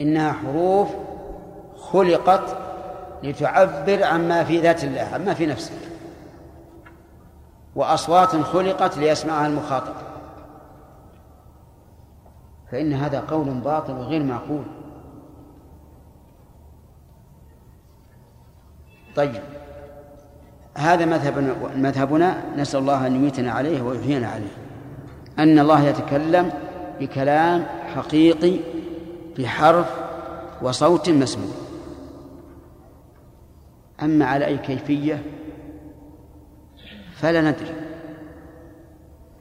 [0.00, 0.88] إنها حروف
[1.76, 2.56] خلقت
[3.22, 5.74] لتعبر عما في ذات الله عما في نفسه.
[7.76, 9.94] وأصوات خلقت ليسمعها المخاطب.
[12.72, 14.64] فإن هذا قول باطل وغير معقول.
[19.16, 19.42] طيب
[20.76, 24.56] هذا مذهبنا مذهبنا نسأل الله أن يميتنا عليه ويحيينا عليه.
[25.38, 26.52] أن الله يتكلم
[27.00, 28.58] بكلام حقيقي
[29.38, 29.86] بحرف
[30.62, 31.54] وصوت مسموع.
[34.02, 35.22] أما على أي كيفية
[37.14, 37.74] فلا ندري.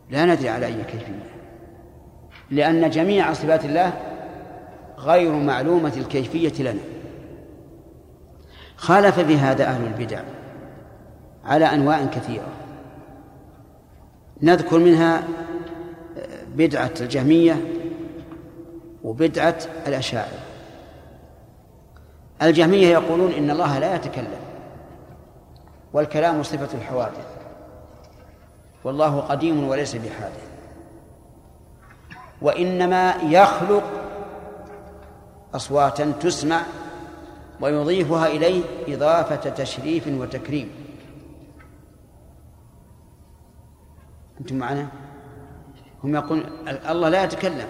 [0.09, 1.29] لا ندري على أي كيفية.
[2.51, 3.93] لأن جميع صفات الله
[4.97, 6.81] غير معلومة الكيفية لنا.
[8.75, 10.21] خالف في هذا أهل البدع
[11.45, 12.47] على أنواع كثيرة.
[14.41, 15.23] نذكر منها
[16.55, 17.61] بدعة الجهمية
[19.03, 19.57] وبدعة
[19.87, 20.39] الأشاعرة.
[22.41, 24.39] الجهمية يقولون إن الله لا يتكلم
[25.93, 27.27] والكلام صفة الحوادث
[28.83, 30.47] والله قديم وليس بحادث.
[32.41, 33.83] وإنما يخلق
[35.55, 36.61] أصواتا تسمع
[37.61, 40.71] ويضيفها إليه إضافة تشريف وتكريم.
[44.39, 44.87] أنتم معنا؟
[46.03, 47.67] هم يقولون الله لا يتكلم.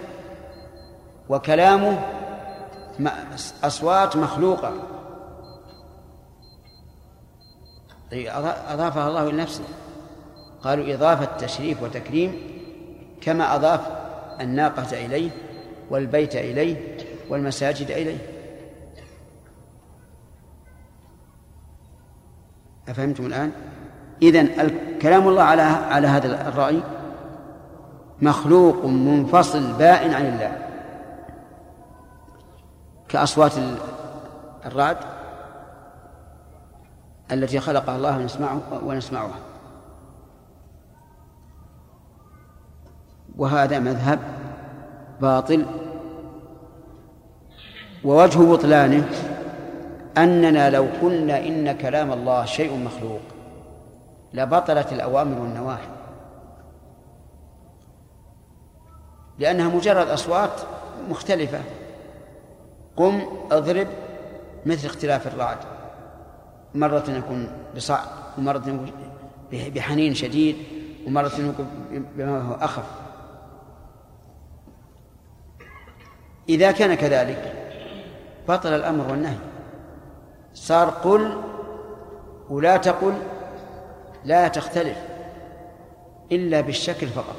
[1.28, 1.98] وكلامه
[3.64, 4.72] أصوات مخلوقة.
[8.68, 9.64] أضافها الله إلى نفسه
[10.62, 12.40] قالوا إضافة تشريف وتكريم
[13.20, 13.80] كما أضاف
[14.40, 15.30] الناقة إليه
[15.90, 16.96] والبيت إليه
[17.28, 18.18] والمساجد إليه.
[22.88, 23.52] أفهمتم الآن؟
[24.22, 24.70] إذن
[25.02, 26.82] كلام الله على على هذا الرأي
[28.22, 30.64] مخلوق منفصل بائن عن الله.
[33.14, 33.52] كأصوات
[34.66, 34.96] الرعد
[37.32, 39.38] التي خلقها الله ونسمعه ونسمعها.
[43.36, 44.18] وهذا مذهب
[45.20, 45.66] باطل.
[48.04, 49.08] ووجه بطلانه
[50.18, 53.20] أننا لو قلنا إن كلام الله شيء مخلوق
[54.32, 55.88] لبطلت الأوامر والنواهي.
[59.38, 60.60] لأنها مجرد أصوات
[61.10, 61.60] مختلفة.
[62.96, 63.88] قم اضرب
[64.66, 65.58] مثل اختلاف الرعد.
[66.74, 68.06] مرة يكون بصعب
[68.38, 68.92] ومرة يكون
[69.52, 70.56] بحنين شديد
[71.06, 71.68] ومرة يكون
[72.16, 72.84] بما هو أخف.
[76.48, 77.52] إذا كان كذلك
[78.48, 79.38] بطل الأمر والنهي.
[80.54, 81.42] صار قل
[82.50, 83.14] ولا تقل
[84.24, 84.98] لا تختلف
[86.32, 87.36] إلا بالشكل فقط.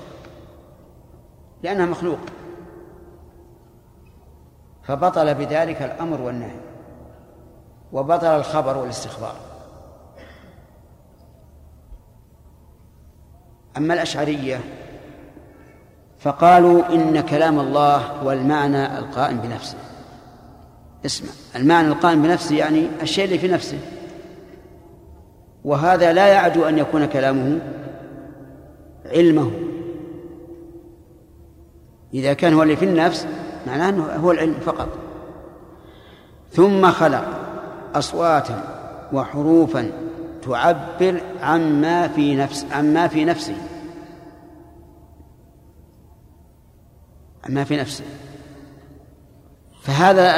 [1.64, 2.20] لأنها مخلوق.
[4.88, 6.58] فبطل بذلك الأمر والنهي
[7.94, 9.36] وبطل الخبر والاستخبار.
[13.78, 14.60] أما الأشعرية
[16.20, 19.78] فقالوا إن كلام الله هو المعنى القائم بنفسه.
[21.06, 23.80] اسمع المعنى القائم بنفسه يعني الشيء اللي في نفسه.
[25.66, 27.60] وهذا لا يعدو أن يكون كلامه
[29.06, 29.52] علمه.
[32.14, 33.28] إذا كان هو اللي في النفس
[33.68, 34.90] معناه أنه هو العلم فقط.
[36.52, 37.26] ثم خلق
[37.96, 38.64] أصواتا
[39.14, 39.92] وحروفا
[40.42, 43.56] تعبر عما في نفس عما في نفسه.
[47.50, 48.04] عما في نفسه.
[49.82, 50.34] فهذا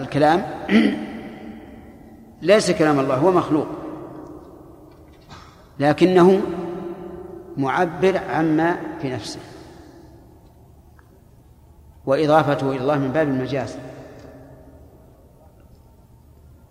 [0.00, 0.46] الكلام
[2.42, 3.66] ليس كلام الله هو مخلوق.
[5.78, 6.40] لكنه
[7.56, 9.38] معبر عما في نفسه.
[12.06, 13.76] وإضافته إلى الله من باب المجاز.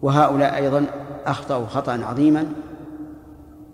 [0.02, 0.86] وهؤلاء أيضا
[1.26, 2.46] أخطأوا خطأ عظيما.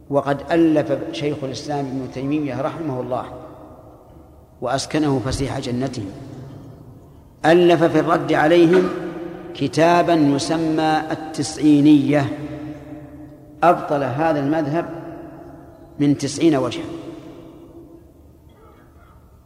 [0.09, 3.25] وقد ألف شيخ الإسلام ابن تيمية رحمه الله
[4.61, 6.05] وأسكنه فسيح جنته.
[7.45, 8.89] ألف في الرد عليهم
[9.53, 12.37] كتابا يسمى التسعينية.
[13.63, 14.89] أبطل هذا المذهب
[15.99, 16.85] من تسعين وجها.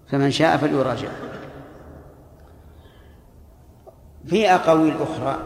[0.07, 1.30] فمن شاء فليراجعه.
[4.25, 5.37] في أقاويل أخرى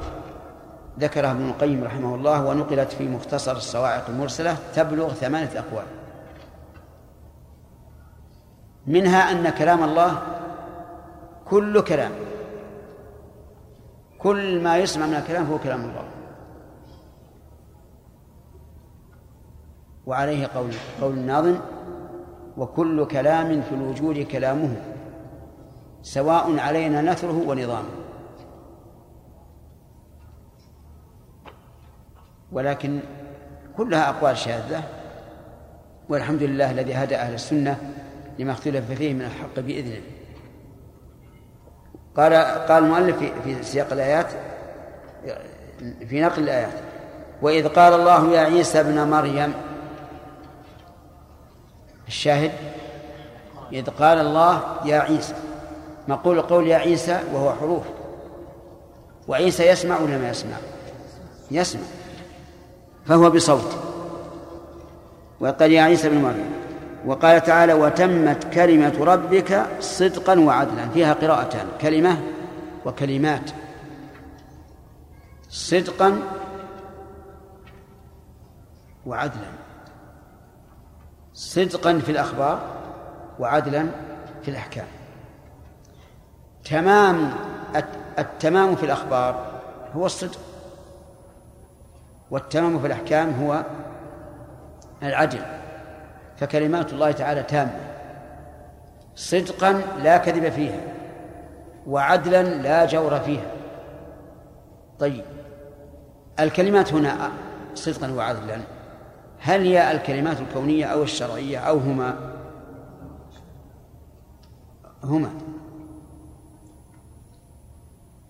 [1.00, 5.86] ذكرها ابن القيم رحمه الله ونقلت في مختصر الصواعق المرسلة تبلغ ثمانية أقوال.
[8.88, 10.22] منها أن كلام الله
[11.46, 12.12] كل كلام.
[14.20, 16.04] كل ما يسمع من الكلام هو كلام الله.
[20.06, 21.56] وعليه قول قول الناظم
[22.58, 24.76] وكل كلام في الوجود كلامه
[26.02, 28.05] سواء علينا نثره ونظامه.
[32.52, 33.00] ولكن
[33.78, 34.84] كلها أقوال شاذة
[36.10, 37.78] والحمد لله الذي هدى أهل السنة
[38.40, 40.02] لما اختلف فيه من الحق بإذنه.
[42.18, 42.34] قال
[42.68, 44.28] قال المؤلف في سياق الآيات
[46.08, 46.74] في نقل الآيات
[47.42, 49.54] وإذ قال الله يا عيسى ابن مريم
[52.08, 52.52] الشاهد
[53.74, 55.34] إذ قال الله يا عيسى
[56.08, 57.84] مقول قول يا عيسى وهو حروف
[59.28, 60.58] وعيسى يسمع ولا ما يسمع؟
[61.52, 61.82] يسمع.
[63.06, 63.78] فهو بصوت.
[65.40, 66.54] وقال يا عيسى بن مريم.
[67.06, 70.90] وقال تعالى وتمت كلمة ربك صدقا وعدلا.
[70.90, 72.22] فيها قراءتان كلمة
[72.86, 73.52] وكلمات.
[75.50, 76.22] صدقا
[79.06, 79.50] وعدلا.
[81.34, 82.60] صدقا في الأخبار
[83.40, 83.88] وعدلا
[84.44, 84.88] في الأحكام.
[86.70, 87.34] تمام
[88.20, 89.62] التمام في الأخبار
[89.96, 90.40] هو الصدق.
[92.36, 93.66] والتمام في الأحكام هو
[95.04, 95.40] العدل
[96.38, 97.80] فكلمات الله تعالى تامة
[99.16, 100.80] صدقا لا كذب فيها
[101.88, 103.52] وعدلا لا جور فيها.
[105.00, 105.24] طيب
[106.40, 107.32] الكلمات هنا
[107.76, 108.60] صدقا وعدلا
[109.40, 112.34] هل هي الكلمات الكونية أو الشرعية أو هما؟
[115.04, 115.30] هما.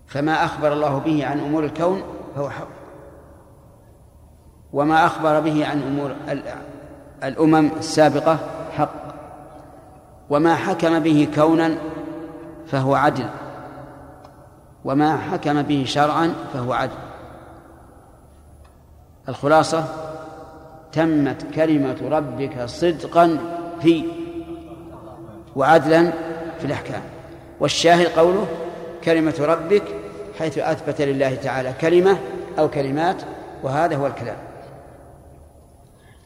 [0.06, 2.02] فما أخبر الله به عن أمور الكون
[2.36, 2.85] فهو حق.
[4.72, 6.14] وما أخبر به عن أمور
[7.24, 8.38] الأمم السابقة
[8.76, 9.06] حق.
[10.30, 11.76] وما حكم به كونا
[12.66, 13.26] فهو عدل.
[14.84, 16.96] وما حكم به شرعا فهو عدل.
[19.28, 19.84] الخلاصة
[20.92, 23.38] تمت كلمة ربك صدقا
[23.82, 24.04] في
[25.56, 26.10] وعدلا
[26.58, 27.02] في الأحكام.
[27.60, 28.46] والشاهد قوله
[29.04, 29.82] كلمة ربك
[30.38, 32.18] حيث أثبت لله تعالى كلمة
[32.58, 33.22] أو كلمات
[33.62, 34.45] وهذا هو الكلام.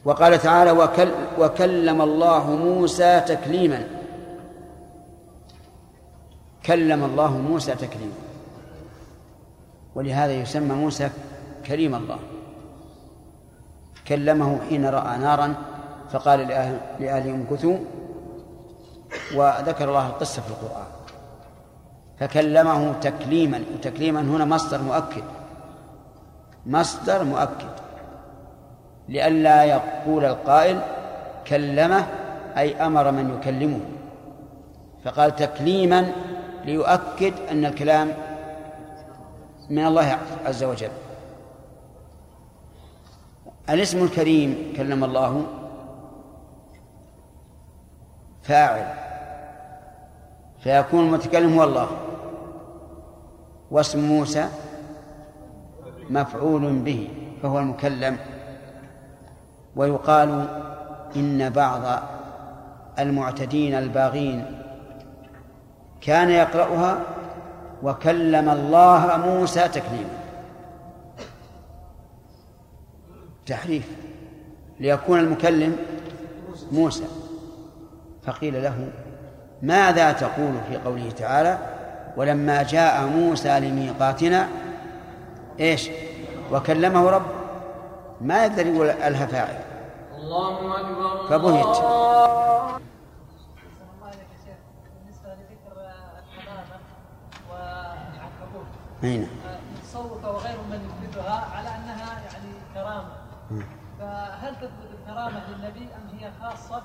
[0.05, 3.87] وقال تعالى وكل وكلم الله موسى تكليما.
[6.65, 8.13] كلم الله موسى تكليما.
[9.95, 11.09] ولهذا يسمى موسى
[11.65, 12.19] كريم الله.
[14.07, 15.55] كلمه حين رأى نارا
[16.11, 16.39] فقال
[16.99, 17.77] لأهله امكثوا
[19.35, 20.87] وذكر الله القصة في القرآن.
[22.19, 23.63] فكلمه تكليما.
[23.73, 25.23] وتكليما هنا مصدر مؤكد.
[26.65, 27.80] مصدر مؤكد.
[29.11, 30.79] لئلا يقول القائل
[31.47, 32.07] كلمه
[32.57, 33.79] أي أمر من يكلمه.
[35.03, 36.11] فقال تكليما
[36.65, 38.13] ليؤكد أن الكلام
[39.69, 40.89] من الله عز وجل.
[43.69, 45.43] الاسم الكريم كلم الله.
[48.43, 48.93] فاعل.
[50.59, 51.87] فيكون المتكلم هو الله.
[53.71, 54.49] واسم موسى
[56.09, 57.09] مفعول به
[57.41, 58.17] فهو المكلم.
[59.75, 60.47] ويقال
[61.15, 61.81] إن بعض
[62.99, 64.45] المعتدين الباغين
[66.01, 66.99] كان يقرأها
[67.83, 70.21] وكلم الله موسى تكليما.
[73.45, 73.87] تحريف.
[74.79, 75.77] ليكون المكلم
[76.71, 77.03] موسى.
[78.23, 78.89] فقيل له
[79.61, 81.57] ماذا تقول في قوله تعالى
[82.17, 84.47] ولما جاء موسى لميقاتنا
[85.59, 85.89] إيش؟
[86.51, 87.40] وكلمه رب.
[88.21, 89.55] ما يقدر يقول ألها فاعل
[90.17, 91.77] الله أكبر فبهت
[99.03, 99.27] أين؟
[99.83, 103.07] تصوف وغير من يثبتها على أنها يعني كرامة
[103.99, 106.81] فهل تثبت الكرامة للنبي أم هي خاصة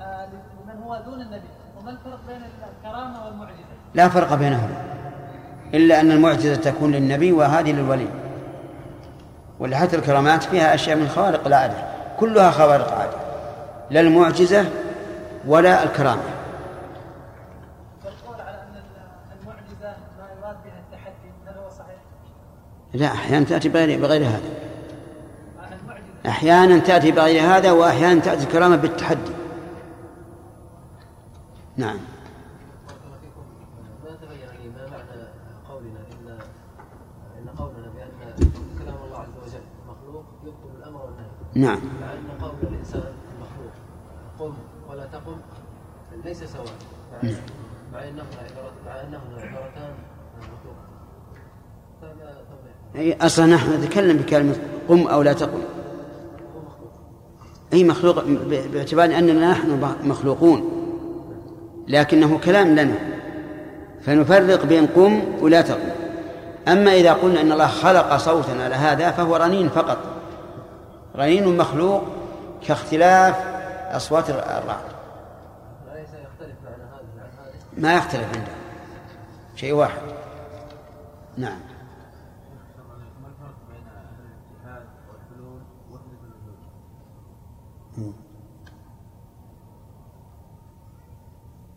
[0.00, 1.48] آه، لمن هو دون النبي؟
[1.80, 2.42] وما الفرق بين
[2.78, 4.84] الكرامة والمعجزة؟ لا فرق بينهما
[5.74, 8.08] إلا أن المعجزة تكون للنبي وهذه للولي
[9.60, 11.74] ولحتى الكرامات فيها أشياء من خوارق العادة
[12.20, 13.16] كلها خوارق عادة
[13.90, 14.64] لا المعجزة
[15.46, 16.22] ولا الكرامة؟
[22.94, 24.40] لا أحيانا تأتي بغير, بغير هذا.
[26.26, 29.32] أحيانا تأتي بغير هذا وأحيانا تأتي الكرامة بالتحدي.
[31.76, 31.98] نعم.
[41.58, 41.78] نعم.
[42.00, 43.02] مع أن قول الإنسان
[43.34, 43.72] المخلوق
[44.38, 44.54] قم
[44.90, 45.36] ولا تقم
[46.24, 46.66] ليس سواء.
[47.92, 48.26] مع نعم.
[48.86, 49.94] مع أنهما عبارتان
[52.96, 54.56] أي أصلا نحن نتكلم بكلمة
[54.88, 55.58] قم أو لا تقم.
[57.72, 58.24] أي مخلوق
[58.72, 60.70] باعتبار أننا نحن مخلوقون.
[61.88, 62.98] لكنه كلام لنا.
[64.02, 65.90] فنفرق بين قم ولا تقم.
[66.68, 70.17] أما إذا قلنا أن الله خلق صوتا على هذا فهو رنين فقط.
[71.18, 72.02] رنين مخلوق
[72.62, 73.36] كاختلاف
[73.96, 74.98] أصوات الرعد
[77.76, 78.52] ما يختلف عنده.
[79.56, 80.02] شيء واحد.
[81.36, 81.60] نعم؟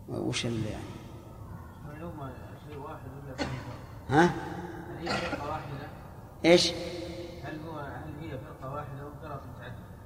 [0.08, 0.84] وش اللي يعني؟
[2.68, 3.46] شيء واحد ولا
[4.10, 5.88] ها؟ هل هي فرقة واحدة؟
[6.44, 6.72] إيش؟
[7.44, 9.01] هل هو هل هي فرقة واحدة؟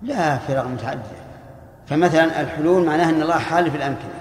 [0.03, 1.27] لا فرق متعددة
[1.87, 4.21] فمثلا الحلول معناها أن الله حال في الأمكنة.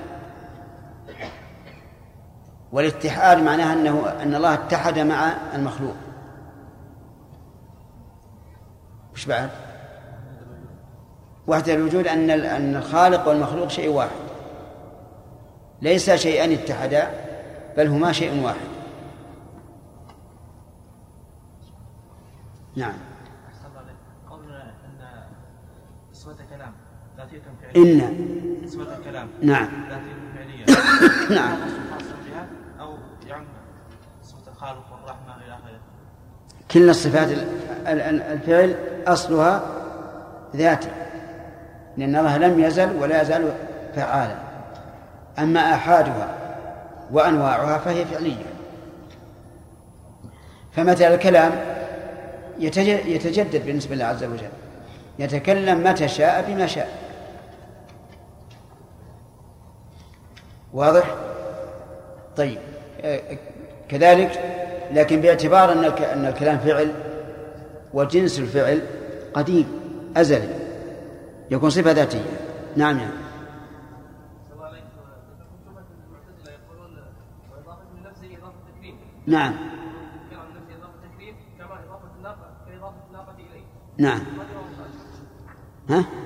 [2.71, 5.95] والاتحاد معناها أنه أن الله اتحد مع المخلوق.
[9.13, 9.49] وش بعد؟
[11.47, 14.25] وحدة الوجود أن أن الخالق والمخلوق شيء واحد.
[15.81, 17.09] ليس شيئان اتحدا
[17.77, 18.67] بل هما شيء واحد.
[22.75, 22.93] نعم
[23.47, 23.95] أحسن الله عليك
[24.29, 25.23] قولنا أن
[26.13, 26.73] صفة كلام
[27.17, 28.01] ذاتية فعلية إن.
[28.67, 29.27] صفة الكلام.
[29.41, 29.67] نعم.
[29.89, 31.57] ذاتية فعلية نعم.
[32.79, 32.93] أو
[33.27, 33.45] يعني
[34.23, 35.79] صفة الخالق والرحمة إلى آخره.
[36.71, 37.47] كل الصفات ال-
[37.87, 38.75] ال- ال- الفعل
[39.07, 39.63] أصلها
[40.55, 40.89] ذاتي
[41.97, 43.51] لأن الله لم يزل ولا يزال
[43.95, 44.35] فعالا.
[45.39, 46.35] أما آحادها
[47.11, 48.45] وأنواعها فهي فعلية.
[50.71, 51.51] فمثل الكلام
[52.59, 54.49] يتج- يتجدد بالنسبة لله عز وجل.
[55.19, 57.04] يتكلم متى شاء بما شاء.
[60.75, 61.15] واضح؟
[62.37, 62.57] طيب.
[63.01, 63.21] آه،
[63.89, 64.31] كذلك
[64.91, 66.91] لكن باعتبار أن أن الكلام فعل
[67.93, 68.81] وجنس الفعل
[69.33, 69.67] قديم
[70.17, 70.49] أزلي
[71.51, 72.19] يكون صفة ذاتية.
[72.75, 72.97] نعم
[83.97, 84.19] نعم.
[85.89, 86.24] صلى الله عليه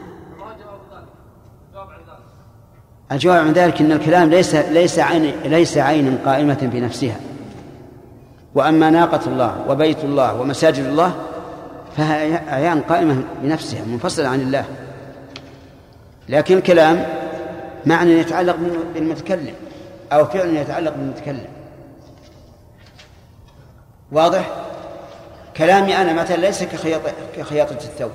[3.12, 7.16] الجواب عن ذلك إن الكلام ليس ليس عين ليس عينا قائمة بنفسها
[8.56, 11.16] وأما ناقة الله وبيت الله ومساجد الله
[11.98, 14.66] فهي اعيان قائمة بنفسها منفصلة عن الله.
[16.30, 17.06] لكن الكلام
[17.86, 18.56] معنى يتعلق
[18.94, 19.54] بالمتكلم
[20.12, 21.48] أو فعل يتعلق بالمتكلم.
[24.12, 24.50] واضح؟
[25.58, 27.02] كلامي أنا مثلا ليس كخياط
[27.38, 28.12] كخياطة الثوب.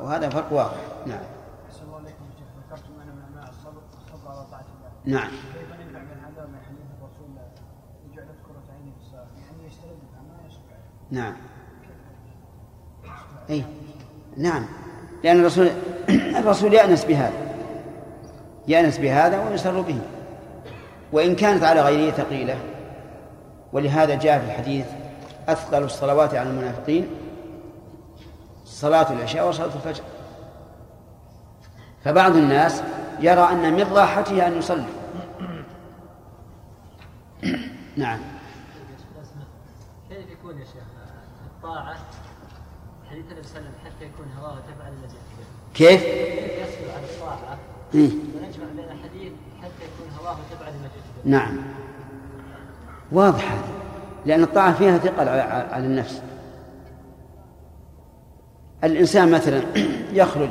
[0.00, 0.76] وهذا فرق واضح.
[1.06, 1.39] نعم.
[10.48, 10.76] يشبع
[11.10, 11.36] نعم.
[13.50, 13.64] أي
[14.36, 14.66] نعم.
[15.24, 15.70] لأن الرسول
[16.40, 17.32] الرسول يأنس بهذا.
[18.68, 20.00] يأنس بهذا ويسر به.
[21.12, 22.58] وإن كانت على غيره ثقيلة.
[23.72, 24.86] ولهذا جاء في الحديث
[25.48, 27.08] أثقل الصلوات على المنافقين
[28.64, 30.04] صلاة العشاء وصلاة الفجر.
[32.04, 32.82] فبعض الناس
[33.20, 34.84] يرى أن من راحته أن يصلي.
[37.96, 38.18] نعم.
[40.08, 40.82] كيف يكون يا شيخ
[41.46, 41.96] الطاعة؟
[43.10, 45.14] حديث النبي صلى الله عليه وسلم حتى يكون هواه تبعا يحبه
[45.74, 47.58] كيف؟ يسأل عن الطاعة؟
[47.94, 50.88] إيه؟ ونجمع بين الحديث حتى يكون هواه تبعا لما
[51.24, 51.56] نعم.
[53.12, 53.68] واضح هذا.
[54.26, 55.40] لأن الطاعة فيها ثقل على
[55.72, 56.22] على النفس.
[58.84, 59.62] الإنسان مثلا
[60.22, 60.50] يخرج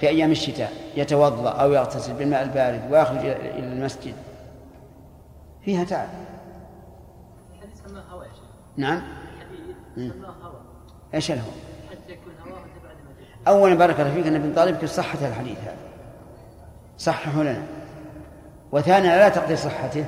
[0.00, 4.14] في أيام الشتاء يتوضأ أو يغتسل بالماء البارد ويخرج إلى المسجد.
[5.64, 6.08] فيها تعب.
[8.76, 9.02] نعم.
[11.14, 11.52] إيش الهوى؟
[13.48, 15.76] أولا بارك الله فيك أن ابن طالب صحة الحديث هذا.
[16.98, 17.62] صححه لنا.
[18.72, 20.04] وثانيا لا تقضي صحته.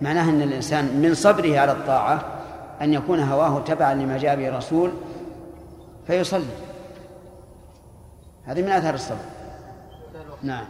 [0.00, 2.24] معناه أن الإنسان من صبره على الطاعة
[2.82, 4.92] أن يكون هواه تبعا لما جاء به الرسول
[6.06, 6.71] فيصلي.
[8.46, 9.24] هذه من آثار الصبر.
[10.42, 10.64] نعم.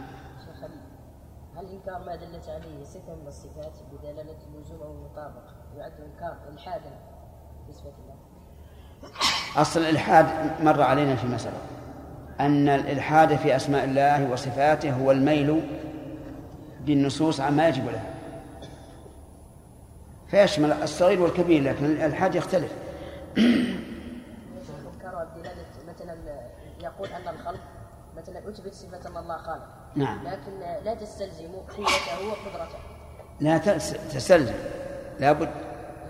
[1.57, 6.91] هل إنكار ما دلت عليه صفة من الصفات بدلالة اللزوم أو المطابقة؟ يعد إنكار إلحادا
[7.69, 8.15] نسبة الله؟
[9.61, 10.25] أصل الإلحاد
[10.61, 11.57] مر علينا في مسألة.
[12.39, 15.61] أن الإلحاد في أسماء الله وصفاته هو الميل
[16.85, 18.13] بالنصوص عما يجب لها
[20.27, 22.71] فيشمل الصغير والكبير لكن الإلحاد يختلف.
[25.87, 26.15] مثلا
[26.83, 27.59] يقول أن الخلق
[28.17, 29.67] مثلا أثبت صفة أن الله خالق.
[29.95, 30.27] نعم.
[30.27, 30.51] لكن
[30.85, 32.77] لا تستلزم قوته وقدرته.
[33.39, 34.53] لا تس- تستلزم.
[35.19, 35.49] لابد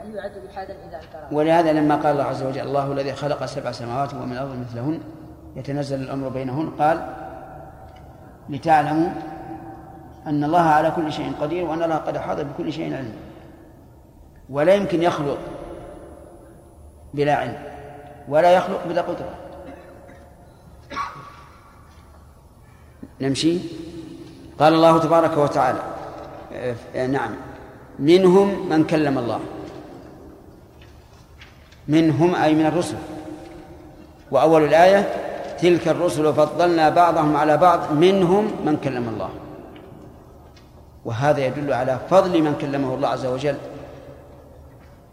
[0.02, 3.72] هل يعد إلحادا إذا أنكره؟ ولهذا لما قال الله عز وجل الله الذي خلق سبع
[3.72, 5.00] سماوات ومن الأرض مثلهن
[5.56, 7.14] يتنزل الأمر بينهن قال
[8.50, 9.10] لتعلموا
[10.28, 13.16] أن الله على كل شيء قدير وأن الله قد أحاط بكل شيء علما
[14.50, 15.38] ولا يمكن يخلق
[17.14, 17.64] بلا علم.
[18.30, 19.36] ولا يخلق بلا قدرة.
[23.22, 23.58] نمشي؟
[24.60, 25.80] قال الله تبارك وتعالى
[26.96, 27.32] آه، نعم.
[28.00, 29.40] منهم من كلم الله.
[31.88, 32.96] منهم أي من الرسل.
[34.32, 35.10] وأول الآية
[35.60, 39.30] تلك الرسل فضلنا بعضهم على بعض منهم من كلم الله.
[41.06, 43.58] وهذا يدل على فضل من كلمه الله عز وجل.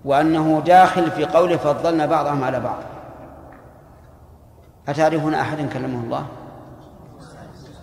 [0.05, 2.79] وأنه داخل في قوله فضلنا بعضهم على بعض.
[4.89, 6.27] أتعرفون أحدا كلمه الله؟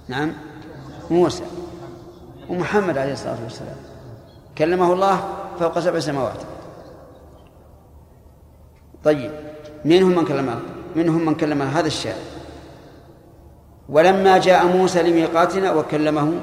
[0.07, 0.33] نعم.
[1.09, 1.43] موسى.
[2.49, 3.75] ومحمد عليه الصلاة والسلام.
[4.57, 5.19] كلمه الله
[5.59, 6.41] فوق سبع سماوات.
[9.03, 9.31] طيب.
[9.85, 10.59] منهم من كلم
[10.95, 12.17] منهم من كلم هذا الشاعر.
[13.89, 16.33] ولما جاء موسى لميقاتنا وكلمه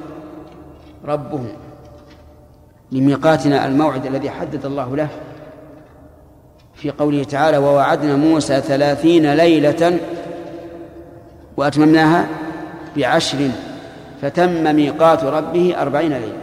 [1.04, 1.44] ربه.
[2.92, 5.08] لميقاتنا الموعد الذي حدد الله له.
[6.74, 9.98] في قوله تعالى ووعدنا موسى ثلاثين ليلة
[11.56, 12.43] وأتممناها
[12.96, 13.50] بعشر
[14.22, 16.38] فتم ميقات ربه أربعين ليلة.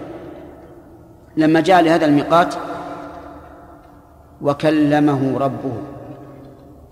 [1.37, 2.55] لما جاء لهذا الميقات
[4.41, 5.73] وكلمه ربه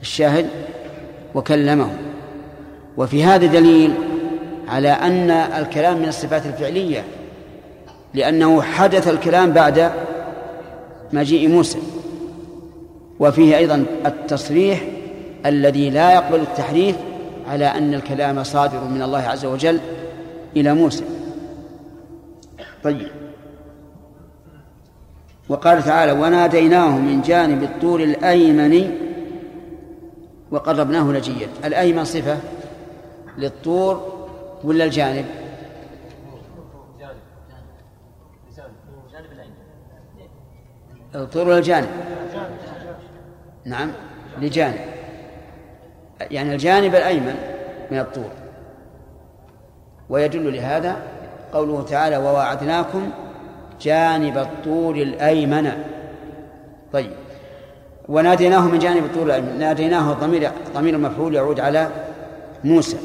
[0.01, 0.48] الشاهد
[1.36, 1.89] وكلمه.
[2.98, 3.94] وفي هذا دليل
[4.68, 7.04] على أن الكلام من الصفات الفعلية
[8.13, 9.92] لأنه حدث الكلام بعد
[11.13, 11.80] مجيء موسى.
[13.20, 14.82] وفيه أيضا التصريح
[15.46, 16.96] الذي لا يقبل التحريف
[17.50, 19.79] على أن الكلام صادر من الله عز وجل
[20.56, 21.03] إلى موسى.
[22.84, 23.08] طيب.
[25.50, 28.91] وقال تعالى وناديناه من جانب الطور الأيمن
[30.51, 32.38] وقربناه نجيا الأيمن صفة
[33.38, 34.27] للطور
[34.63, 35.25] ولا الجانب؟
[41.15, 41.89] الطور ولا الجانب؟
[43.65, 43.91] نعم
[44.41, 44.99] لجانب.
[46.22, 47.36] يعني الجانب الأيمن
[47.91, 48.32] من الطور.
[50.10, 50.98] ويدل لهذا
[51.54, 53.10] قوله تعالى وواعدناكم
[53.82, 55.72] جانب الطور الأيمن
[56.93, 57.12] طيب.
[58.10, 59.60] وناديناه من جانب الطور الأيمن.
[59.60, 61.88] ناديناه ضمير ضمير المفعول يعود على
[62.63, 62.98] موسى.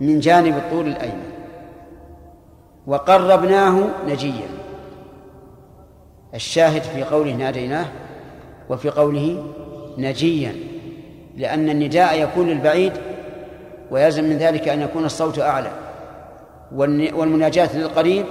[0.00, 1.28] من جانب الطور الأيمن.
[2.86, 4.48] وقربناه نجيا.
[6.34, 7.86] الشاهد في قوله ناديناه
[8.70, 9.44] وفي قوله
[9.98, 10.54] نجيا.
[11.38, 12.92] لأن النداء يكون للبعيد
[13.90, 15.70] ويلزم من ذلك أن يكون الصوت أعلى.
[16.72, 18.26] والمناجاة للقريب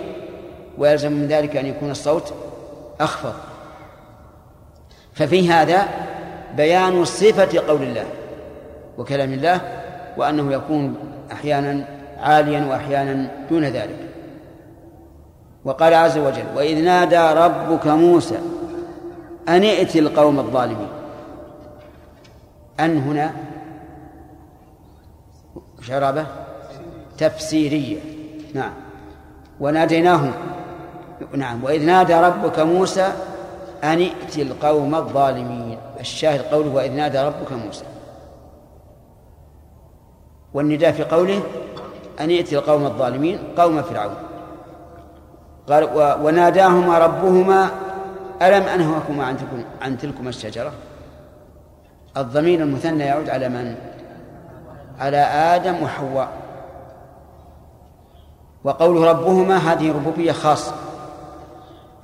[0.78, 2.34] ويلزم من ذلك أن يكون الصوت
[3.02, 3.34] أخفض.
[5.14, 5.88] ففي هذا
[6.58, 8.06] بيان صفة قول الله
[8.98, 9.62] وكلام الله
[10.18, 10.96] وأنه يكون
[11.32, 11.88] أحيانا
[12.20, 14.00] عاليا وأحيانا دون ذلك.
[15.66, 18.38] وقال عز وجل وإذ نادى ربك موسى
[19.50, 20.97] أن ائت القوم الظالمين.
[22.80, 23.34] أن هنا
[25.82, 26.26] شربة
[27.18, 28.00] تفسيرية.
[28.54, 28.74] نعم.
[29.60, 30.34] وناديناه
[31.36, 31.64] نعم.
[31.64, 33.12] وإذ نادى ربك موسى
[33.84, 35.78] أن ائت القوم الظالمين.
[36.00, 37.86] الشاهد قوله وإذ نادى ربك موسى.
[40.54, 41.42] والنداء في قوله
[42.20, 44.16] أن ائت القوم الظالمين قوم فرعون.
[45.70, 45.84] قال
[46.24, 47.70] وناداهما ربهما
[48.42, 50.72] ألم أنهكما عن تلكم عن تلكما الشجرة؟
[52.18, 53.76] الضمير المثنى يعود على من؟
[55.00, 56.30] على آدم وحواء.
[58.64, 60.76] وقوله ربهما هذه ربوبية خاصة.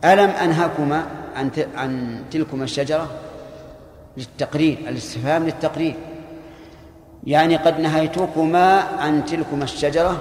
[0.04, 3.08] ألم أنهكما عن عن تلكما الشجرة؟
[4.18, 5.96] للتقرير الاستفهام للتقرير.
[7.24, 10.18] يعني قد نهيتكما عن تلكما الشجرة.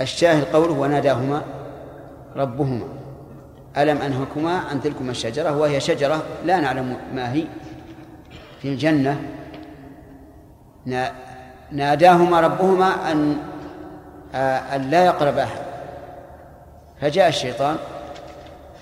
[0.00, 1.42] الشاهد قوله وناداهما
[2.36, 2.86] ربهما.
[3.76, 7.44] ألم أنهكما عن تلكما الشجرة؟ وهي شجرة لا نعلم ما هي.
[8.64, 9.20] في الجنة
[11.72, 13.36] ناداهما ربهما أن
[14.74, 15.10] أن لا
[15.42, 15.60] أحد.
[17.00, 17.76] فجاء الشيطان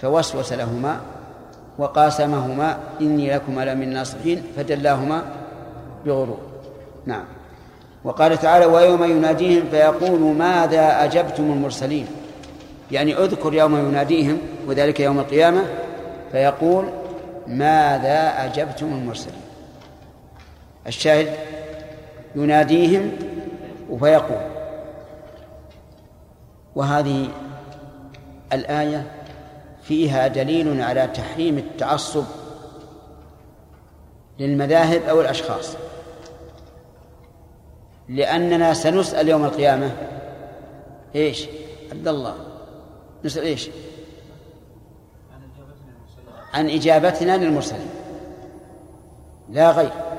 [0.02, 1.00] فوسوس لهما
[1.78, 5.22] وقاسمهما إني لكما لمن الناصحين فدلاهما
[6.06, 6.38] بغرور.
[7.06, 7.24] نعم.
[8.04, 12.06] وقال تعالى ويوم يناديهم فيقول ماذا أجبتم المرسلين؟
[12.90, 15.62] يعني اذكر يوم يناديهم وذلك يوم القيامة
[16.32, 16.84] فيقول
[17.46, 19.41] ماذا أجبتم المرسلين؟
[20.86, 21.36] الشاهد
[22.36, 23.12] يناديهم
[23.98, 24.40] فيقول
[26.76, 27.28] وهذه
[28.52, 29.10] الآية
[29.82, 32.24] فيها دليل على تحريم التعصب
[34.38, 35.76] للمذاهب أو الأشخاص.
[38.08, 39.90] لأننا سنسأل يوم القيامة.
[41.14, 41.48] إيش؟
[41.92, 42.34] عبد الله.
[43.24, 43.70] نسأل إيش؟
[46.54, 47.90] عن إجابتنا للمرسلين.
[49.50, 50.11] لا غير.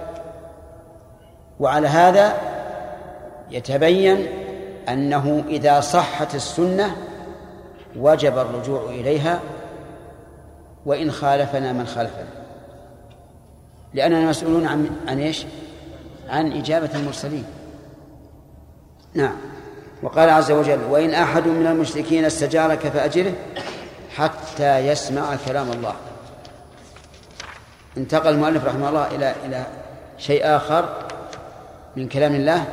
[1.63, 2.37] وعلى هذا
[3.51, 4.27] يتبين
[4.89, 6.97] أنه إذا صحت السنة
[7.95, 9.39] وجب الرجوع إليها
[10.85, 12.27] وإن خالفنا من خالفنا.
[13.93, 15.45] لأننا مسؤولون عن عن إيش؟
[16.29, 17.45] عن إجابة المرسلين.
[19.13, 19.35] نعم.
[20.03, 23.33] وقال عز وجل وإن أحد من المشركين استجارك فأجره
[24.15, 25.95] حتى يسمع كلام الله.
[27.97, 29.65] انتقل المؤلف رحمه الله إلى إلى
[30.17, 31.02] شيء آخر.
[31.97, 32.65] من كلام الله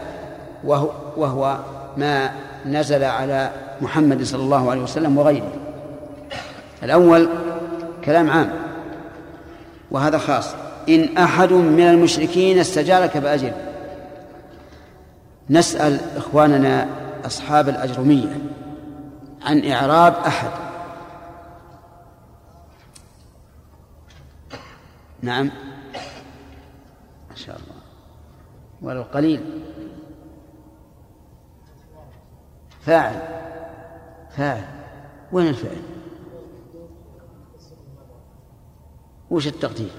[0.64, 1.58] وهو, وهو
[1.96, 2.30] ما
[2.66, 5.52] نزل على محمد صلى الله عليه وسلم وغيره.
[6.82, 7.28] الأول
[8.04, 8.50] كلام عام
[9.90, 10.54] وهذا خاص.
[10.88, 13.52] إن أحد من المشركين استجارك فأجر
[15.50, 16.88] نسأل إخواننا
[17.26, 18.38] أصحاب الأجرمية
[19.42, 20.50] عن إعراب أحد.
[25.22, 25.50] نعم.
[27.30, 27.69] ما شاء الله.
[28.82, 29.62] ولو قليل.
[32.80, 33.22] فاعل.
[34.30, 34.64] فاعل.
[35.32, 35.82] وين الفعل
[39.30, 39.90] وش التقدير؟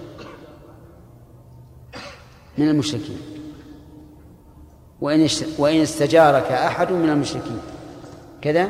[2.57, 3.21] من المشركين.
[5.01, 7.59] وإن وإن استجارك أحد من المشركين.
[8.41, 8.69] كذا؟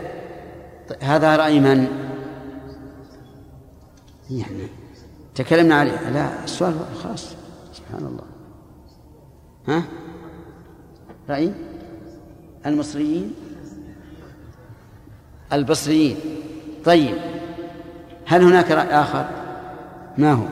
[1.02, 1.88] هذا رأي من؟
[4.30, 4.68] يعني
[5.36, 6.10] تكلمنا عليه.
[6.10, 7.36] لا السؤال خاص.
[7.74, 8.24] سبحان الله.
[9.68, 10.01] ها؟
[11.32, 11.54] رأي؟
[12.66, 13.36] المصريين؟
[15.54, 16.18] البصريين.
[16.86, 17.18] طيب.
[18.26, 19.30] هل هناك رأي آخر؟
[20.18, 20.46] ما هو؟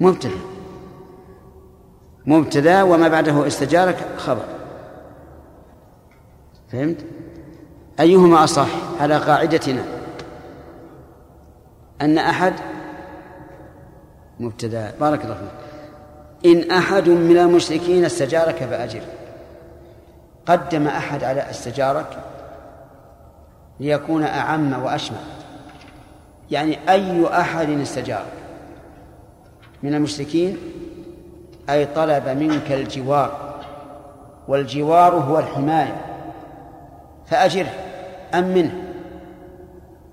[0.00, 0.30] مبتدأ.
[2.26, 4.44] مبتدأ وما بعده استجارك خبر.
[6.68, 7.06] فهمت؟
[8.00, 8.68] أيهما أصح
[9.00, 9.84] على قاعدتنا؟
[12.02, 12.52] أن أحد
[14.40, 14.94] مبتدأ.
[15.00, 15.64] بارك الله فيك.
[16.52, 19.00] إن أحد من المشركين استجارك فأجر.
[20.46, 22.18] قدم أحد على استجارك
[23.80, 25.18] ليكون أعم وأشمل
[26.50, 28.32] يعني أي أحد استجارك
[29.82, 30.58] من المشركين
[31.70, 33.54] أي طلب منك الجوار.
[34.48, 36.13] والجوار هو الحماية.
[37.26, 37.72] فأجره
[38.34, 38.84] أمنه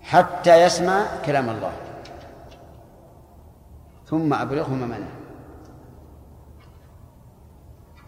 [0.01, 1.71] حتى يسمع كلام الله.
[4.07, 5.09] ثم أبلغه ممنه.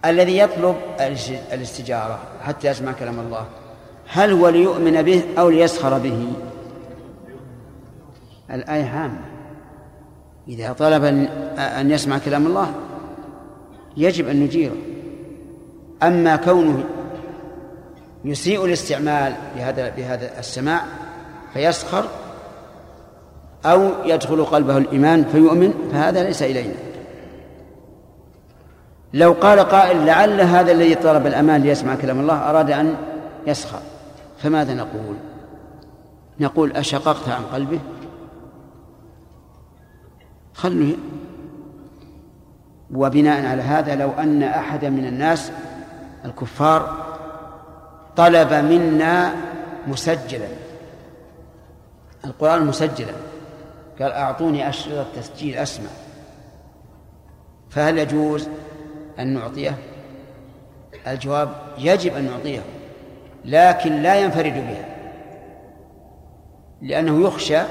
[0.05, 0.75] الذي يطلب
[1.53, 3.45] الاستجارة حتى يسمع كلام الله.
[4.07, 6.33] هل هو ليؤمن به أو ليسخر به؟
[8.51, 9.21] الآية عامة
[10.47, 11.03] إذا طلب
[11.57, 12.73] أن يسمع كلام الله
[13.97, 14.75] يجب أن نجيره.
[16.03, 16.83] أما كونه
[18.25, 20.81] يسيء الاستعمال بهذا بهذا السماع
[21.53, 22.05] فيسخر
[23.65, 26.73] أو يدخل قلبه الإيمان فيؤمن فهذا ليس إلينا.
[29.13, 32.95] لو قال قائل لعل هذا الذي طلب الأمان ليسمع كلام الله أراد أن
[33.47, 33.79] يسخر
[34.37, 35.15] فماذا نقول؟
[36.39, 37.79] نقول أشققت عن قلبه؟
[40.53, 40.95] خلوا
[42.93, 45.51] وبناء على هذا لو أن أحدا من الناس
[46.25, 47.12] الكفار
[48.17, 49.33] طلب منا
[49.87, 50.47] مسجلا.
[52.25, 53.13] القرآن مسجلا.
[54.01, 55.89] قال أعطوني أشرطة تسجيل أسمع.
[57.69, 58.49] فهل يجوز
[59.19, 59.77] أن نعطيه؟
[61.07, 62.61] الجواب يجب أن نعطيه
[63.45, 64.85] لكن لا ينفرد بها
[66.81, 67.61] لأنه يخشى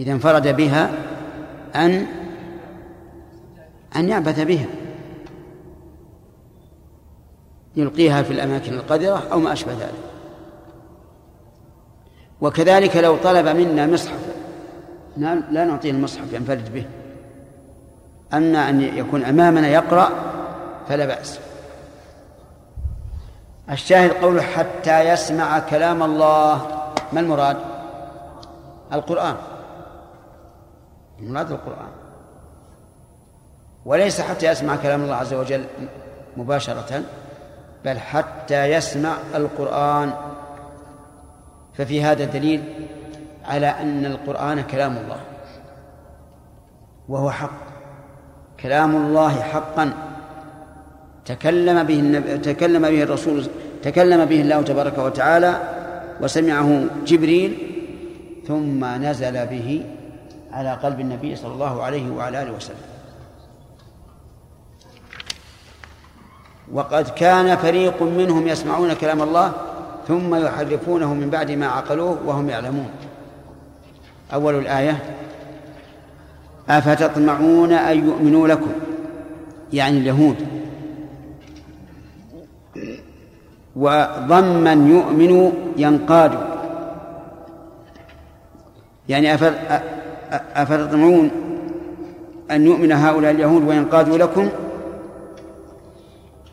[0.00, 0.90] إذا انفرد بها
[1.74, 2.06] أن
[3.96, 4.66] أن يعبث بها.
[7.78, 9.94] يلقيها في الأماكن القذرة أو ما أشبه ذلك.
[12.40, 14.18] وكذلك لو طلب منا مصحف
[15.16, 16.86] لا نعطيه المصحف ينفرد به.
[18.32, 20.10] أما أن يكون أمامنا يقرأ
[20.88, 21.38] فلا بأس.
[23.70, 26.66] الشاهد قوله حتى يسمع كلام الله.
[27.12, 27.56] ما المراد؟
[28.92, 29.36] القرآن.
[31.20, 31.88] المراد القرآن.
[33.84, 35.64] وليس حتى يسمع كلام الله عز وجل
[36.36, 37.02] مباشرة.
[37.84, 40.12] بل حتى يسمع القرآن.
[41.74, 42.62] ففي هذا دليل
[43.44, 45.20] على أن القرآن كلام الله
[47.08, 47.60] وهو حق.
[48.60, 49.92] كلام الله حقا.
[51.24, 53.46] تكلم به النبي تكلم به الرسول
[53.82, 55.52] تكلم به الله تبارك وتعالى
[56.20, 57.58] وسمعه جبريل
[58.48, 59.84] ثم نزل به
[60.52, 62.97] على قلب النبي صلى الله عليه وعلى آله وسلم.
[66.72, 69.52] وقد كان فريق منهم يسمعون كلام الله
[70.08, 72.90] ثم يحرفونه من بعد ما عقلوه وهم يعلمون.
[74.34, 75.02] أول الآية
[76.68, 78.70] أفتطمعون أن يؤمنوا لكم؟
[79.72, 80.36] يعني اليهود.
[83.76, 86.32] وضما يؤمن ينقاد.
[89.08, 89.34] يعني
[90.54, 91.30] أفتطمعون
[92.50, 94.48] أن يؤمن هؤلاء اليهود وينقادوا لكم؟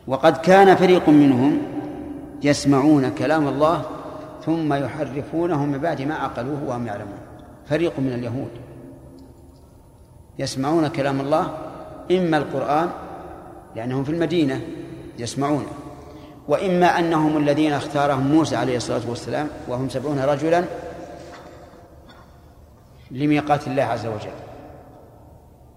[0.06, 1.58] وقد كان فريق منهم
[2.42, 3.82] يسمعون كلام الله
[4.44, 7.18] ثم يحرفونه من بعد ما عقلوه وهم يعلمون.
[7.66, 8.50] فريق من اليهود
[10.38, 11.50] يسمعون كلام الله
[12.10, 12.88] إما القرآن
[13.76, 14.60] لأنهم في المدينة
[15.18, 15.68] يسمعونه
[16.48, 20.64] وإما أنهم الذين اختارهم موسى عليه الصلاة والسلام وهم سبعون رجلا
[23.10, 24.36] لميقات الله عز وجل.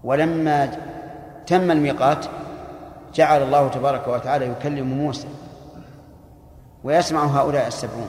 [0.04, 0.78] ولما
[1.46, 2.26] تم الميقات
[3.14, 5.28] جعل الله تبارك وتعالى يكلم موسى
[6.84, 8.08] ويسمع هؤلاء السبعون.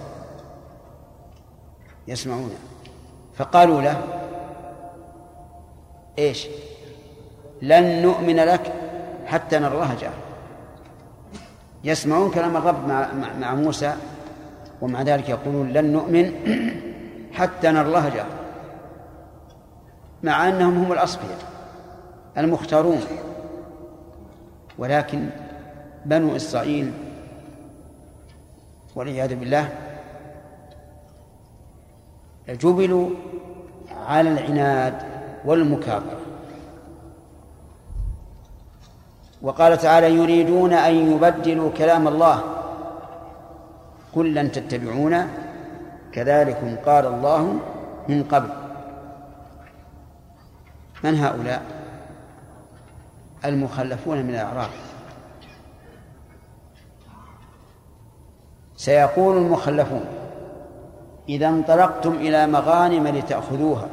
[2.08, 2.52] يسمعون.
[3.36, 4.04] فقالوا له
[6.20, 6.48] إيش؟
[7.62, 8.74] لن نؤمن لك
[9.26, 10.12] حتى نرى الله
[11.84, 13.08] يسمعون كلام الرب مع,
[13.40, 13.94] مع موسى
[14.82, 16.32] ومع ذلك يقولون لن نؤمن
[17.34, 18.26] حتى نرى الله
[20.24, 21.38] مع أنهم هم الأصفياء
[22.38, 23.02] المختارون.
[24.82, 25.30] ولكن
[26.06, 26.92] بنو إسرائيل
[28.96, 29.70] والعياذ بالله
[32.50, 33.10] جبلوا
[34.08, 34.98] على العناد
[35.46, 36.22] والمكابرة.
[39.42, 42.44] وقال تعالى يريدون أن يبدلوا كلام الله.
[44.14, 45.28] قل لن تتبعونا
[46.12, 47.60] كذلكم قال الله
[48.10, 48.50] من قبل.
[51.04, 51.81] من هؤلاء؟
[53.46, 54.70] المخلفون من الأعراب
[58.76, 60.06] سيقول المخلفون
[61.30, 63.88] إذا انطلقتم إلى مغانم لتأخذوها.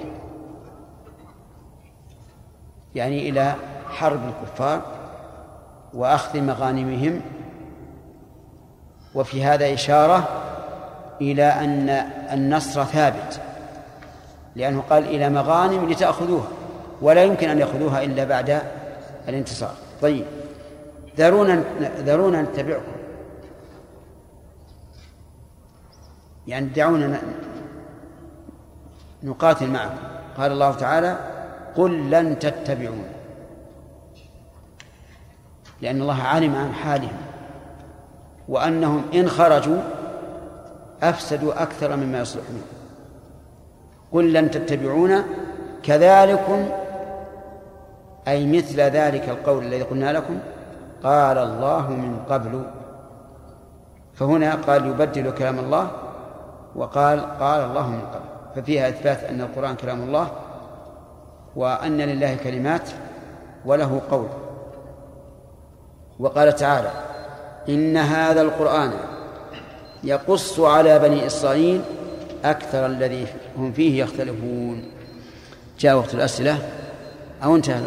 [2.94, 3.54] يعني إلى
[3.90, 4.82] حرب الكفار
[5.94, 7.20] وأخذ مغانمهم.
[9.14, 10.28] وفي هذا إشارة
[11.20, 11.88] إلى أن
[12.32, 13.40] النصر ثابت
[14.56, 16.48] لأنه قال إلى مغانم لتأخذوها
[17.02, 18.62] ولا يمكن أن يأخذوها إلا بعد
[19.28, 19.74] الانتصار.
[20.02, 20.24] طيب.
[21.18, 22.92] ذرونا ذرونا نتبعكم.
[26.46, 27.18] يعني دعونا
[29.22, 29.98] نقاتل معكم.
[30.36, 31.18] قال الله تعالى
[31.76, 33.04] قل لن تتبعون.
[35.82, 37.16] لأن الله علم عن حالهم.
[38.48, 39.80] وأنهم إن خرجوا
[41.02, 42.62] أفسدوا أكثر مما يصلحون.
[44.12, 45.22] قل لن تتبعون
[45.82, 46.68] كذلكم
[48.28, 50.38] أي مثل ذلك القول الذي قلنا لكم؟
[51.02, 52.62] قال الله من قبل.
[54.14, 55.90] فهنا قال يبدل كلام الله
[56.76, 58.24] وقال قال الله من قبل.
[58.56, 60.30] ففيها إثبات أن القرآن كلام الله
[61.56, 62.90] وأن لله كلمات
[63.64, 64.28] وله قول.
[66.18, 66.90] وقال تعالى
[67.68, 68.92] إن هذا القرآن
[70.04, 71.82] يقص على بني إسرائيل
[72.44, 73.26] أكثر الذي
[73.58, 74.84] هم فيه يختلفون.
[75.78, 76.58] جاء وقت الأسئلة
[77.44, 77.82] أو انتهى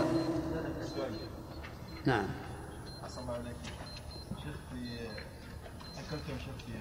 [2.06, 2.28] نعم.
[4.44, 4.98] شيخ في
[5.98, 6.74] ذكرتم شيخ في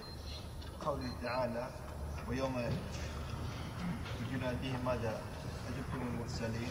[0.86, 1.70] قوله تعالى
[2.28, 2.70] ويوم
[4.32, 5.20] يناديهم ماذا
[5.68, 6.70] أجبتم المرسلين؟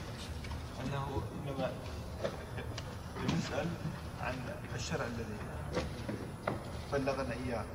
[0.85, 1.71] أنه إنما
[3.37, 3.67] يسأل
[4.21, 4.35] عن
[4.75, 5.37] الشرع الذي
[6.93, 7.65] بلغنا إياه.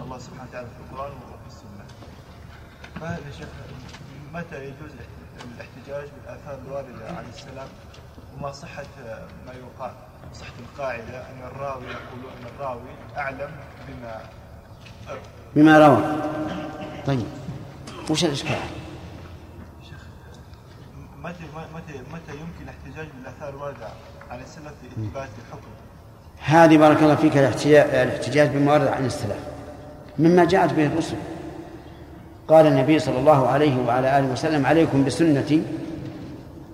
[0.00, 1.86] الله سبحانه وتعالى في القرآن وفي السنة.
[3.00, 3.48] فهل يا شيخ
[4.34, 4.90] متى يجوز
[5.54, 7.68] الاحتجاج بالآثار الواردة عليه السلام؟
[8.36, 8.84] وما صحة
[9.46, 9.90] ما يقال
[10.34, 13.50] صحة القاعدة أن الراوي يقول أن الراوي أعلم
[13.88, 14.20] بما
[15.56, 16.02] بما روى.
[17.06, 17.26] طيب.
[18.10, 18.56] وش الإشكال؟
[19.82, 20.02] شيخ
[21.24, 21.42] متى
[21.74, 23.88] متى متى يمكن الاحتجاج بالآثار الواردة
[24.30, 25.70] عن السلف في إثبات الحكم؟
[26.44, 29.38] هذه بارك الله فيك الاحتجاج, الاحتجاج بما ورد عن السلف.
[30.18, 31.16] مما جاءت به الرسل.
[32.48, 35.62] قال النبي صلى الله عليه وعلى آله وسلم عليكم بسنتي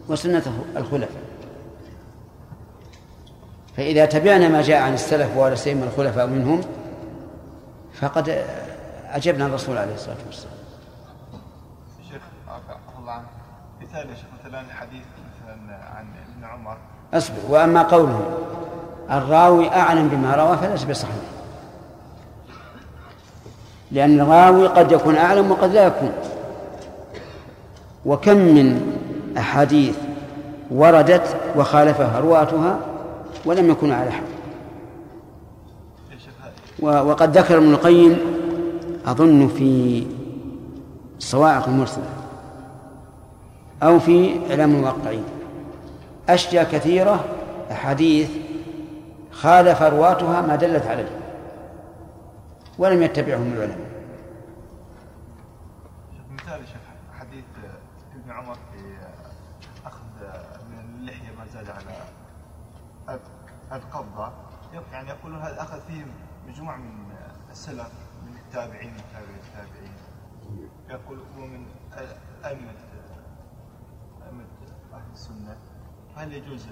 [0.08, 1.21] وسنة الخلفاء.
[3.76, 6.60] فإذا تبعنا ما جاء عن السلف ولا سيما الخلفاء منهم
[8.00, 8.44] فقد
[9.10, 10.54] أجبنا الرسول عليه الصلاة والسلام.
[12.10, 12.22] شيخ
[12.98, 13.24] الله عنك.
[13.82, 16.06] مثال يا شيخ مثلا حديث مثلا عن
[16.36, 16.76] ابن عمر.
[17.14, 18.30] أصبر وأما قوله
[19.10, 21.14] الراوي أعلم بما روى فليس بصحيح.
[23.90, 26.12] لأن الراوي قد يكون أعلم وقد لا يكون.
[28.06, 28.98] وكم من
[29.38, 29.96] أحاديث
[30.70, 32.78] وردت وخالفها رواتها
[33.44, 34.24] ولم يكونوا على حق.
[36.82, 38.18] وقد ذكر ابن القيم
[39.06, 40.06] أظن في
[41.18, 42.04] الصواعق المرسلة
[43.82, 45.24] أو في إعلام الموقعين
[46.28, 47.24] أشياء كثيرة
[47.70, 48.30] أحاديث
[49.32, 51.18] خالف رواتها ما دلت عليه
[52.78, 53.78] ولم يتبعهم العلماء
[56.34, 56.82] مثال يا شيخ
[57.20, 57.44] حديث
[58.14, 58.78] ابن عمر في
[59.86, 60.04] اخذ
[60.70, 63.18] من اللحيه ما زاد على
[63.72, 64.32] القبضه
[64.92, 66.04] يعني يقولون هذا اخذ فيه
[66.48, 67.14] مجموعه من
[67.50, 67.90] السلف
[68.26, 69.92] من التابعين وتابعي التابعين.
[70.90, 71.64] يقول هو من
[72.44, 72.72] أئمة
[74.26, 74.44] أئمة
[74.92, 75.56] أهل السنة.
[76.16, 76.66] هل يجوز؟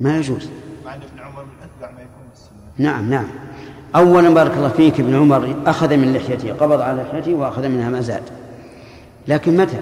[0.00, 0.50] ما يجوز.
[0.84, 3.26] مع أن ابن عمر من أتبع ما يكون بالسنه نعم نعم.
[3.96, 8.00] أولا بارك الله فيك ابن عمر أخذ من لحيته قبض على لحيته وأخذ منها ما
[8.00, 8.22] زاد.
[9.28, 9.80] لكن متى؟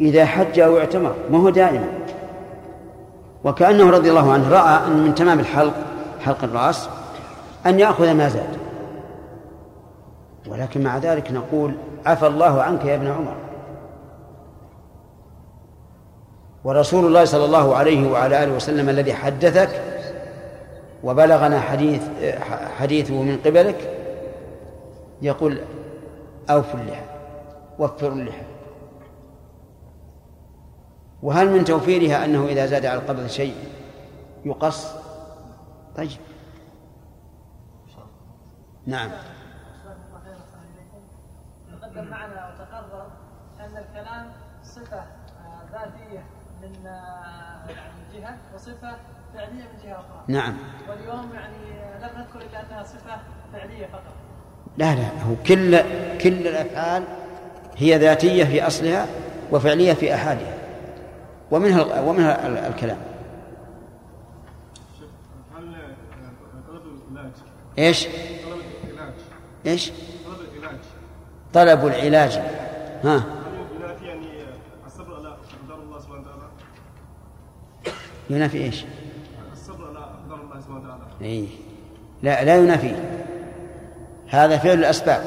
[0.00, 2.01] إذا حج أو اعتمر ما هو دائما.
[3.44, 5.74] وكأنه رضي الله عنه رأى أن من تمام الحلق
[6.20, 6.88] حلق الرأس
[7.66, 8.56] أن يأخذ ما زاد.
[10.48, 11.74] ولكن مع ذلك نقول
[12.06, 13.34] عفى الله عنك يا ابن عمر.
[16.64, 19.82] ورسول الله صلى الله عليه وعلى آله وسلم الذي حدثك
[21.04, 22.02] وبلغنا حديث
[22.78, 23.90] حديثه من قبلك
[25.22, 25.58] يقول
[26.50, 27.04] أوفوا اللحى
[27.78, 28.51] وفروا اللحى.
[31.22, 33.54] وهل من توفيرها أنه إذا زاد على القبض شيء
[34.44, 34.86] يقص؟
[35.96, 36.10] طيب.
[38.86, 39.10] نعم.
[41.80, 43.06] تقدم معنا وتقرر
[43.60, 44.32] أن الكلام
[44.64, 46.24] صفة آه، ذاتية
[46.62, 48.96] من آه، يعني جهة وصفة
[49.34, 50.24] فعلية من جهة أخرى.
[50.28, 50.56] نعم.
[50.88, 51.56] واليوم يعني
[52.02, 53.16] لم نذكر إلا أنها صفة
[53.52, 54.14] فعلية فقط.
[54.78, 55.78] لا لا هو كل
[56.18, 57.04] كل الأفعال
[57.76, 59.06] هي ذاتية في أصلها
[59.52, 60.61] وفعلية في احادها
[61.52, 62.96] ومنها ومنها الكلام
[65.56, 65.74] هل
[66.68, 67.32] طلب العلاج
[67.78, 69.14] إيش؟ طلب العلاج
[69.66, 69.90] إيش؟
[70.24, 70.78] طلب العلاج
[71.52, 72.38] طلب العلاج
[73.04, 73.22] ها هل
[73.76, 74.26] ينافي يعني
[74.86, 76.42] الصبر على اقدار الله سبحانه وتعالى؟
[78.30, 78.84] ينافي إيش؟
[79.52, 81.48] الصبر على اقدار الله سبحانه وتعالى إيه.
[82.22, 82.94] لا لا ينافي
[84.28, 85.22] هذا فعل الأسباب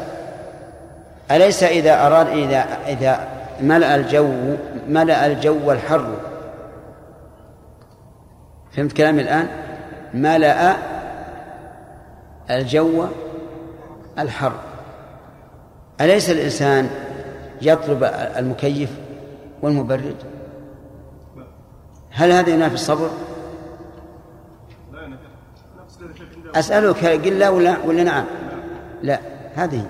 [1.31, 3.27] أليس إذا أراد إذا إذا
[3.61, 4.55] ملأ الجو
[4.87, 6.17] ملأ الجو الحر
[8.71, 9.47] فهمت كلامي الآن؟
[10.13, 10.75] ملأ
[12.49, 13.05] الجو
[14.19, 14.53] الحر
[16.01, 16.89] أليس الإنسان
[17.61, 18.03] يطلب
[18.37, 18.89] المكيف
[19.61, 20.15] والمبرد؟
[22.11, 23.09] هل هذا ينافي الصبر؟
[26.55, 28.25] أسألك قل لا ولا ولا نعم
[29.03, 29.19] لا
[29.55, 29.85] هذه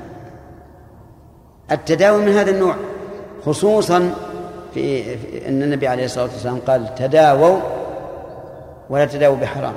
[1.71, 2.75] التداوي من هذا النوع
[3.45, 4.13] خصوصا
[4.75, 5.13] في,
[5.47, 7.59] أن النبي عليه الصلاة والسلام قال تداووا
[8.89, 9.73] ولا تداووا بحرام.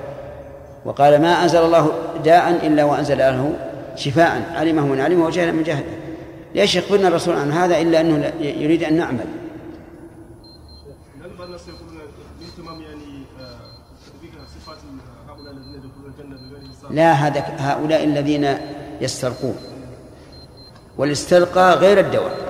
[0.84, 1.92] وقال ما أنزل الله
[2.24, 3.52] داء إلا وأنزل له
[3.96, 4.42] شفاء.
[4.54, 5.84] علمه من علمه وجهله من جهله.
[6.54, 9.26] ليش يخبرنا الرسول عن هذا إلا أنه يريد أن نعمل؟
[12.80, 13.24] يعني
[16.90, 18.58] آه، لا هذا هؤلاء الذين
[19.00, 19.56] يسترقون.
[20.98, 22.47] والاستلقاء غير الدواء.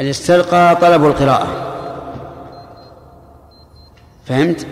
[0.00, 1.66] الاستلقاء طلب القراءة.
[4.24, 4.66] فهمت؟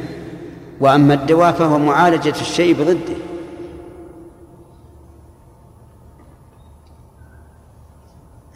[0.80, 3.16] وأما الدواء فهو معالجة الشيء بضده.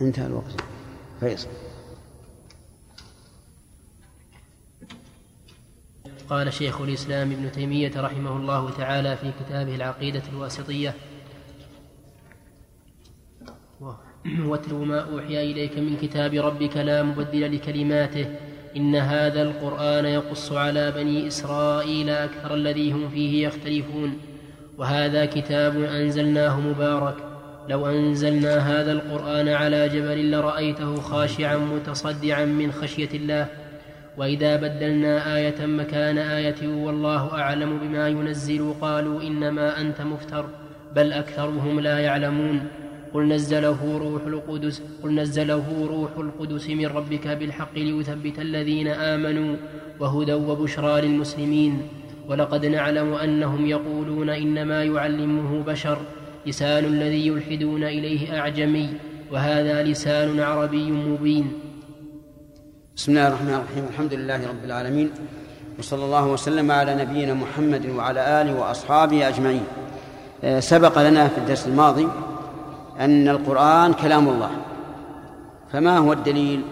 [0.01, 0.63] انتهى الوقت.
[1.21, 1.49] فيصل.
[6.31, 10.95] قال شيخ الإسلام ابن تيمية رحمه الله تعالى في كتابه العقيدة الواسطية
[14.49, 18.27] واتل ما أوحي إليك من كتاب ربك لا مبدل لكلماته
[18.77, 24.19] إن هذا القرآن يقص على بني إسرائيل أكثر الذي هم فيه يختلفون
[24.79, 27.17] وهذا كتاب أنزلناه مبارك.
[27.69, 33.47] لو أنزلنا هذا القرآن على جبل لرأيته خاشعا متصدعا من خشية الله
[34.17, 40.47] وإذا بدلنا آية مكان آية والله أعلم بما ينزل قالوا إنما أنت مفتر
[40.97, 42.61] بل أكثرهم لا يعلمون.
[43.15, 49.57] قل نزله روح القدس قل نزله روح القدس من ربك بالحق ليثبت الذين آمنوا
[50.01, 51.83] وهدى وبشرى للمسلمين.
[52.29, 55.99] ولقد نعلم أنهم يقولون إنما يعلمه بشر
[56.47, 58.89] لسان الذي يلحدون إليه أعجمي
[59.33, 61.53] وهذا لسان عربي مبين.
[62.97, 65.11] بسم الله الرحمن الرحيم الحمد لله رب العالمين
[65.79, 69.65] وصلى الله وسلم على نبينا محمد وعلى آله وأصحابه أجمعين.
[70.45, 72.09] آه، سبق لنا في الدرس الماضي
[72.99, 74.51] أن القرآن كلام الله.
[75.73, 76.65] فما هو الدليل؟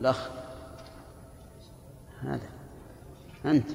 [0.00, 0.28] الأخ.
[2.22, 2.48] هذا.
[3.44, 3.70] أنت.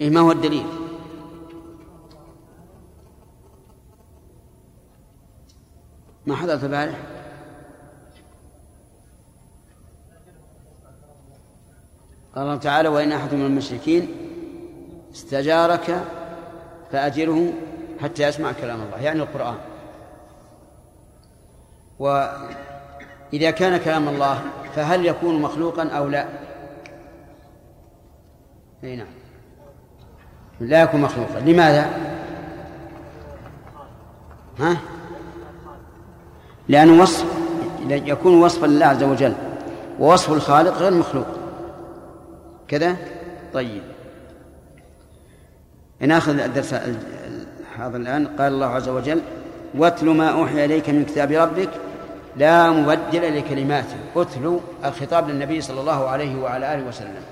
[0.00, 0.66] إيه ما هو الدليل؟
[6.26, 6.98] ما حضرت البارح؟
[12.34, 14.08] قال الله تعالى وإن أحد من المشركين
[15.12, 16.04] استجارك
[16.92, 17.52] فأجره
[18.02, 19.56] حتى يسمع كلام الله يعني القرآن.
[21.98, 24.42] وإذا كان كلام الله
[24.74, 26.26] فهل يكون مخلوقا أو لا؟
[28.84, 29.06] أي نعم.
[30.60, 31.40] لا يكون مخلوقا.
[31.40, 31.90] لماذا؟
[34.58, 34.76] ها؟
[36.68, 37.24] لأنه وصف
[37.88, 39.34] يكون وصفا لله عز وجل
[40.00, 41.26] ووصف الخالق غير مخلوق.
[42.68, 42.96] كذا؟
[43.52, 43.82] طيب.
[46.00, 46.74] ناخذ الدرس
[47.78, 49.22] هذا الآن قال الله عز وجل
[49.74, 51.70] واتل ما أوحي إليك من كتاب ربك
[52.36, 57.22] لا مبدل لكلماته اتلو الخطاب للنبي صلى الله عليه وعلى آله وسلم.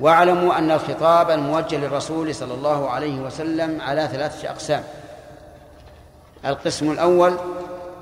[0.00, 4.82] واعلموا أن الخطاب الموجه للرسول صلى الله عليه وسلم على ثلاثة أقسام.
[6.46, 7.32] القسم الأول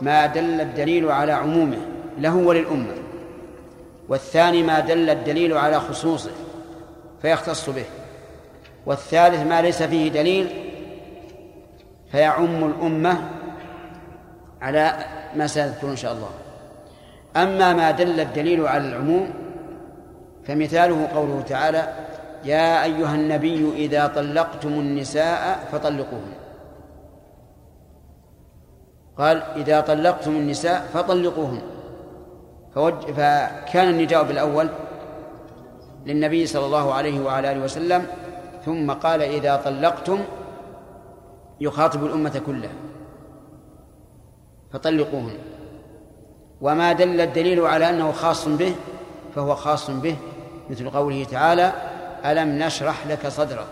[0.00, 1.78] ما دل الدليل على عمومه
[2.18, 2.94] له وللأمة.
[4.08, 6.30] والثاني ما دل الدليل على خصوصه
[7.22, 7.84] فيختص به.
[8.86, 10.65] والثالث ما ليس فيه دليل
[12.16, 13.18] فيعم الأمة
[14.62, 14.96] على
[15.36, 16.28] ما سيذكر إن شاء الله
[17.36, 19.30] أما ما دل الدليل على العموم
[20.44, 21.92] فمثاله قوله تعالى
[22.44, 26.32] يا أيها النبي إذا طلقتم النساء فطلقوهن
[29.18, 31.60] قال إذا طلقتم النساء فطلقوهن.
[33.16, 34.68] فكان النداء بالأول
[36.06, 38.06] للنبي صلى الله عليه وعلى آله وسلم
[38.64, 40.20] ثم قال إذا طلقتم
[41.60, 42.74] يخاطب الأمة كلها.
[44.72, 45.38] فطلقوهن.
[46.60, 48.74] وما دل الدليل على أنه خاص به
[49.34, 50.16] فهو خاص به
[50.70, 51.72] مثل قوله تعالى
[52.24, 53.66] ألم نشرح لك صدرك؟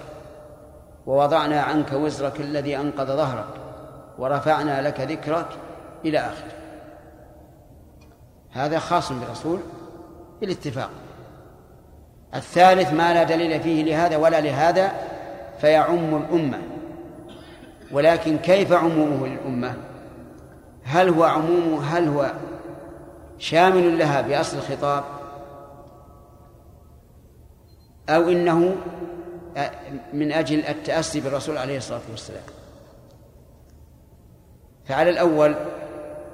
[1.06, 3.48] ووضعنا عنك وزرك الذي أنقض ظهرك
[4.18, 5.48] ورفعنا لك ذكرك
[6.04, 6.52] إلى آخره.
[8.50, 9.60] هذا خاص بالرسول
[10.40, 10.90] بالاتفاق.
[12.34, 14.92] الثالث ما لا دليل فيه لهذا ولا لهذا
[15.60, 16.58] فيعم الأمة.
[17.92, 19.74] ولكن كيف عمومه للأمة
[20.84, 22.32] هل هو عموم هل هو
[23.38, 25.04] شامل لها بأصل الخطاب؟
[28.08, 28.76] أو إنه
[30.12, 32.42] من أجل التأسي بالرسول عليه الصلاة والسلام.
[34.84, 35.54] فعلى الأول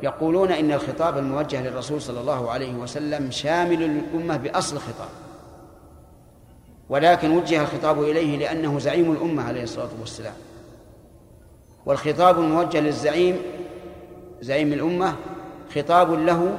[0.03, 5.09] يقولون إن الخطاب الموجه للرسول صلى الله عليه وسلم شامل للأمة بأصل الخطاب.
[6.89, 10.35] ولكن وجه الخطاب إليه لأنه زعيم الأمة عليه الصلاة والسلام.
[11.87, 13.37] والخطاب الموجه للزعيم
[14.41, 15.15] زعيم الأمة
[15.75, 16.59] خطاب له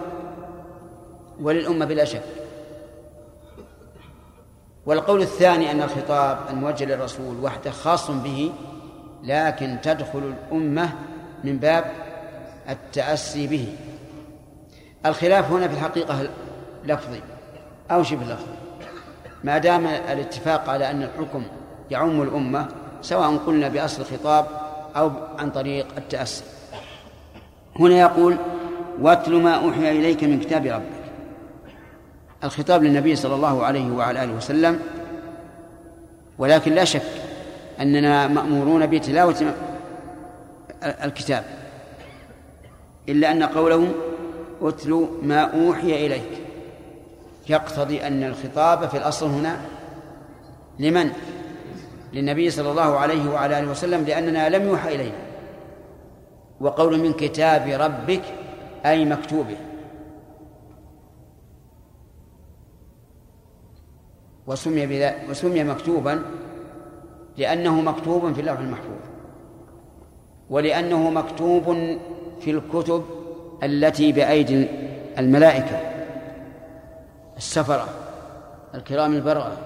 [1.41, 2.24] وللأمة بلا شك.
[4.86, 8.51] والقول الثاني أن الخطاب الموجه للرسول وحده خاص به
[9.24, 10.89] لكن تدخل الأمة
[11.43, 11.91] من باب
[12.69, 13.76] التأسي به.
[15.05, 16.30] الخلاف هنا في الحقيقة
[16.86, 17.22] لفظي
[17.91, 18.53] أو شبه لفظي.
[19.43, 21.43] ما دام الاتفاق على أن الحكم
[21.91, 22.67] يعم الأمة
[23.01, 24.61] سواء قلنا بأصل الخطاب
[24.96, 26.44] أو عن طريق التأسي.
[27.80, 28.38] هنا يقول
[29.02, 31.02] واتل ما أوحي إليك من كتاب ربك.
[32.44, 34.80] الخطاب للنبي صلى الله عليه وعلى آله وسلم
[36.38, 37.02] ولكن لا شك
[37.80, 39.54] أننا مأمورون بتلاوة
[40.84, 41.44] الكتاب
[43.10, 43.92] إلا أن قوله
[44.62, 46.42] اتل ما أوحي إليك.
[47.50, 49.62] يقتضي أن الخطاب في الأصل هنا
[50.80, 51.12] لمن؟
[52.14, 55.18] للنبي صلى الله عليه وعلى آله وسلم لأننا لم يوحى إلينا.
[56.62, 58.22] وقول من كتاب ربك
[58.86, 59.57] أي مكتوبه.
[64.47, 66.22] وسمي بذا وسمي مكتوبا
[67.38, 69.01] لأنه مكتوب في اللوح المحفوظ.
[70.49, 71.97] ولأنه مكتوب
[72.39, 73.05] في الكتب
[73.64, 74.68] التي بأيدي
[75.18, 75.80] الملائكة
[77.38, 77.88] السفرة
[78.76, 79.57] الكرام البررة.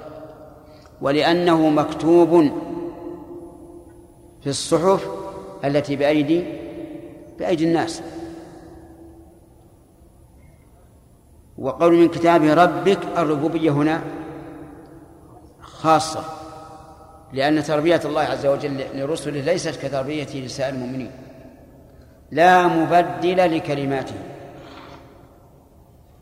[1.05, 2.51] ولأنه مكتوب
[4.41, 5.07] في الصحف
[5.65, 6.43] التي بأيدي
[7.39, 8.01] بأيدي الناس.
[11.57, 14.01] وقول من كتاب ربك الربوبية هنا
[15.61, 16.23] خاصة
[17.33, 21.11] لأن تربية الله عز وجل لرسله ليست كتربيته لسائر المؤمنين.
[22.31, 24.15] لا مبدل لكلماته.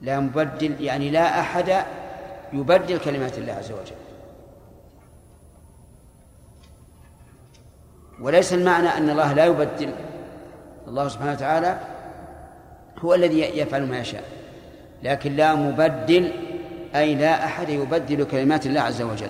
[0.02, 1.86] لا مبدل يعني لا أحد
[2.54, 4.03] يبدل كلمات الله عز وجل.
[8.24, 9.90] وليس المعنى أن الله لا يبدل.
[10.88, 11.80] الله سبحانه وتعالى
[13.00, 14.24] هو الذي يفعل ما يشاء.
[15.04, 16.32] لكن لا مبدل
[16.96, 19.30] أي لا أحد يبدل كلمات الله عز وجل.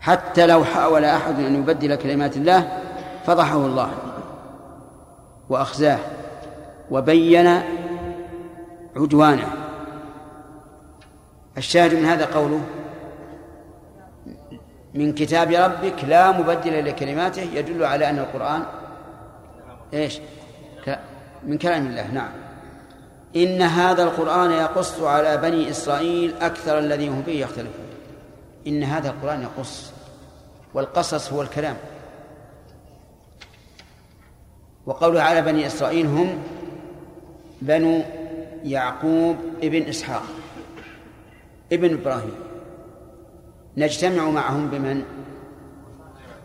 [0.00, 2.78] حتى لو حاول أحد أن يبدل كلمات الله
[3.26, 3.90] فضحه الله
[5.48, 5.98] وأخزاه
[6.90, 7.60] وبين
[8.96, 9.48] عدوانه.
[11.58, 12.60] الشاهد من هذا قوله
[14.94, 18.62] من كتاب ربك لا مبدل لكلماته يدل على أن القرآن
[19.94, 20.18] إيش؟
[21.46, 22.32] من كلام الله نعم.
[23.36, 27.84] إن هذا القرآن يقص على بني إسرائيل أكثر الذي هم فيه يختلفون.
[28.66, 29.92] إن هذا القرآن يقص
[30.74, 31.76] والقصص هو الكلام.
[34.86, 36.42] وقوله على بني إسرائيل هم
[37.62, 38.02] بنو
[38.64, 40.22] يعقوب ابن إسحاق
[41.72, 42.34] ابن إبراهيم.
[43.76, 45.04] نجتمع معهم بمن؟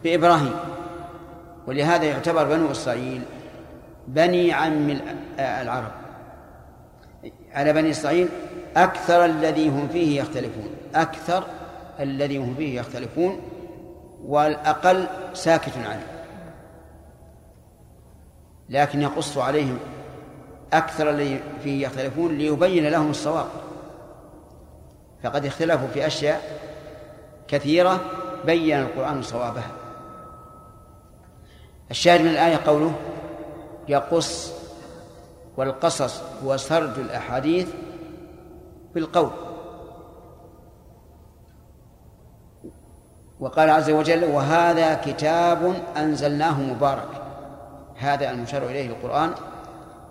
[0.04, 0.56] بإبراهيم.
[1.68, 3.22] ولهذا يعتبر بنو إسرائيل
[4.08, 5.00] بني عم
[5.40, 5.92] العرب.
[7.54, 8.30] على بني إسرائيل
[8.78, 10.70] أكثر الذي هم فيه يختلفون.
[10.96, 11.44] أكثر
[12.00, 13.42] الذي هم فيه يختلفون
[14.26, 16.06] والأقل ساكت عنه.
[18.70, 19.78] لكن يقص عليهم
[20.74, 23.48] أكثر الذي فيه يختلفون ليبين لهم الصواب.
[25.24, 26.59] فقد اختلفوا في أشياء
[27.50, 28.00] كثيرة
[28.46, 29.72] بين القرآن صوابها.
[31.92, 32.92] الشاهد من الآية قوله
[33.88, 34.54] يقص
[35.58, 37.68] والقصص هو سرد الأحاديث
[38.96, 39.32] بالقول
[43.40, 47.10] وقال عز وجل وهذا كتاب أنزلناه مبارك
[47.98, 49.32] هذا المشار إليه القرآن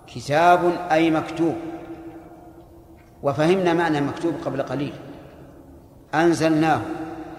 [0.07, 0.61] كتاب
[0.91, 1.55] أي مكتوب
[3.23, 4.93] وفهمنا معنى مكتوب قبل قليل
[6.15, 6.81] أنزلناه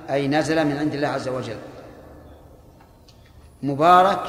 [0.09, 1.57] أي نزل من عند الله عز وجل.
[3.63, 4.19] مبارك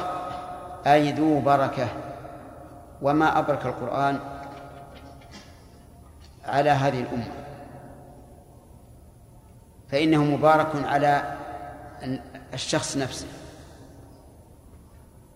[0.86, 1.88] أي ذو بركة.
[3.02, 4.18] وما أبرك القرآن
[6.44, 7.32] على هذه الأمة.
[9.88, 11.36] فإنه مبارك على
[12.54, 13.26] الشخص نفسه.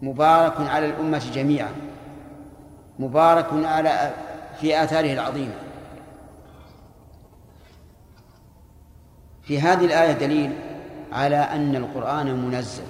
[0.03, 1.73] مبارك على الأمة جميعا.
[2.99, 4.13] مبارك على
[4.61, 5.64] في آثاره العظيمة.
[9.45, 10.53] في هذه الآية دليل
[11.13, 12.83] على أن القرآن منزل.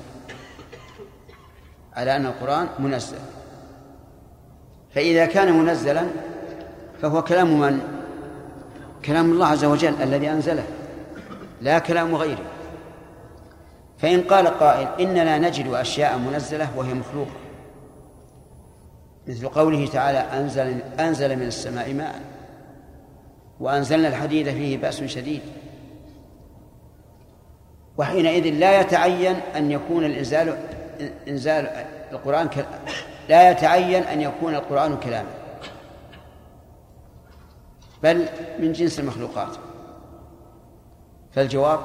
[1.96, 3.18] على أن القرآن منزل.
[4.94, 6.06] فإذا كان منزلا
[7.02, 7.80] فهو كلام من؟
[9.04, 10.64] كلام الله عز وجل الذي أنزله
[11.60, 12.44] لا كلام غيره.
[13.98, 17.36] فإن قال قائل إننا نجد أشياء منزلة وهي مخلوقة.
[19.28, 22.20] مثل قوله تعالى أنزل أنزل من السماء ماء.
[23.60, 25.42] وأنزلنا الحديد فيه بأس شديد.
[27.98, 30.58] وحينئذ لا يتعين أن يكون الإنزال
[31.28, 32.66] إنزال القرآن ك...
[33.28, 35.30] لا يتعين أن يكون القرآن كلاما.
[38.02, 38.26] بل
[38.58, 39.56] من جنس المخلوقات.
[41.32, 41.80] فالجواب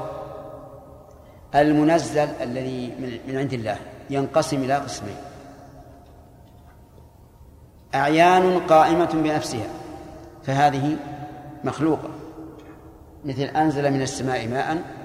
[1.55, 2.93] المنزل الذي
[3.27, 3.77] من عند الله
[4.09, 5.17] ينقسم إلى قسمين.
[7.95, 9.67] أعيان قائمة بنفسها
[10.43, 10.97] فهذه
[11.63, 12.09] مخلوقة.
[13.25, 14.98] مثل أنزل من السماء ماء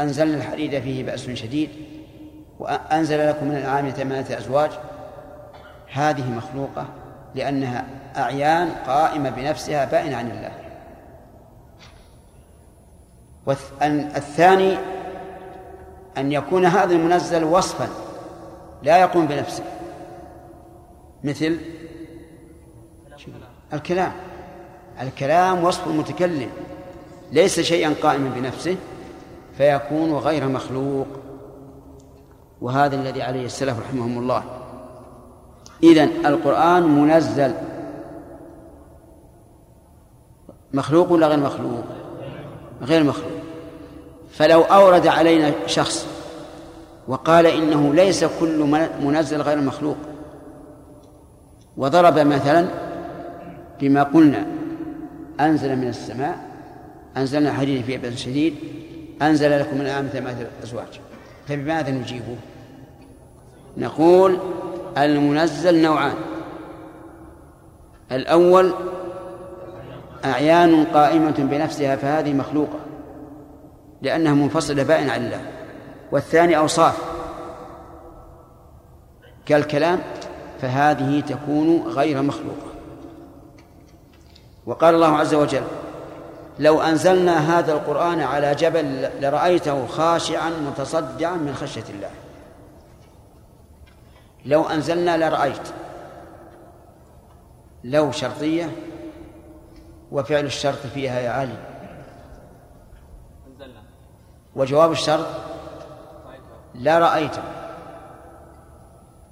[0.00, 1.70] أنزلنا الحديد فيه بأس شديد
[2.58, 4.70] وأنزل لكم من الأنعام ثمانية أزواج.
[5.92, 6.86] هذه مخلوقة
[7.34, 7.84] لأنها
[8.16, 10.52] أعيان قائمة بنفسها بائنة عن الله.
[13.46, 14.76] والثاني
[16.18, 17.88] أن يكون هذا المنزل وصفا
[18.82, 19.64] لا يقوم بنفسه.
[21.24, 21.58] مثل
[23.72, 24.12] الكلام.
[25.00, 26.50] الكلام وصف المتكلم
[27.32, 28.76] ليس شيئا قائما بنفسه.
[29.58, 31.06] فيكون غير مخلوق.
[32.60, 34.42] وهذا الذي عليه السلف رحمهم الله.
[35.82, 37.54] إذن القرآن منزل.
[40.74, 41.84] مخلوق ولا غير مخلوق؟
[42.82, 43.40] غير مخلوق.
[44.30, 46.06] فلو أورد علينا شخص
[47.08, 49.96] وقال إنه ليس كل منزل غير مخلوق
[51.76, 52.68] وضرب مثلا
[53.80, 54.46] بما قلنا
[55.40, 56.38] أنزل من السماء
[57.16, 58.54] أنزلنا حديد في أبد شديد
[59.22, 61.00] أنزل لكم من الأنعام ثمانية أزواج
[61.48, 62.36] فبماذا نجيبه؟
[63.76, 64.38] نقول
[64.98, 66.14] المنزل نوعان.
[68.12, 68.74] الأول
[70.24, 72.78] أعيان قائمة بنفسها فهذه مخلوقة
[74.02, 75.40] لأنها منفصلة بائنة عن الله.
[76.12, 76.98] والثاني أوصاف.
[79.46, 80.00] كالكلام
[80.60, 82.70] فهذه تكون غير مخلوقة.
[84.66, 85.62] وقال الله عز وجل
[86.60, 92.10] لو أنزلنا هذا القرآن على جبل لرأيته خاشعا متصدعا من خشية الله.
[94.44, 95.68] لو أنزلنا لرأيت.
[97.84, 98.70] لو شرطية
[100.12, 101.56] وفعل الشرط فيها يا علي.
[104.56, 105.26] وجواب الشرط
[106.74, 107.36] لا رأيت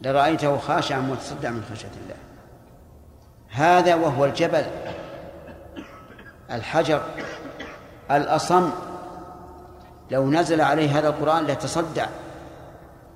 [0.03, 2.17] لرأيته خاشعا متصدعا من خشية الله.
[3.51, 4.65] هذا وهو الجبل.
[6.51, 7.03] الحجر
[8.11, 8.71] الأصم.
[10.11, 12.07] لو نزل عليه هذا القرآن لتصدع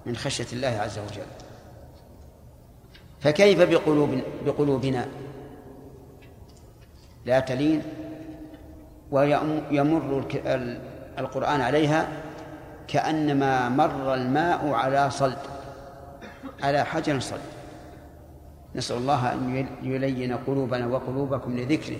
[0.07, 1.27] من خشية الله عز وجل.
[3.21, 5.07] فكيف بقلوب بقلوبنا؟
[7.27, 7.83] لا تلين
[9.11, 10.25] ويمر
[11.19, 12.09] القرآن عليها
[12.89, 15.39] كأنما مر الماء على صلد
[16.63, 17.41] على حجر صلد.
[18.75, 21.99] نسأل الله أن يلين قلوبنا وقلوبكم لذكره.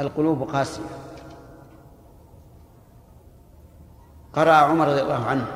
[0.00, 0.82] القلوب قاسية.
[4.32, 5.46] قرأ عمر رضي الله عنه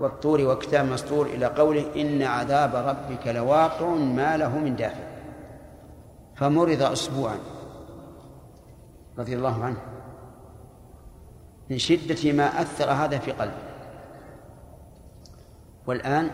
[0.00, 5.10] والطور وكتاب مسطور إلى قوله إن عذاب ربك لواقع ما له من دافع.
[6.36, 7.36] فمرض أسبوعا
[9.18, 9.82] رضي الله عنه
[11.70, 13.62] من شدة ما أثر هذا في قلبه.
[15.86, 16.30] والآن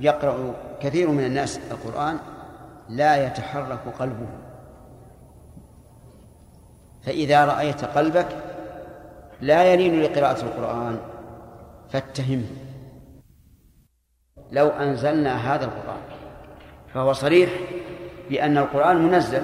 [0.00, 2.18] يقرأ كثير من الناس القرآن
[2.88, 4.47] لا يتحرك قلبه.
[7.02, 8.28] فإذا رأيت قلبك
[9.40, 10.98] لا يلين لقراءة القرآن
[11.90, 12.46] فاتهمه
[14.52, 16.02] لو أنزلنا هذا القرآن
[16.94, 17.50] فهو صريح
[18.30, 19.42] بأن القرآن منزل.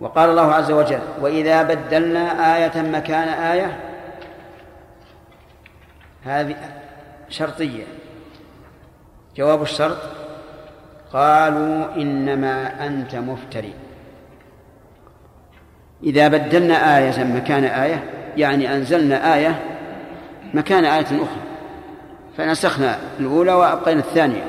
[0.00, 3.80] وقال الله عز وجل وإذا بدلنا آية مكان آية
[6.24, 6.56] هذه
[7.28, 7.84] شرطية.
[9.36, 9.98] جواب الشرط
[11.12, 13.74] قالوا إنما أنت مفتري.
[16.04, 18.04] إذا بدلنا آية مكان آية
[18.36, 19.62] يعني أنزلنا آية
[20.54, 21.40] مكان آية أخرى
[22.36, 24.44] فنسخنا الأولى وأبقينا الثانية.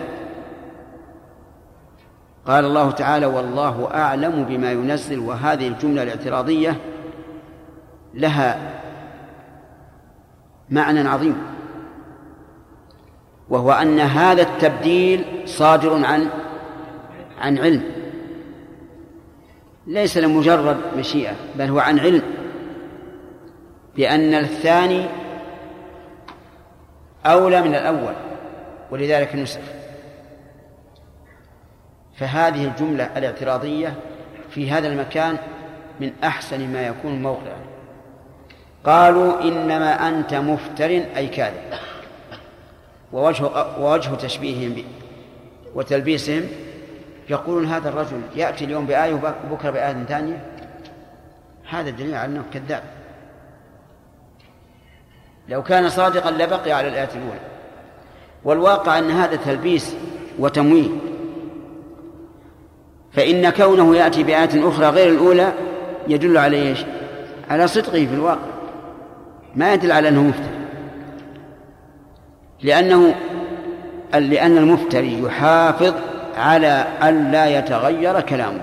[2.46, 6.76] قال الله تعالى والله أعلم بما ينزل وهذه الجملة الاعتراضية
[8.14, 8.58] لها
[10.70, 11.38] معنى عظيم
[13.50, 16.28] وهو أن هذا التبديل صادر عن
[17.42, 18.01] عن علم.
[19.88, 22.22] ليس لمجرد مشيئة بل هو عن علم.
[23.96, 25.06] بأن الثاني
[27.26, 28.14] أولى من الأول
[28.92, 29.62] ولذلك نسخ.
[32.18, 33.94] فهذه الجملة الاعتراضية
[34.50, 35.38] في هذا المكان
[36.00, 37.62] من أحسن ما يكون موقعا.
[38.84, 41.74] قالوا إنما أنت مفتر أي كاذب.
[43.14, 43.46] ووجه
[43.80, 44.84] ووجه تشبيههم
[45.76, 46.44] وتلبيسهم
[47.32, 50.42] يقولون هذا الرجل يأتي اليوم بآية وبكرة بآية ثانية؟
[51.70, 52.84] هذا دليل على أنه كذاب.
[55.50, 57.40] لو كان صادقا لبقي على الآية الأولى.
[58.44, 59.96] والواقع أن هذا تلبيس
[60.40, 60.90] وتمويه.
[63.14, 65.54] فإن كونه يأتي بآية أخرى غير الأولى
[66.08, 66.86] يدل على إيش؟
[67.50, 68.52] على صدقه في الواقع.
[69.56, 70.62] ما يدل على أنه مفتري.
[72.64, 73.16] لأنه
[74.14, 75.94] لأن المفتري يحافظ
[76.38, 78.62] على أن لا يتغير كلامه.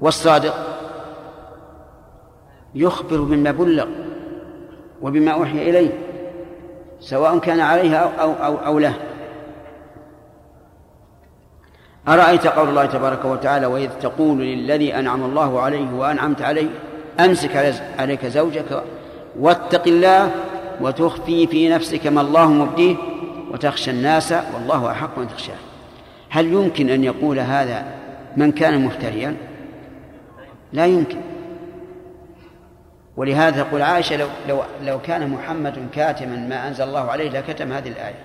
[0.00, 0.54] والصادق
[2.74, 3.86] يخبر بما بلغ
[5.02, 5.90] وبما أوحي إليه
[7.00, 8.94] سواء كان عليه أو, أو, أو, أو له.
[12.08, 16.68] أرأيت قول الله تبارك وتعالى وإذ تقول للذي أنعم الله عليه وأنعمت عليه
[17.20, 18.82] أمسك عليك زوجك
[19.40, 20.30] واتق الله
[20.80, 22.96] وتخفي في نفسك ما الله مبديه
[23.56, 25.56] وتخشى الناس والله أحق أن تخشاه.
[26.30, 27.84] هل يمكن أن يقول هذا
[28.36, 29.36] من كان مفتريا؟
[30.72, 31.20] لا يمكن.
[33.16, 37.88] ولهذا تقول عائشة لو, لو, لو كان محمد كاتما ما أنزل الله عليه لكتم هذه
[37.88, 38.24] الآية.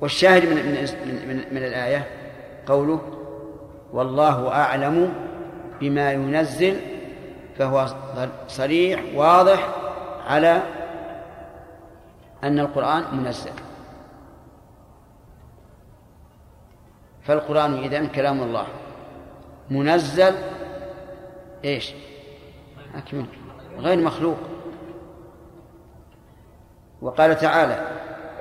[0.00, 0.88] والشاهد من, من,
[1.28, 2.06] من, من الآية
[2.66, 3.00] قوله
[3.92, 5.12] والله أعلم
[5.80, 6.76] بما ينزل
[7.58, 7.86] فهو
[8.48, 9.68] صريح واضح
[10.26, 10.62] على
[12.44, 13.52] أن القرآن منزل.
[17.22, 18.66] فالقرآن إذن كلام الله.
[19.70, 20.34] منزل
[21.64, 21.94] إيش؟
[22.96, 23.26] أكمل.
[23.78, 24.36] غير مخلوق.
[27.02, 27.88] وقال تعالى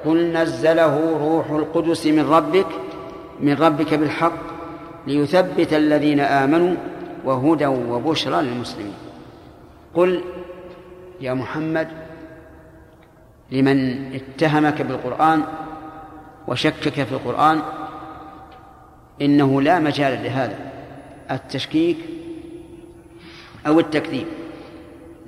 [0.06, 2.68] قل نزله روح القدس من ربك
[3.40, 4.42] من ربك بالحق
[5.08, 6.76] ليثبت الذين آمنوا
[7.26, 8.94] وهدى وبشرى للمسلمين.
[9.94, 10.24] قل
[11.22, 12.09] يا محمد
[13.52, 15.44] لمن اتهمك بالقرآن
[16.48, 17.62] وشكك في القرآن
[19.22, 20.56] إنه لا مجال لهذا.
[21.32, 21.98] التشكيك
[23.68, 24.28] أو التكذيب.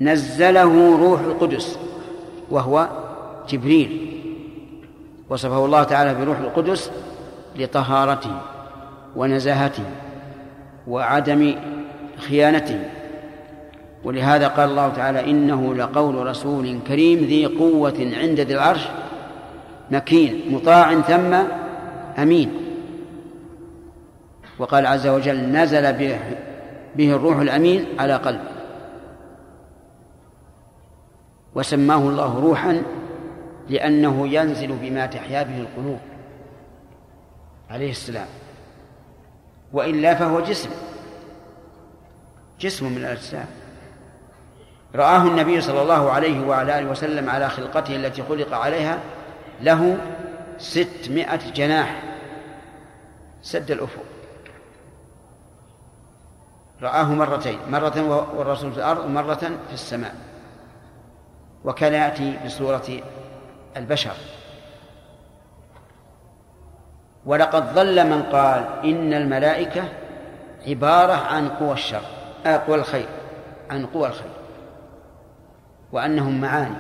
[0.02, 1.80] نزله روح القدس
[2.50, 2.90] وهو
[3.50, 4.22] جبريل.
[5.30, 6.92] وصفه الله تعالى بروح القدس
[7.56, 8.42] لطهارته
[9.16, 9.84] ونزاهته
[10.88, 11.56] وعدم
[12.18, 13.01] خيانته.
[14.04, 18.88] ولهذا قال الله تعالى إنه لقول رسول كريم ذي قوة عند ذي العرش
[19.92, 21.34] مكين مطاع ثم
[22.22, 22.52] أمين.
[24.60, 26.20] وقال عز وجل نزل به,
[26.96, 28.52] به الروح الأمين على قلبه
[31.56, 32.84] وسماه الله روحا
[33.70, 36.00] لأنه ينزل بما تحيا به القلوب
[37.70, 38.28] عليه السلام.
[39.74, 40.70] وإلا فهو جسم
[42.60, 43.61] جسم من الأجسام.
[44.96, 49.00] رآه النبي صلى الله عليه وعلى آله وسلم على خلقته التي خلق عليها
[49.62, 49.98] له
[50.58, 52.04] ستمائة جناح.
[53.42, 54.04] سد الأفق.
[56.82, 59.36] رآه مرتين مرة والرسول في الأرض ومرة
[59.68, 60.16] في السماء.
[61.66, 63.02] وكان يأتي بصورة
[63.78, 64.16] البشر.
[67.26, 69.84] ولقد ضل من قال إن الملائكة
[70.68, 72.02] عبارة عن قوى الشر
[72.46, 73.08] آه قوى الخير
[73.70, 74.41] عن قوى الخير.
[75.92, 76.76] وأنهم معاني.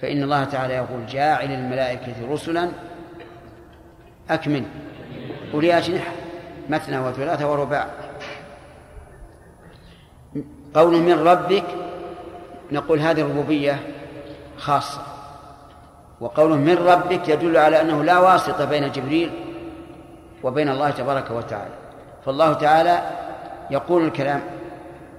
[0.00, 2.70] فإن الله تعالى يقول جاعل الملائكة رسلا
[4.30, 4.64] أكمل.
[5.54, 6.12] أولي أجنحة
[6.68, 7.86] مثنى وثلاثة ورباع.
[10.74, 11.64] قول من ربك
[12.72, 13.80] نقول هذه الربوبية
[14.56, 15.02] خاصة.
[16.20, 19.30] وقوله من ربك يدل على أنه لا واسطة بين جبريل
[20.42, 21.74] وبين الله تبارك وتعالى.
[22.26, 23.02] فالله تعالى
[23.70, 24.40] يقول الكلام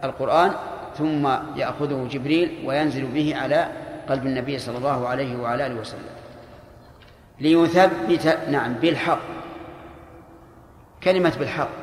[0.03, 0.51] القرآن
[0.99, 3.67] ثم يأخذه جبريل وينزل به على
[4.09, 6.09] قلب النبي صلى الله عليه وعلى آله وسلم.
[7.39, 9.19] ليثبت نعم بالحق.
[11.03, 11.79] كلمة بالحق.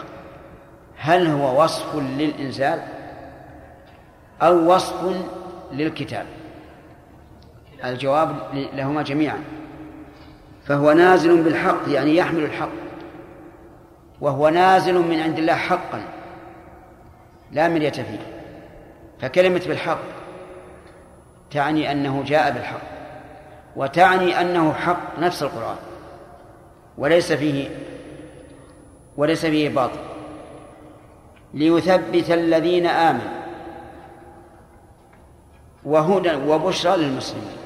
[0.97, 2.83] هل هو وصف للإنزال
[4.43, 5.27] أو وصف
[5.73, 6.27] للكتاب؟
[7.85, 8.37] الجواب
[8.75, 9.39] لهما جميعا.
[10.65, 12.69] فهو نازل بالحق يعني يحمل الحق.
[14.21, 16.03] وهو نازل من عند الله حقا
[17.53, 18.36] لا مرية فيه.
[19.21, 19.99] فكلمة بالحق
[21.51, 22.83] تعني أنه جاء بالحق
[23.77, 25.77] وتعني أنه حق نفس القرآن
[26.99, 27.69] وليس فيه
[29.17, 29.99] وليس فيه باطل.
[31.55, 33.47] ليثبت الذين آمنوا
[35.85, 37.57] وهدى وبشرى للمسلمين.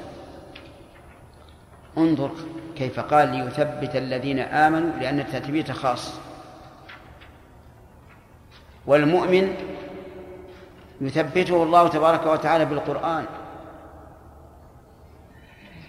[1.97, 2.31] انظر
[2.75, 6.19] كيف قال ليثبت الذين آمنوا لأن التثبيت خاص.
[8.85, 9.55] والمؤمن
[11.01, 13.25] يثبته الله تبارك وتعالى بالقرآن.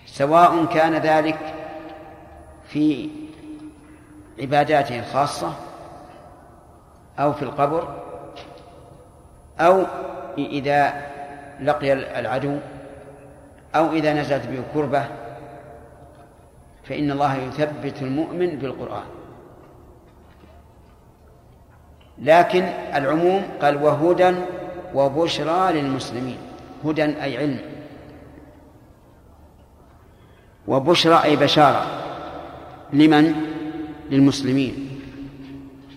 [0.07, 1.55] سواء كان ذلك
[2.69, 3.11] في
[4.41, 5.53] عباداته الخاصة
[7.19, 8.03] أو في القبر
[9.61, 9.85] أو
[10.39, 10.93] إذا
[11.61, 12.59] لقي العدو
[13.75, 15.05] أو إذا نزلت به كربة
[16.85, 19.05] فإن الله يثبت المؤمن بالقرآن.
[22.19, 22.63] لكن
[22.95, 24.35] العموم قال وهدى
[24.95, 26.37] وبشرى للمسلمين
[26.85, 27.59] هدى أي علم.
[30.69, 31.87] وبشرى أي بشارة.
[32.93, 33.35] لمن؟
[34.11, 35.01] للمسلمين.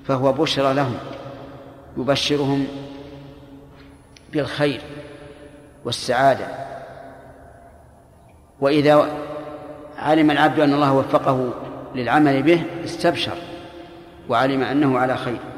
[0.06, 0.98] فهو بشرى لهم
[1.98, 2.68] يبشرهم
[4.34, 4.82] بالخير
[5.86, 6.48] والسعادة.
[8.62, 9.08] وإذا
[9.98, 11.54] علم العبد أن الله وفقه
[11.96, 13.38] للعمل به استبشر
[14.30, 15.55] وعلم أنه على خير.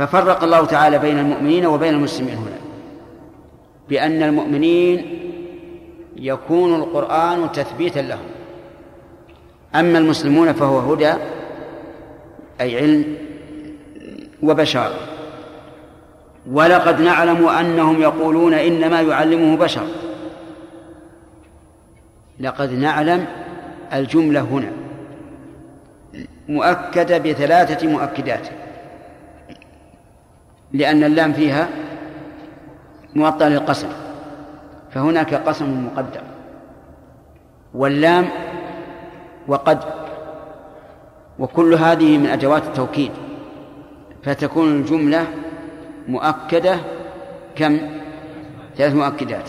[0.00, 2.58] ففرق الله تعالى بين المؤمنين وبين المسلمين هنا.
[3.88, 5.18] بأن المؤمنين
[6.16, 8.28] يكون القرآن تثبيتا لهم.
[9.74, 11.12] أما المسلمون فهو هدى
[12.60, 13.16] أي علم
[14.42, 15.00] وبشارة
[16.50, 19.86] ولقد نعلم أنهم يقولون إنما يعلمه بشر.
[22.40, 23.26] لقد نعلم
[23.92, 24.72] الجملة هنا.
[26.48, 28.59] مؤكدة بثلاثة مؤكدات.
[30.72, 31.68] لأن اللام فيها
[33.14, 33.88] موطأ للقسم
[34.90, 36.20] فهناك قسم مقدر
[37.74, 38.28] واللام
[39.48, 39.78] وقد
[41.38, 43.10] وكل هذه من أدوات التوكيد
[44.22, 45.26] فتكون الجملة
[46.08, 46.76] مؤكدة
[47.56, 47.78] كم؟
[48.76, 49.48] ثلاث مؤكدات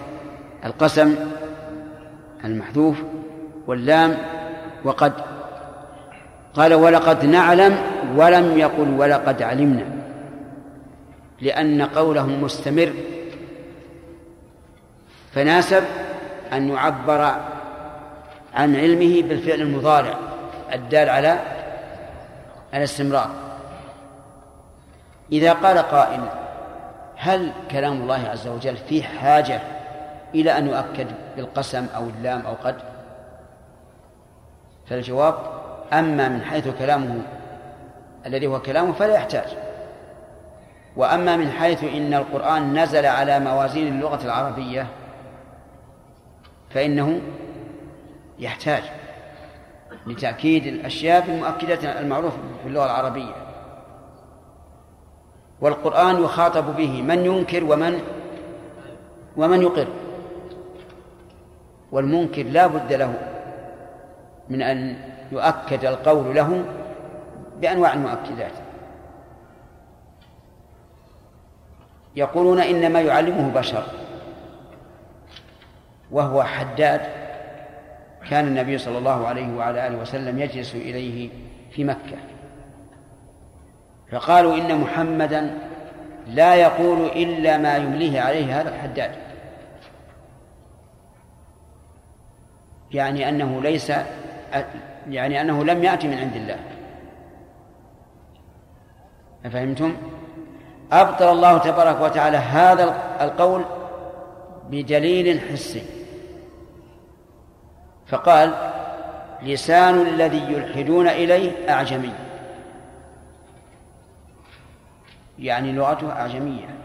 [0.65, 1.15] القسم
[2.45, 3.01] المحذوف
[3.67, 4.17] واللام
[4.83, 5.13] وقد.
[6.53, 7.77] قال ولقد نعلم
[8.15, 10.00] ولم يقل ولقد علمنا.
[11.41, 12.93] لأن قوله مستمر.
[15.31, 15.83] فناسب
[16.53, 17.21] أن يعبر
[18.53, 20.17] عن علمه بالفعل المضارع
[20.73, 21.39] الدال على
[22.73, 23.29] الاستمرار.
[25.31, 26.21] إذا قال قائل
[27.15, 29.61] هل كلام الله عز وجل فيه حاجة
[30.35, 32.75] إلى أن يؤكد بالقسم أو اللام أو قد؟
[34.89, 35.35] فالجواب
[35.93, 37.21] أما من حيث كلامه
[38.25, 39.47] الذي هو كلامه فلا يحتاج.
[40.95, 44.87] وأما من حيث إن القرآن نزل على موازين اللغة العربية
[46.69, 47.21] فإنه
[48.39, 48.83] يحتاج
[50.07, 53.33] لتأكيد الأشياء بالمؤكدات المعروفة في اللغة العربية.
[55.61, 57.99] والقرآن يخاطب به من ينكر ومن
[59.37, 59.87] ومن يقر.
[61.91, 63.13] والمنكر لا بد له
[64.49, 64.97] من أن
[65.31, 66.65] يؤكد القول له
[67.61, 68.60] بأنواع المؤكدات.
[72.15, 73.83] يقولون إنما يعلمه بشر.
[76.11, 77.01] وهو حداد.
[78.29, 81.29] كان النبي صلى الله عليه وعلى آله وسلم يجلس إليه
[81.71, 82.17] في مكة.
[84.11, 85.57] فقالوا إن محمدا
[86.27, 89.11] لا يقول إلا ما يمليه عليه هذا الحداد.
[92.91, 93.91] يعني أنه ليس
[95.09, 96.57] يعني أنه لم يأتي من عند الله.
[99.45, 99.97] أفهمتم؟
[100.91, 103.65] أبطل الله تبارك وتعالى هذا القول
[104.69, 105.83] بدليل حسي.
[108.07, 108.53] فقال
[109.43, 112.13] لسان الذي يلحدون إليه أعجمي.
[115.39, 116.75] يعني لغته أعجمية.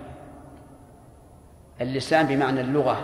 [1.81, 2.97] اللسان بمعنى اللغة.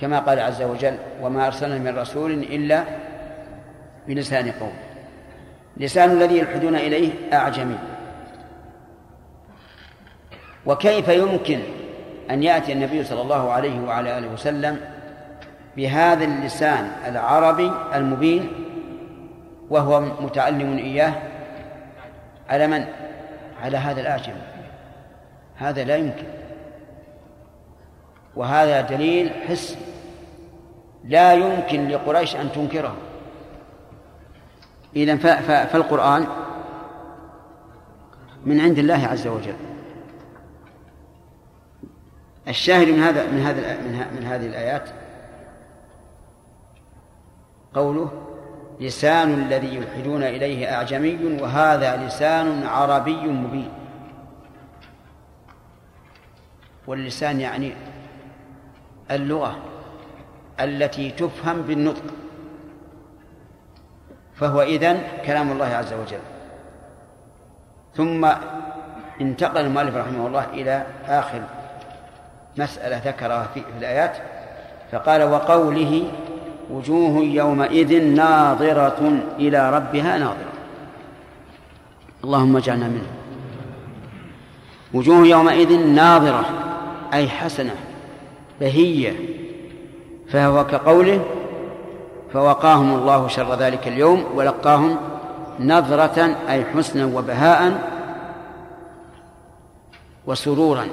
[0.00, 2.84] كما قال عز وجل وما أرسلنا من رسول إلا
[4.08, 4.72] بلسان قوم
[5.76, 7.93] لسان الذي يلحدون إليه أعجمي.
[10.66, 11.60] وكيف يمكن
[12.30, 14.80] أن يأتي النبي صلى الله عليه وعلى آله وسلم
[15.76, 18.48] بهذا اللسان العربي المبين
[19.70, 21.14] وهو متعلم إياه؟
[22.48, 22.84] على من؟
[23.62, 24.34] على هذا الآجم.
[25.56, 26.26] هذا لا يمكن.
[28.36, 29.76] وهذا دليل حسي
[31.04, 32.94] لا يمكن لقريش أن تنكره.
[34.96, 35.16] إذا
[35.66, 36.26] فالقرآن
[38.44, 39.73] من عند الله عز وجل.
[42.48, 43.80] الشاهد من هذا من هذا
[44.10, 44.88] من هذه الآيات
[47.74, 48.10] قوله
[48.80, 53.70] لسان الذي يلحدون إليه أعجمي وهذا لسان عربي مبين.
[56.86, 57.72] واللسان يعني
[59.10, 59.58] اللغة
[60.60, 62.04] التي تفهم بالنطق.
[64.34, 66.20] فهو إذن كلام الله عز وجل.
[67.94, 68.28] ثم
[69.20, 71.42] انتقل المؤلف رحمه الله إلى آخر
[72.56, 74.16] مسألة ذكرها في الآيات
[74.92, 76.04] فقال وقوله
[76.70, 80.52] وجوه يومئذ ناظرة إلى ربها ناظرة.
[82.24, 83.06] اللهم اجعلنا منه
[84.94, 86.44] وجوه يومئذ ناظرة
[87.14, 87.74] أي حسنة
[88.60, 89.12] بهية
[90.28, 91.20] فهو كقوله
[92.32, 94.96] فوقاهم الله شر ذلك اليوم ولقاهم
[95.60, 97.90] نظرة أي حسنا وبهاء
[100.26, 100.86] وسرورا.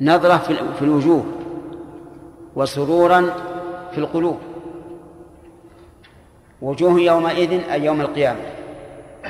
[0.00, 0.36] نظرة
[0.78, 1.24] في الوجوه
[2.56, 3.30] وسرورا
[3.92, 4.38] في القلوب.
[6.62, 8.40] وجوه يومئذ أي يوم القيامة.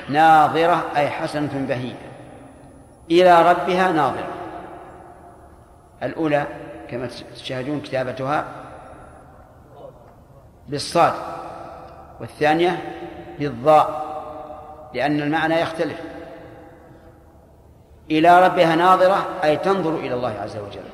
[0.09, 1.97] ناظرة أي حسنة بهية
[3.11, 4.29] إلى ربها ناظرة.
[6.03, 6.47] الأولى
[6.91, 8.45] كما تشاهدون كتابتها
[10.69, 11.13] بالصاد
[12.21, 12.83] والثانية
[13.39, 14.05] بالضاء
[14.95, 16.14] لأن المعنى يختلف.
[18.11, 20.85] إلى ربها ناظرة أي تنظر إلى الله عز وجل.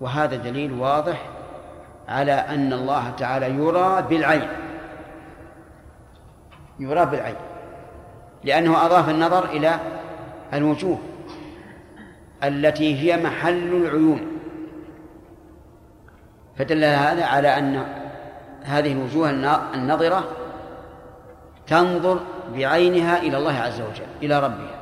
[0.00, 1.28] وهذا دليل واضح
[2.08, 4.48] على أن الله تعالى يرى بالعين.
[6.78, 7.36] يرى بالعين.
[8.44, 9.80] لأنه أضاف النظر إلى
[10.54, 10.98] الوجوه
[12.44, 14.20] التي هي محل العيون.
[16.56, 17.84] فدل هذا على أن
[18.62, 19.30] هذه الوجوه
[19.74, 20.24] النظرة
[21.66, 22.20] تنظر
[22.54, 24.78] بعينها إلى الله عز وجل إلى ربها.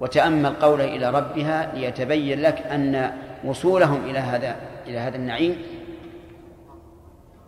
[0.00, 3.12] وتأمل قوله إلى ربها ليتبين لك أن
[3.44, 5.62] وصولهم إلى هذا إلى هذا النعيم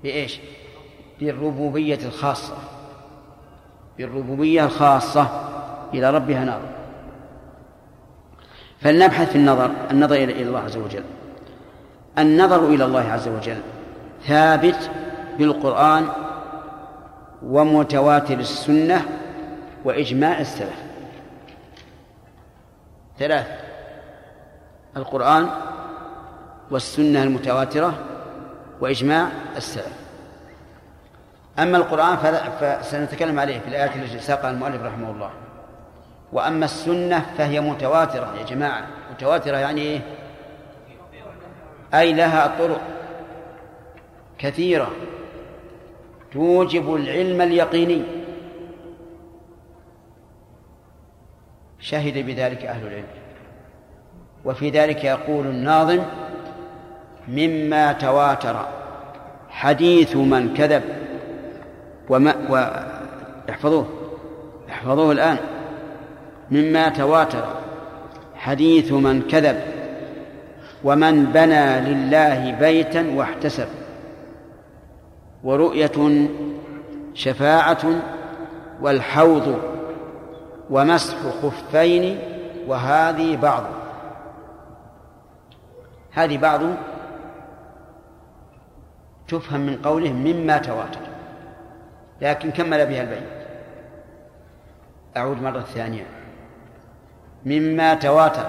[0.03, 0.41] بإيش؟
[1.21, 2.55] بالربوبية الخاصة.
[3.99, 5.29] بالربوبية الخاصة
[5.95, 6.69] إلى ربها ناظر
[8.81, 11.05] فلنبحث في النظر النظر إلى الله عز وجل.
[12.19, 13.61] النظر إلى الله عز وجل
[14.27, 14.91] ثابت
[15.39, 16.09] بالقرآن
[17.43, 19.05] ومتواتر السنة
[19.85, 20.83] وإجماع السلف.
[23.19, 23.47] ثلاث
[24.97, 25.49] القرآن
[26.71, 27.95] والسنة المتواترة
[28.81, 29.93] وإجماع السلف.
[31.59, 32.17] أما القرآن
[32.61, 35.31] فسنتكلم عليه في الآيات التي ساقها المؤلف رحمه الله.
[36.33, 38.87] وأما السنة فهي متواترة يا جماعة.
[39.13, 40.01] متواترة يعني إيه؟
[41.95, 42.81] أي لها طرق
[44.39, 44.91] كثيرة.
[46.33, 48.03] توجب العلم اليقيني.
[51.81, 53.05] شهد بذلك أهل العلم.
[54.45, 56.03] وفي ذلك يقول الناظم
[57.29, 58.67] مما تواتر
[59.51, 60.83] حديث من كذب
[62.09, 62.57] وما و
[63.51, 63.87] احفظوه
[64.71, 65.37] احفظوه الآن.
[66.51, 67.45] مما تواتر
[68.35, 69.61] حديث من كذب
[70.85, 73.69] ومن بنى لله بيتا واحتسب.
[75.45, 76.29] ورؤية
[77.15, 77.85] شفاعة
[78.81, 79.59] والحوض
[80.71, 82.19] ومسح خفين
[82.67, 83.65] وهذه بعض.
[86.13, 86.61] هذه بعض
[89.29, 91.01] تفهم من قوله مما تواتر
[92.23, 93.23] لكن كمل بها البيت
[95.17, 96.07] أعود مرة ثانية.
[97.47, 98.47] مما تواتر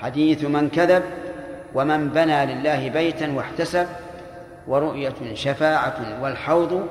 [0.00, 1.02] حديث من كذب
[1.74, 3.86] ومن بنى لله بيتا واحتسب
[4.68, 6.86] ورؤية شفاعة والحوض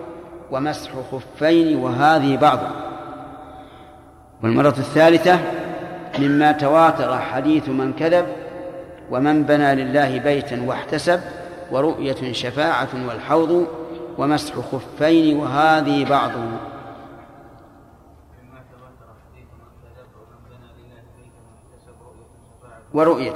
[0.51, 2.59] ومسح خفين وهذه بعض.
[4.43, 5.39] والمرة الثالثة
[6.19, 8.25] مما تواتر حديث من كذب
[9.11, 11.19] ومن بنى لله بيتا واحتسب
[11.71, 13.67] ورؤية شفاعة والحوض
[14.17, 16.31] ومسح خفين وهذه بعض.
[22.93, 23.33] ورؤية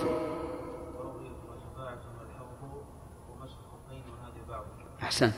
[5.12, 5.32] أحسن.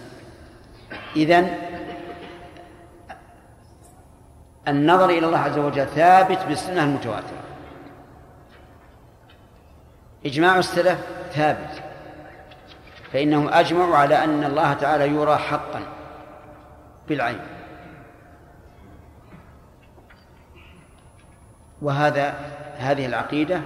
[1.15, 1.57] إذن
[4.67, 7.43] النظر إلى الله عز وجل ثابت بالسنة المتواترة.
[10.25, 10.99] إجماع السلف
[11.31, 11.83] ثابت.
[13.13, 15.81] فإنهم أجمعوا على أن الله تعالى يرى حقا
[17.07, 17.39] بالعين.
[21.81, 22.33] وهذا
[22.77, 23.61] هذه العقيدة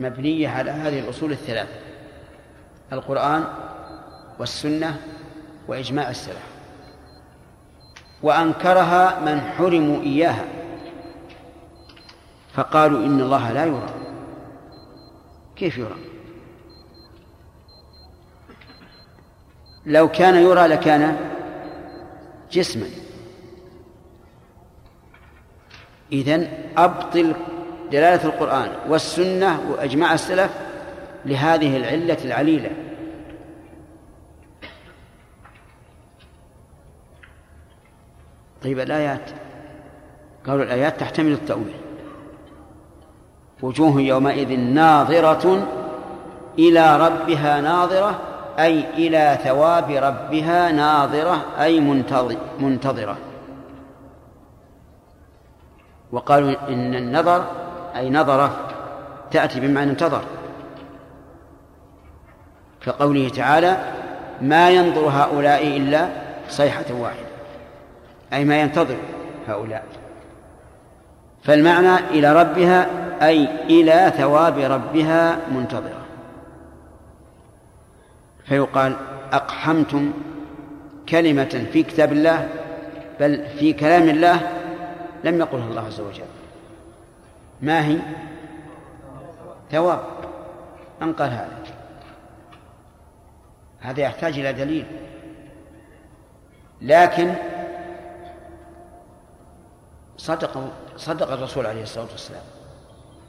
[0.00, 1.68] مبنية على هذه الأصول الثلاث
[2.92, 3.44] القرآن
[4.38, 5.00] والسنة
[5.68, 6.44] وإجماع السلف.
[8.22, 10.44] وأنكرها من حرموا إياها.
[12.54, 13.88] فقالوا إن الله لا يرى.
[15.56, 15.96] كيف يرى؟
[19.86, 21.16] لو كان يرى لكان
[22.52, 22.86] جسما.
[26.12, 27.34] إذن أبطل
[27.92, 30.50] دلالة القرآن والسنة وإجماع السلف
[31.24, 32.70] لهذه العلة العليلة.
[38.64, 39.30] طيب الآيات.
[40.46, 41.74] قالوا الآيات تحتمل التأويل.
[43.62, 45.68] وجوه يومئذ ناظرة
[46.58, 48.20] إلى ربها ناظرة
[48.58, 51.80] أي إلى ثواب ربها ناظرة أي
[52.60, 53.16] منتظرة.
[56.12, 57.44] وقالوا إن النظر
[57.96, 58.68] أي نظرة
[59.30, 60.22] تأتي بمعنى انتظر.
[62.80, 63.76] كقوله تعالى
[64.40, 66.08] ما ينظر هؤلاء إلا
[66.48, 67.23] صيحة واحدة.
[68.34, 68.96] أي ما ينتظر
[69.48, 69.84] هؤلاء.
[71.42, 72.86] فالمعنى إلى ربها
[73.26, 76.04] أي إلى ثواب ربها منتظرة.
[78.44, 78.96] فيقال
[79.32, 80.12] أقحمتم
[81.08, 82.48] كلمة في كتاب الله
[83.20, 84.40] بل في كلام الله
[85.24, 86.24] لم يقلها الله عز وجل.
[87.62, 87.98] ما هي؟
[89.70, 90.00] ثواب.
[91.00, 91.58] من قال هذا؟
[93.80, 94.86] هذا يحتاج إلى دليل.
[96.82, 97.34] لكن
[100.16, 102.42] صدق صدق الرسول عليه الصلاة والسلام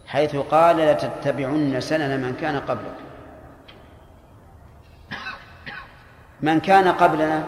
[0.08, 3.06] حيث قال لتتبعن سنن من كان قبلكم
[6.42, 7.44] من كان قبلنا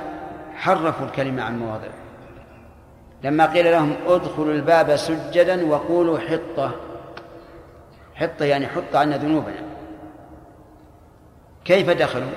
[0.55, 1.93] حرفوا الكلمة عن مواضعه.
[3.23, 6.71] لما قيل لهم ادخلوا الباب سجدا وقولوا حطة.
[8.15, 9.63] حطة يعني حط عنا ذنوبنا.
[11.65, 12.31] كيف دخلوا؟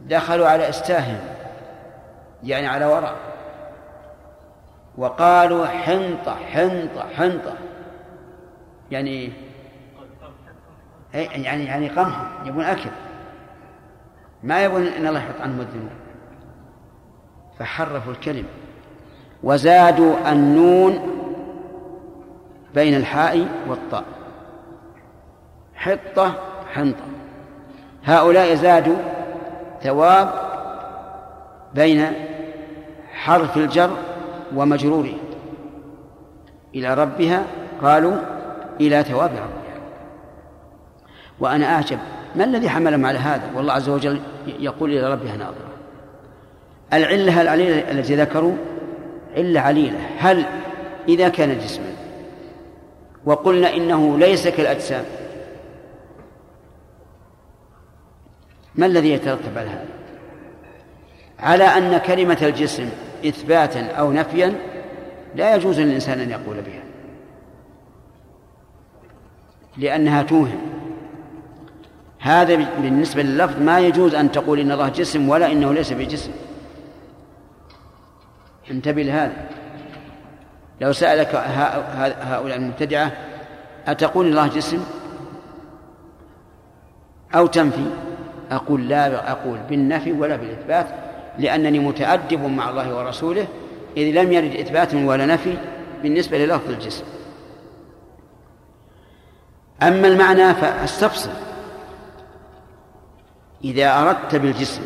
[0.00, 1.20] دخلوا على إستاههم
[2.42, 3.16] يعني على وراء.
[4.98, 7.54] وقالوا حنطة حنطة حنطة.
[8.90, 9.32] يعني
[11.14, 12.90] يعني يعني قمح يبون أكل.
[14.42, 15.90] ما يبون أن الله يحط عنهم الذنوب.
[17.58, 18.48] فحرفوا الكلمة.
[19.42, 21.00] وزادوا النون
[22.74, 24.04] بين الحاء والطاء.
[25.74, 26.34] حطة
[26.72, 27.04] حنطة.
[28.04, 28.96] هؤلاء زادوا
[29.82, 30.30] ثواب
[31.74, 32.12] بين
[33.12, 34.07] حرف الجر
[34.54, 35.14] ومجروره
[36.74, 37.44] إلى ربها
[37.82, 38.16] قالوا
[38.80, 39.78] إلى ثواب ربها
[41.40, 41.98] وأنا أعجب
[42.36, 45.68] ما الذي حملهم على هذا؟ والله عز وجل يقول إلى ربها ناظرة.
[46.92, 48.56] العلة العليلة التي ذكروا
[49.36, 49.98] علة عليلة.
[50.18, 50.44] هل
[51.08, 51.92] إذا كان جسما
[53.24, 55.04] وقلنا إنه ليس كالأجسام
[58.74, 59.86] ما الذي يترتب على هذا؟
[61.38, 62.88] على أن كلمة الجسم
[63.26, 64.54] إثباتا أو نفيا
[65.34, 66.82] لا يجوز للإنسان أن يقول بها
[69.76, 70.60] لأنها توهم.
[72.18, 76.32] هذا بالنسبة لللفظ ما يجوز أن تقول إن الله جسم ولا إنه ليس بجسم.
[78.70, 79.48] انتبه لهذا.
[80.80, 81.34] لو سألك
[82.20, 83.12] هؤلاء المبتدعة
[83.86, 84.84] أتقول الله جسم؟
[87.34, 87.86] أو تنفي؟
[88.50, 90.86] أقول لا أقول بالنفي ولا بالإثبات.
[91.38, 93.46] لأنني متأدب مع الله ورسوله
[93.96, 95.56] إذ لم يرد إثبات ولا نفي
[96.02, 97.04] بالنسبة للفظ الجسم.
[99.82, 101.30] أما المعنى فاستفصل
[103.64, 104.82] إذا أردت بالجسم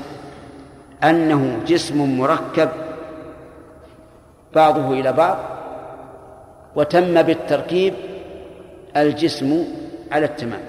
[1.04, 2.68] أنه جسم مركب
[4.54, 5.38] بعضه إلى بعض
[6.76, 7.94] وتم بالتركيب
[8.96, 9.64] الجسم
[10.12, 10.60] على التمام.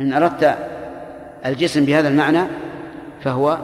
[0.00, 0.56] إن أردت
[1.46, 2.42] الجسم بهذا المعنى
[3.20, 3.58] فهو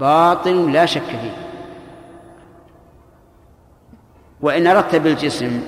[0.00, 1.36] باطل لا شك فيه.
[4.40, 5.60] وإن أردت بالجسم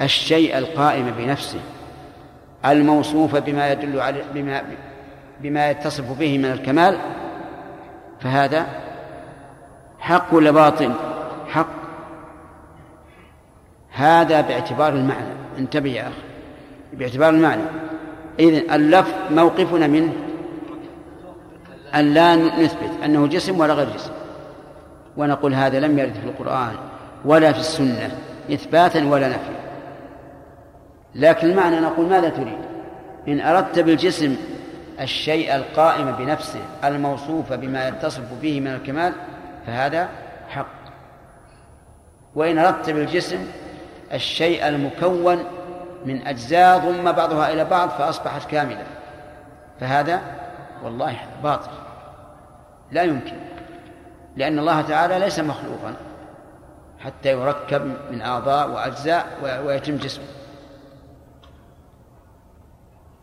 [0.00, 1.60] الشيء القائم بنفسه
[2.64, 4.62] الموصوف بما يدل على بما
[5.40, 6.98] بما يتصف به من الكمال
[8.20, 8.66] فهذا
[9.98, 10.92] حق ولا باطل؟
[11.48, 11.68] حق.
[13.92, 15.34] هذا باعتبار المعنى.
[15.58, 16.22] انتبه يا أخي
[16.92, 17.62] باعتبار المعنى.
[18.40, 20.12] إذن اللفظ موقفنا منه.
[21.94, 24.12] أن لا نثبت أنه جسم ولا غير جسم.
[25.16, 26.74] ونقول هذا لم يرد في القرآن
[27.24, 28.18] ولا في السنة
[28.52, 29.62] إثباتا ولا نفيا.
[31.14, 32.58] لكن المعنى نقول ماذا تريد؟
[33.28, 34.36] إن أردت بالجسم
[35.00, 39.12] الشيء القائم بنفسه الموصوف بما يتصف به من الكمال
[39.66, 40.08] فهذا
[40.48, 40.82] حق.
[42.34, 43.46] وإن أردت بالجسم
[44.12, 45.38] الشيء المكون
[46.06, 48.86] من أجزاء ضم بعضها إلى بعض فأصبحت كاملة.
[49.80, 50.20] فهذا
[50.84, 51.81] والله باطل.
[52.92, 53.36] لا يمكن
[54.36, 55.94] لأن الله تعالى ليس مخلوقا
[56.98, 59.26] حتى يركب من أعضاء وأجزاء
[59.66, 60.24] ويتم جسمه.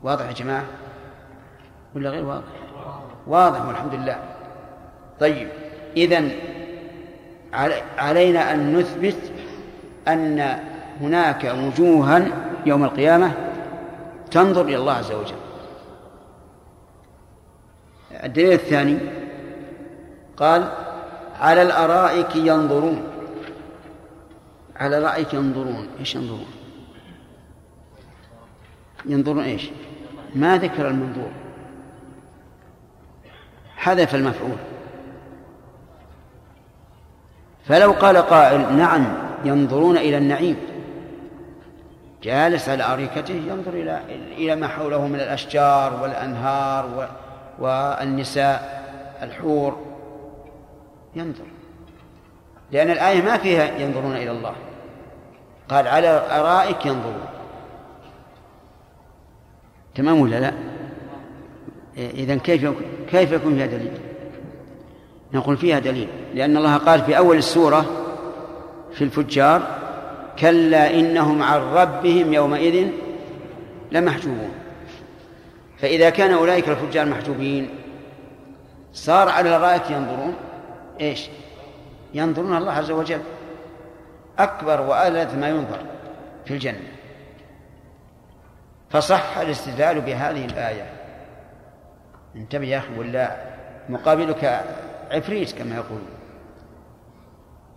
[0.03, 0.65] واضح يا جماعة؟
[1.95, 2.43] ولا غير واضح؟
[3.27, 4.19] واضح والحمد لله.
[5.19, 5.47] طيب
[5.97, 6.31] إذن
[7.97, 9.31] علينا أن نثبت
[10.07, 10.59] أن
[11.01, 12.27] هناك وجوها
[12.65, 13.31] يوم القيامة
[14.31, 15.35] تنظر إلى الله عز وجل.
[18.23, 18.97] الدليل الثاني
[20.39, 20.71] قال
[21.39, 23.03] على الأرائك ينظرون.
[24.75, 25.87] على الأرائك ينظرون.
[25.99, 26.45] إيش ينظرون؟
[29.05, 29.69] ينظرون إيش؟
[30.35, 31.31] ما ذكر المنظور.
[33.75, 34.57] حذف المفعول.
[37.65, 39.05] فلو قال قائل نعم
[39.45, 40.57] ينظرون إلى النعيم.
[42.23, 44.01] جالس على أريكته ينظر إلى
[44.37, 47.09] إلى ما حوله من الأشجار والأنهار
[47.59, 48.79] والنساء
[49.21, 49.88] الحور.
[51.15, 51.45] ينظر.
[52.71, 54.55] لأن الآية ما فيها ينظرون إلى الله.
[55.69, 57.25] قال على الأرائك ينظرون.
[59.95, 60.53] تمام ولا لا؟
[61.97, 62.69] إذا كيف
[63.11, 63.91] كيف يكون فيها دليل؟
[65.33, 66.07] نقول فيها دليل.
[66.33, 67.85] لأن الله قال في أول السورة
[68.93, 69.79] في الفجار
[70.39, 72.87] كلا إنهم عن ربهم يومئذ
[73.91, 74.51] لمحجوبون.
[75.77, 77.69] فإذا كان أولئك الفجار محجوبين
[78.93, 80.33] صار على الأرائك ينظرون.
[81.01, 81.29] إيش؟
[82.13, 83.21] ينظرون الله عز وجل.
[84.39, 85.79] أكبر وألذ ما ينظر
[86.45, 86.87] في الجنة.
[88.89, 90.93] فصح الاستدلال بهذه الآية.
[92.35, 93.35] انتبه يا أخي ولا
[93.89, 94.65] مقابلك
[95.11, 96.01] عفريت كما يقول.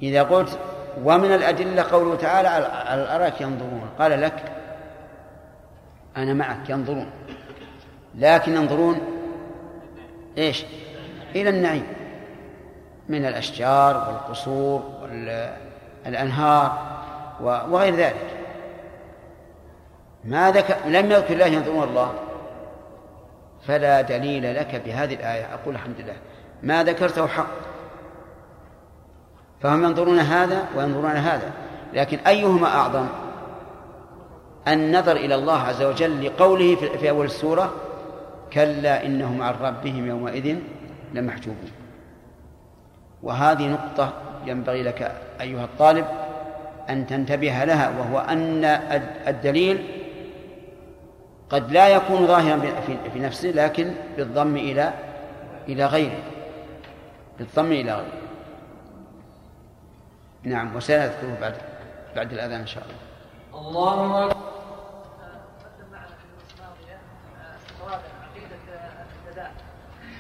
[0.02, 0.58] إذا قلت
[1.04, 4.52] ومن الأدلة قوله تعالى على الأراك ينظرون قال لك
[6.16, 7.10] أنا معك ينظرون.
[8.14, 9.00] لكن ينظرون
[10.38, 10.64] إيش؟
[11.34, 11.86] إلى النعيم.
[13.08, 14.82] من الأشجار والقصور
[16.04, 16.78] والأنهار
[17.40, 18.36] وغير ذلك.
[20.24, 22.12] ما ذكر لم يذكر الله ينظرون الله.
[23.66, 25.54] فلا دليل لك بهذه الآية.
[25.54, 26.16] أقول الحمد لله.
[26.62, 27.46] ما ذكرته حق.
[29.60, 31.50] فهم ينظرون هذا وينظرون هذا.
[31.94, 33.06] لكن أيهما أعظم؟
[34.68, 37.72] النظر إلى الله عز وجل لقوله في أول السورة
[38.52, 40.56] كلا إنهم عن ربهم يومئذ
[41.14, 41.70] لمحجوبون.
[43.22, 44.12] وهذه نقطة
[44.46, 46.06] ينبغي لك أيها الطالب
[46.90, 48.64] أن تنتبه لها وهو أن
[49.28, 49.86] الدليل
[51.50, 52.60] قد لا يكون ظاهرا
[53.12, 54.92] في نفسه لكن بالضم إلى
[55.68, 56.22] إلى غيره.
[57.38, 58.22] بالضم إلى غيره.
[60.42, 61.54] نعم وسنذكره بعد
[62.16, 63.68] بعد الأذان إن شاء الله.
[63.68, 64.36] الله أكبر.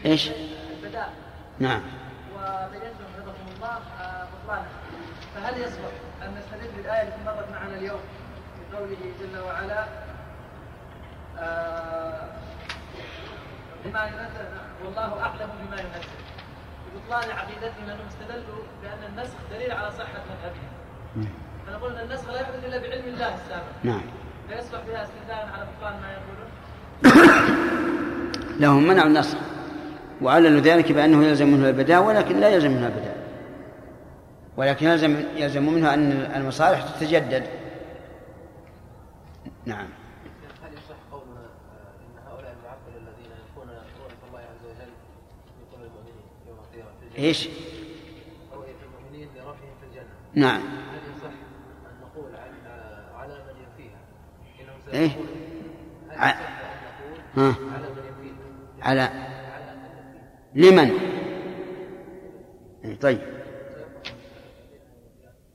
[0.04, 0.30] إيش؟
[0.82, 1.12] البداء.
[1.58, 1.80] نعم.
[2.42, 3.78] وبينتم حفظكم الله
[4.32, 4.68] بطلانة.
[5.34, 5.92] فهل يصلح
[6.22, 8.00] أن نستدل بالآية التي مرت معنا اليوم
[8.72, 9.84] بقوله جل وعلا
[11.38, 12.28] آه،
[13.84, 14.48] بما ينزل
[14.84, 16.08] والله أعلم بما ينزل.
[16.94, 20.72] ببطلان عقيدتهم انهم استدلوا بأن النسخ دليل على صحة مذهبهم
[21.66, 23.72] فنقول إن النسخ لا يحدث إلا بعلم الله السابق.
[23.84, 24.02] نعم.
[24.48, 26.50] فيصبح بها استدلالا على بطلان ما يقولون.
[28.60, 29.38] لهم منع النسخ.
[30.22, 33.22] وعللوا ذلك بأنه يلزم منه البداء ولكن لا يلزم منه البداء
[34.56, 37.46] ولكن يلزم يلزم منه أن المصالح تتجدد.
[39.66, 39.86] نعم.
[40.62, 42.54] هل يصح قولنا إن هؤلاء
[42.96, 43.30] الذين
[44.02, 44.92] رؤية الله عز وجل
[45.70, 46.14] في المؤمنين
[46.48, 47.48] يوم القيامة إيش؟
[48.52, 49.28] رؤية المؤمنين
[49.80, 50.46] في الجنة.
[50.46, 50.60] نعم.
[50.60, 53.98] هل يصح أن نقول عن- على من ينفيها؟
[54.60, 55.28] إنهم إيه؟ سيقولون
[56.10, 59.31] هل يصح أن نقول على من ينفيها؟ على
[60.54, 60.90] لمن؟
[62.84, 63.20] إيه، طيب.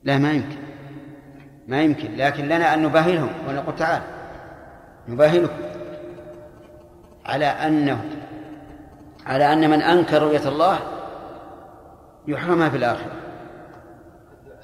[0.03, 0.57] لا ما يمكن.
[1.67, 2.15] ما يمكن.
[2.15, 3.29] لكن لنا أن نباهلهم.
[3.47, 4.01] ونقول تعال
[5.07, 5.61] نباهلكم
[7.25, 8.05] على أنه
[9.25, 10.79] على أن من أنكر رؤية الله
[12.27, 13.11] يحرمها في الآخرة.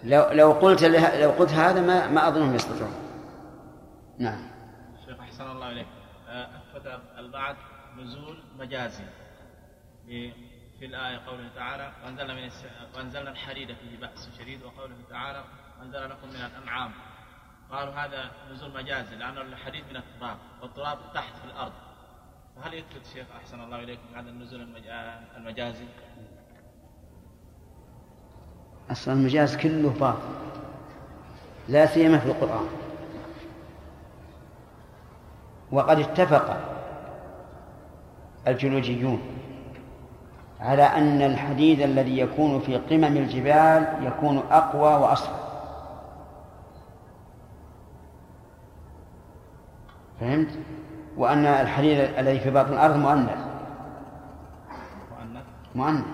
[0.04, 2.94] لو لو قلت لو قلت هذا ما ما أظنهم يستطيعون.
[4.20, 4.42] نعم.
[5.06, 5.88] شيخ أحسن الله إليك.
[6.30, 7.56] آه، أثبت البعض
[7.98, 9.04] نزول مجازي.
[10.80, 12.50] في الآية قوله تعالى وأنزلنا من.
[12.96, 15.44] وأنزلنا الحديد فيه بأس شديد وقوله تعالى
[15.80, 16.92] وأنزل لكم من الأنعام
[17.72, 21.74] قالوا هذا نزول مجازي لأن الحديد من التراب والتراب تحت في الأرض
[22.56, 24.88] فهل يثبت شيخ أحسن الله إليكم هذا النزول المج...
[25.38, 25.86] المجازي؟
[28.92, 30.34] أصلا المجاز كله باطل
[31.70, 32.68] لا سيما في القرآن
[35.72, 36.58] وقد اتفق
[38.48, 39.33] الجيولوجيون
[40.64, 45.44] على أن الحديد الذي يكون في قمم الجبال يكون أقوى وأصفى
[50.20, 50.50] فهمت؟
[51.18, 53.38] وأن الحديد الذي في باطن الأرض مؤنث.
[55.76, 56.06] مؤنث.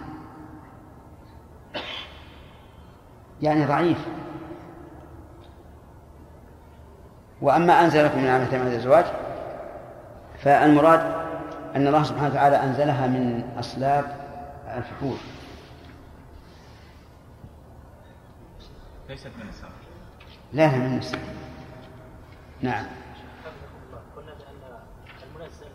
[3.42, 4.08] يعني ضعيف.
[7.42, 9.06] وأما أنزل لكم من عامة من الأزواج
[10.44, 11.00] فالمراد
[11.76, 14.19] أن الله سبحانه وتعالى أنزلها من أصلاب
[14.78, 15.18] الفحول
[19.10, 19.72] ليست من السماء.
[20.54, 21.20] لا لا من النساء
[22.62, 22.86] نعم.
[24.16, 24.80] قلنا بأن
[25.36, 25.66] المنزل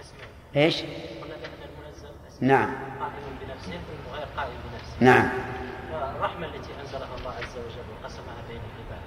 [0.00, 0.26] اسمين
[0.56, 2.74] إيش؟ قلنا بأن المنزل اسمين نعم.
[3.00, 3.80] قائم بنفسه
[4.10, 4.96] وغير قائم بنفسه.
[5.00, 5.28] نعم.
[6.16, 9.02] الرحمة التي أنزلها الله عز وجل وقسمها بين العباد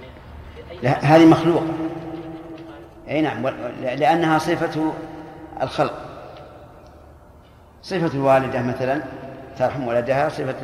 [0.00, 0.12] يعني
[0.54, 1.66] في أي لا هذه مخلوقة.
[3.08, 3.48] أي نعم.
[3.82, 4.92] لأنها صفة
[5.62, 6.11] الخلق.
[7.82, 9.02] صفة الوالدة مثلا
[9.58, 10.56] ترحم ولدها صفة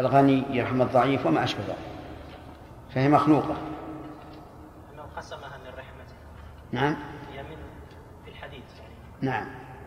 [0.00, 1.76] الغني يرحم الضعيف وما أشبه ذلك.
[2.94, 3.56] فهي مخلوقة.
[4.94, 6.14] أنه قسمها من رحمته.
[6.72, 6.96] نعم.
[7.32, 7.56] هي من
[8.24, 9.46] في الحديث يعني نعم.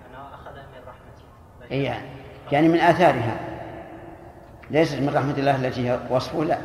[0.10, 1.72] أنه أخذها من رحمته.
[1.72, 2.08] أي يعني
[2.52, 3.40] يعني من آثارها.
[4.72, 6.58] ليست من رحمة الله التي هي وصفه لا.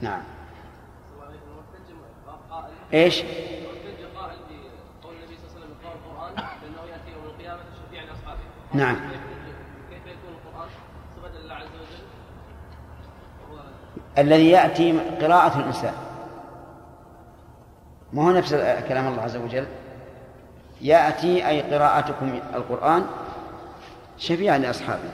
[0.00, 0.22] نعم.
[2.94, 4.38] إيش؟ واحتج قائل
[5.02, 8.40] بقول النبي صلى الله عليه وسلم يقرأ القرآن بأنه يأتي يوم القيامة شفيعا لأصحابه.
[8.72, 8.96] نعم.
[9.90, 10.68] كيف يكون القرآن
[11.16, 12.04] صفة لله عز وجل؟
[14.18, 15.94] الذي يأتي قراءة الإنسان
[18.12, 18.54] ما هو نفس
[18.88, 19.66] كلام الله عز وجل
[20.80, 23.06] يأتي أي قراءتكم القرآن
[24.18, 25.10] شفيعا لأصحابه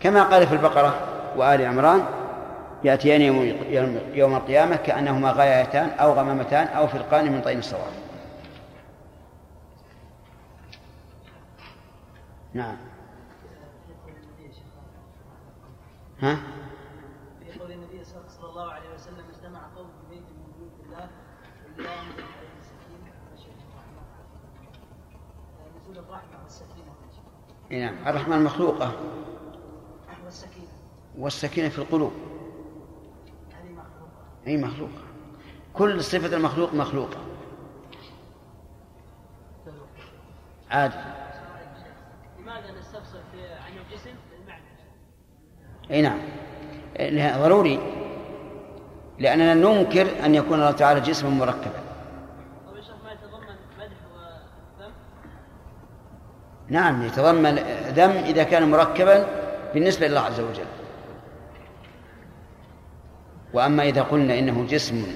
[0.00, 0.94] كما قال في البقرة
[1.36, 2.04] وآل عمران
[2.84, 3.20] يأتيان
[4.14, 7.92] يوم, القيامة كأنهما غايتان أو غمامتان أو فرقان من طين الصواب
[12.54, 12.76] نعم.
[16.22, 16.36] ها؟
[17.40, 21.08] في قول النبي صلى الله عليه وسلم اجتمع قوم في بيت من بيوت الله
[21.78, 24.02] الا عليه السكينه وغشيتهم الرحمه
[25.80, 26.94] نزول الرحمة والسكينة.
[27.72, 28.08] إي نعم.
[28.08, 28.92] الرحمن مخلوقة.
[30.24, 30.68] والسكينة.
[31.18, 32.12] والسكينة في القلوب.
[33.52, 34.46] هذه مخلوقة.
[34.46, 35.02] أي مخلوقة.
[35.74, 37.26] كل صفة المخلوق مخلوقة.
[40.70, 40.96] عادي
[42.38, 44.64] لماذا نستفسر في عن الجسم بالمعنى
[45.90, 46.18] أي نعم.
[46.98, 47.78] إيه، ضروري.
[49.18, 51.80] لأننا ننكر أن يكون الله تعالى جسما مركبا.
[56.68, 57.58] نعم يتضمن
[57.94, 59.26] ذم إذا كان مركبا
[59.74, 60.64] بالنسبة لله عز وجل.
[63.52, 65.06] وأما إذا قلنا إنه جسم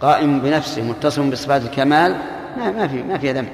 [0.00, 2.16] قائم بنفسه متصل بصفات الكمال
[2.56, 3.48] ما ما في ما في ذم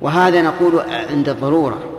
[0.00, 0.80] وهذا نقول
[1.10, 1.95] عند الضرورة.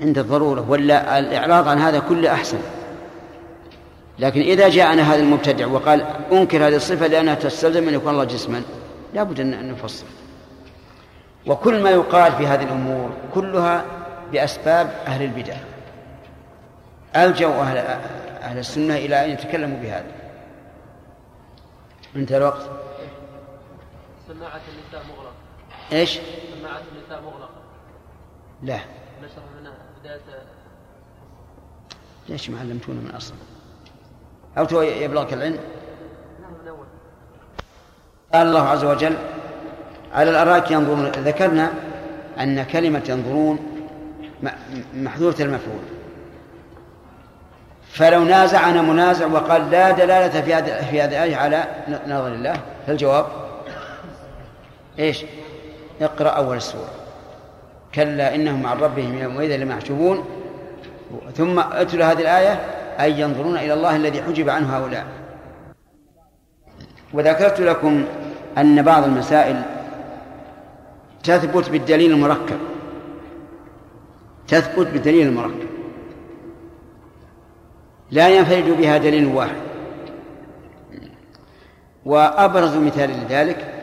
[0.00, 2.58] عند الضرورة ولا الإعراض عن هذا كله أحسن.
[4.18, 8.62] لكن إذا جاءنا هذا المبتدع وقال أنكر هذه الصفة لأنها تستلزم أن يكون الله جسما
[9.14, 10.06] لا بد أن نفصل.
[11.46, 13.84] وكل ما يقال في هذه الأمور كلها
[14.32, 15.56] بأسباب أهل البدع.
[17.16, 17.76] ألجوا أهل,
[18.42, 20.12] أهل السنة إلى أن يتكلموا بهذا.
[22.16, 22.70] انتهى الوقت.
[24.28, 25.32] سماعة النساء مغلقة.
[25.92, 26.18] إيش؟
[26.60, 27.50] سماعة النساء مغلقة.
[28.62, 28.78] لا.
[29.24, 30.20] نشر منها بداية.
[32.28, 33.34] ليش ما علمتونا من أصل؟
[34.58, 35.58] أو تو يبلغك العلم؟
[36.42, 36.76] نعم
[38.34, 39.16] قال الله عز وجل
[40.12, 41.06] على الأرائك ينظرون.
[41.06, 41.72] ذكرنا
[42.38, 43.58] أن كلمة ينظرون
[44.94, 45.82] محذورة المفعول.
[47.92, 51.64] فلو نازعنا منازع وقال لا دلالة في هذه في هذه الآية على
[52.06, 53.26] نظر الله فالجواب
[54.98, 55.24] إيش؟
[56.00, 56.90] اقرأ أول السورة
[57.94, 60.24] كلا إنهم عن ربهم يومئذ لمحجوبون
[61.34, 62.60] ثم اتل هذه الآية
[63.00, 65.06] أي ينظرون إلى الله الذي حجب عنه هؤلاء.
[67.12, 68.04] وذكرت لكم
[68.58, 69.62] أن بعض المسائل
[71.24, 72.58] تثبت بالدليل المركب.
[74.48, 75.68] تثبت بالدليل المركب.
[78.10, 79.56] لا ينفرد بها دليل واحد.
[82.04, 83.74] وأبرز مثال لذلك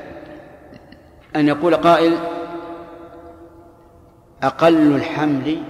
[1.35, 2.17] أن يقول قائل
[4.45, 5.63] أقل الحمل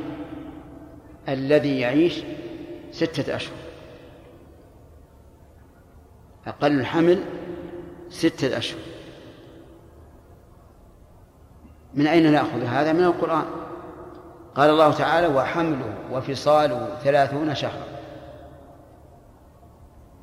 [1.30, 2.23] الذي يعيش
[2.91, 3.56] ستة أشهر.
[6.47, 7.23] أقل الحمل
[8.10, 8.80] ستة أشهر.
[11.93, 13.45] من أين نأخذ هذا؟ من القرآن.
[14.56, 17.85] قال الله تعالى وحمله وفصاله ثلاثون شهرا.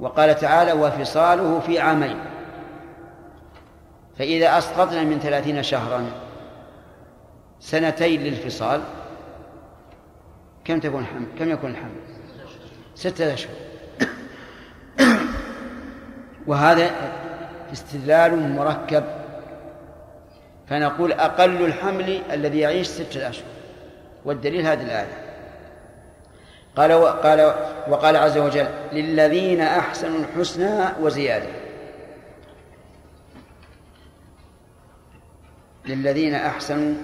[0.00, 2.24] وقال تعالى وفصاله في عامين.
[4.18, 6.31] فإذا أسقطنا من ثلاثين شهرا
[7.62, 8.80] سنتين للفصال.
[10.64, 12.00] كم تكون الحمل كم يكون الحمل؟
[12.94, 13.54] ستة أشهر.
[16.46, 16.90] وهذا
[17.72, 19.04] استدلال مركب.
[20.68, 23.44] فنقول أقل الحمل الذي يعيش ستة أشهر.
[24.24, 25.22] والدليل هذه الآية.
[26.76, 27.54] قال وقال
[27.88, 31.48] وقال عز وجل للذين أحسنوا الحسنى وزيادة.
[35.86, 36.94] للذين أحسنوا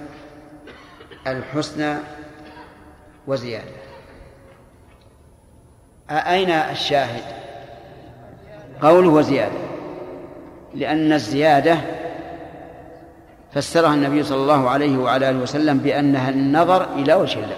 [1.31, 1.97] الحسنى
[3.27, 3.79] وزيادة.
[6.11, 7.23] أين الشاهد؟
[8.83, 9.59] قوله وزيادة.
[10.75, 11.79] لأن الزيادة
[13.53, 17.57] فسرها النبي صلى الله عليه وعلى آله وسلم بأنها النظر إلى وجه الله.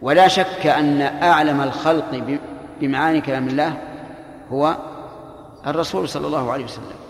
[0.00, 2.38] ولا شك أن أعلم الخلق
[2.80, 3.76] بمعاني كلام الله
[4.50, 4.76] هو
[5.66, 7.00] الرسول صلى الله عليه وسلم.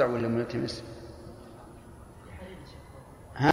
[0.00, 0.84] ولا ملتمس
[3.36, 3.52] ها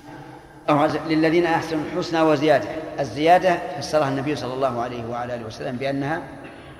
[1.09, 2.67] للذين أحسنوا الحسنى وزيادة.
[2.99, 6.21] الزيادة فسرها النبي صلى الله عليه وعلى آله وسلم بأنها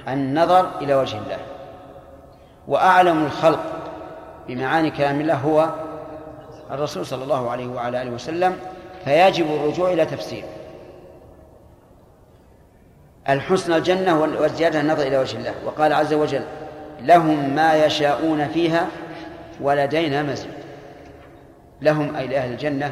[0.07, 1.37] النظر إلى وجه الله.
[2.67, 3.63] وأعلم الخلق
[4.47, 5.69] بمعاني كلام الله هو
[6.71, 8.55] الرسول صلى الله عليه وعلى آله وسلم
[9.05, 10.47] فيجب الرجوع إلى تفسيره
[13.29, 15.53] الحسنى الجنة والزيادة النظر إلى وجه الله.
[15.65, 16.41] وقال عز وجل
[17.01, 18.87] لهم ما يشاءون فيها
[19.61, 20.53] ولدينا مزيد.
[21.81, 22.91] لهم أي لأهل الجنة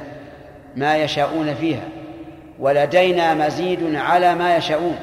[0.77, 1.87] ما يشاءون فيها.
[2.59, 4.99] ولدينا مزيد على ما يشاءون.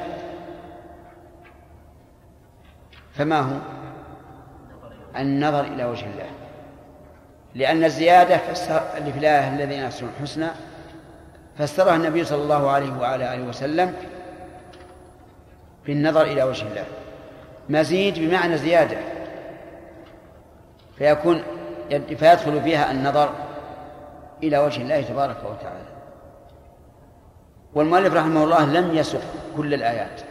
[3.13, 3.57] فما هو؟
[5.17, 6.29] النظر إلى وجه الله.
[7.55, 8.39] لأن الزيادة
[8.97, 10.47] اللي في الآية الذين أحسنوا الحسنى
[11.57, 13.93] فسرها النبي صلى الله عليه وعلى آله وسلم
[15.85, 16.85] بالنظر إلى وجه الله.
[17.69, 18.97] مزيد بمعنى زيادة.
[20.97, 21.43] فيكون
[21.89, 23.44] فيدخل فيها النظر
[24.43, 25.95] إلى وجه الله تبارك وتعالى.
[27.73, 29.21] والمؤلف رحمه الله لم يسق
[29.57, 30.21] كل الآيات.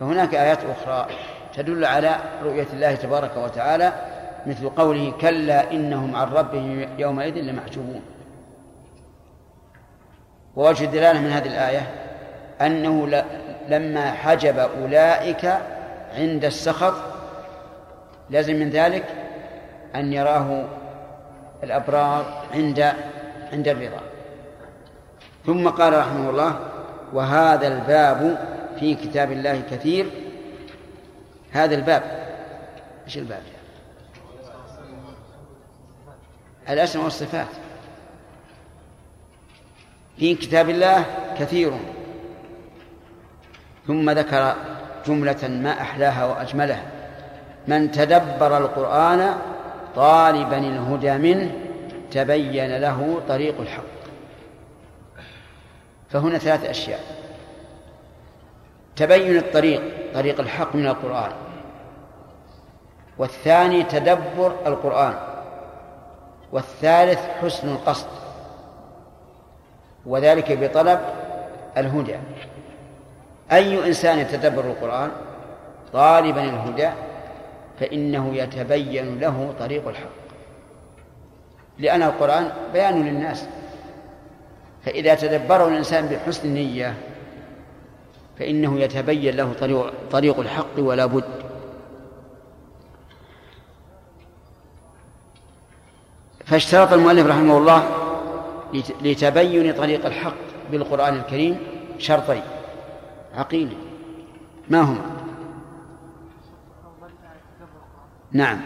[0.00, 1.06] فهناك آيات أخرى
[1.54, 3.92] تدل على رؤية الله تبارك وتعالى
[4.46, 8.02] مثل قوله كلا إنهم عن ربهم يومئذ لمحجوبون
[10.56, 11.90] ووجه الدلالة من هذه الآية
[12.60, 13.24] أنه
[13.68, 15.58] لما حجب أولئك
[16.14, 16.94] عند السخط
[18.30, 19.04] لازم من ذلك
[19.94, 20.64] أن يراه
[21.62, 22.92] الأبرار عند
[23.52, 24.00] عند الرضا.
[25.46, 26.58] ثم قال رحمه الله
[27.12, 28.48] وهذا الباب
[28.80, 30.06] في كتاب الله كثير.
[31.52, 32.02] هذا الباب.
[33.06, 33.42] إيش الباب؟
[36.68, 37.46] الأسماء والصفات.
[40.18, 41.04] في كتاب الله
[41.38, 41.72] كثير.
[43.86, 44.54] ثم ذكر
[45.06, 46.82] جملة ما أحلاها وأجملها
[47.68, 49.36] من تدبر القرآن
[49.96, 51.52] طالبا الهدى منه
[52.14, 53.82] تبين له طريق الحق.
[56.10, 57.00] فهنا ثلاث أشياء.
[58.96, 59.82] تبين الطريق
[60.14, 61.32] طريق الحق من القرآن.
[63.18, 65.14] والثاني تدبر القرآن.
[66.52, 68.08] والثالث حسن القصد.
[70.06, 71.00] وذلك بطلب
[71.76, 72.16] الهدى.
[73.52, 75.10] أي إنسان يتدبر القرآن
[75.92, 76.90] طالبا الهدى
[77.80, 80.23] فإنه يتبين له طريق الحق.
[81.78, 83.46] لأن القرآن بيان للناس.
[84.84, 86.94] فإذا تدبره الإنسان بحسن النية
[88.38, 91.44] فإنه يتبين له طريق, طريق الحق ولا بد.
[96.44, 97.88] فاشترط المؤلف رحمه الله
[99.02, 100.34] لتبين طريق الحق
[100.70, 101.58] بالقرآن الكريم
[101.98, 102.42] شرطين
[103.34, 103.76] عقيلة
[104.68, 105.10] ما هما؟
[108.32, 108.60] نعم.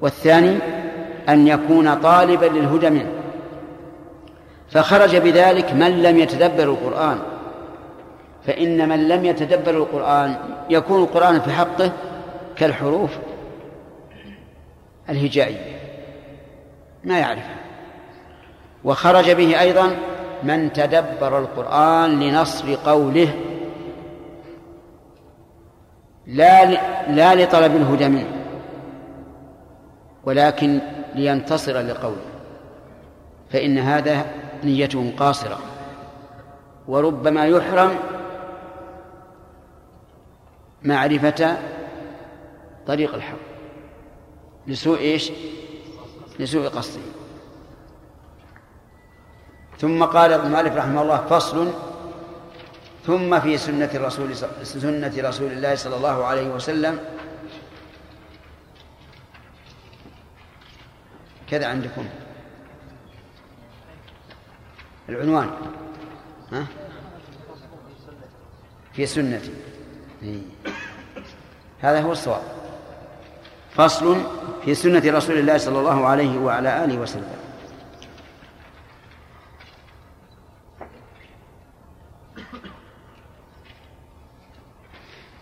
[0.00, 0.58] والثاني
[1.28, 3.12] أن يكون طالبا للهدى منه.
[4.70, 7.18] فخرج بذلك من لم يتدبر القرآن.
[8.46, 10.36] فإن من لم يتدبر القرآن
[10.70, 11.92] يكون القرآن في حقه
[12.56, 13.10] كالحروف
[15.08, 15.80] الهجائية.
[17.04, 17.56] ما يعرفها.
[18.84, 19.96] وخرج به أيضا
[20.42, 23.34] من تدبر القرآن لنصر قوله
[26.26, 26.64] لا
[27.08, 28.39] لا لطلب الهدى منه.
[30.24, 30.80] ولكن
[31.14, 32.30] لينتصر لقوله
[33.50, 34.26] فإن هذا
[34.64, 35.58] نيته قاصرة
[36.88, 37.98] وربما يحرم
[40.82, 41.56] معرفة
[42.86, 43.36] طريق الحق
[44.66, 45.32] لسوء إيش؟
[46.38, 47.02] لسوء قصده
[49.78, 51.72] ثم قال المؤلف رحمه الله فصل
[53.06, 56.98] ثم في سنة الرسول سنة رسول الله صلى الله عليه وسلم
[61.50, 62.08] كذا عندكم.
[65.08, 65.50] العنوان.
[66.52, 66.66] ها؟
[68.92, 69.52] في سنتي
[71.80, 72.42] هذا هو الصواب.
[73.74, 74.20] فصل
[74.64, 77.40] في سنة رسول الله صلى الله عليه وعلى آله وسلم.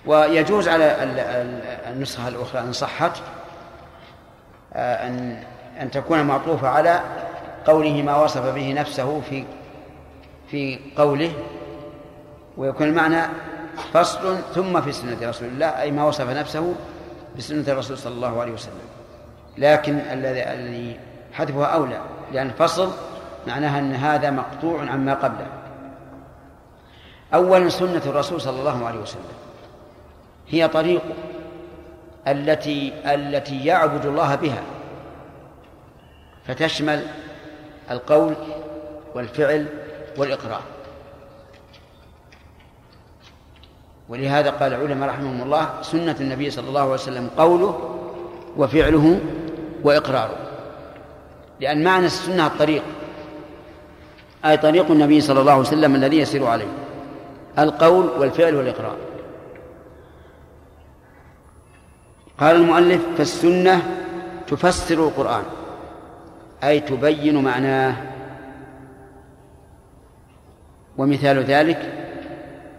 [0.06, 0.96] ويجوز على
[1.92, 3.18] النسخة الأخرى إن صحت
[4.72, 5.44] آه، أن
[5.80, 7.00] أن تكون معطوفة على
[7.66, 9.44] قوله ما وصف به نفسه في
[10.50, 11.32] في قوله
[12.56, 13.22] ويكون المعنى
[13.92, 16.74] فصل ثم في سنة رسول الله أي ما وصف نفسه
[17.38, 18.88] بسنة الرسول صلى الله عليه وسلم.
[19.58, 20.96] لكن الذي
[21.32, 22.00] حذفها أولى
[22.32, 22.92] لأن الفصل
[23.46, 25.46] معناها أن هذا مقطوع عما قبله.
[27.34, 29.22] أولا سنة الرسول صلى الله عليه وسلم.
[30.48, 31.02] هي طريق
[32.28, 34.62] التي التي يعبد الله بها.
[36.48, 37.06] فتشمل
[37.90, 38.34] القول
[39.14, 39.66] والفعل
[40.16, 40.62] والإقرار.
[44.08, 48.00] ولهذا قال العلماء رحمهم الله سنة النبي صلى الله عليه وسلم قوله
[48.56, 49.20] وفعله
[49.82, 50.36] وإقراره.
[51.60, 52.82] لأن معنى السنة الطريق
[54.44, 56.72] أي طريق النبي صلى الله عليه وسلم الذي يسير عليه
[57.58, 58.96] القول والفعل والإقرار.
[62.40, 63.82] قال المؤلف فالسنة
[64.46, 65.44] تفسر القرآن.
[66.64, 67.96] أي تبين معناه.
[70.98, 71.92] ومثال ذلك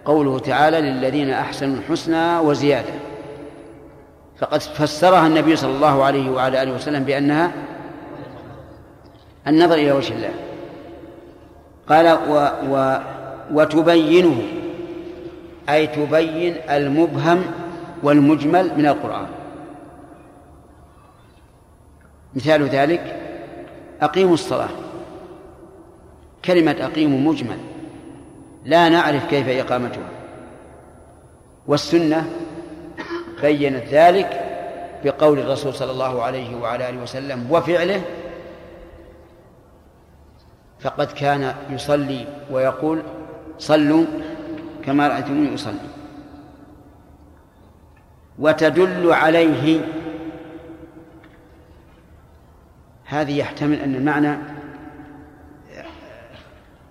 [0.05, 2.93] قوله تعالى للذين أحسنوا الحسنى وزيادة.
[4.37, 7.51] فقد فسرها النبي صلى الله عليه وعلى آله وسلم بأنها
[9.47, 10.33] النظر إلى وجه الله.
[11.89, 12.99] قال و و
[13.51, 14.41] وتبينه
[15.69, 17.43] أي تبين المبهم
[18.03, 19.27] والمجمل من القرآن.
[22.35, 23.28] مثال ذلك
[24.01, 24.69] أقيموا الصلاة.
[26.45, 27.57] كلمة أقيموا مجمل.
[28.65, 30.09] لا نعرف كيف إقامتها.
[31.67, 32.29] والسنة
[33.41, 34.45] بينت ذلك
[35.03, 38.01] بقول الرسول صلى الله عليه وعلى آله وسلم وفعله
[40.79, 43.03] فقد كان يصلي ويقول
[43.59, 44.05] صلوا
[44.85, 45.89] كما رأيتموني أصلي.
[48.39, 49.81] وتدل عليه
[53.09, 54.37] هذه يحتمل أن المعنى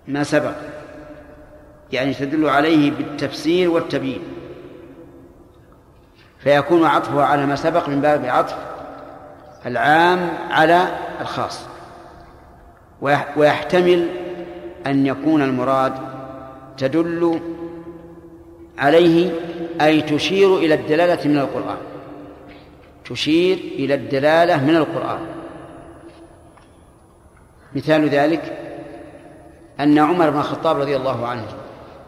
[0.07, 0.53] ما سبق.
[1.91, 4.21] يعني تدل عليه بالتفسير والتبيين.
[6.39, 8.55] فيكون عطفها على ما سبق من باب عطف
[9.65, 10.87] العام على
[11.21, 11.65] الخاص.
[13.37, 14.07] ويحتمل
[14.87, 15.93] أن يكون المراد
[16.77, 17.39] تدل
[18.77, 19.31] عليه
[19.81, 21.77] أي تشير إلى الدلالة من القرآن.
[23.05, 25.19] تشير إلى الدلالة من القرآن.
[27.75, 28.57] مثال ذلك
[29.79, 31.45] أن عمر بن الخطاب رضي الله عنه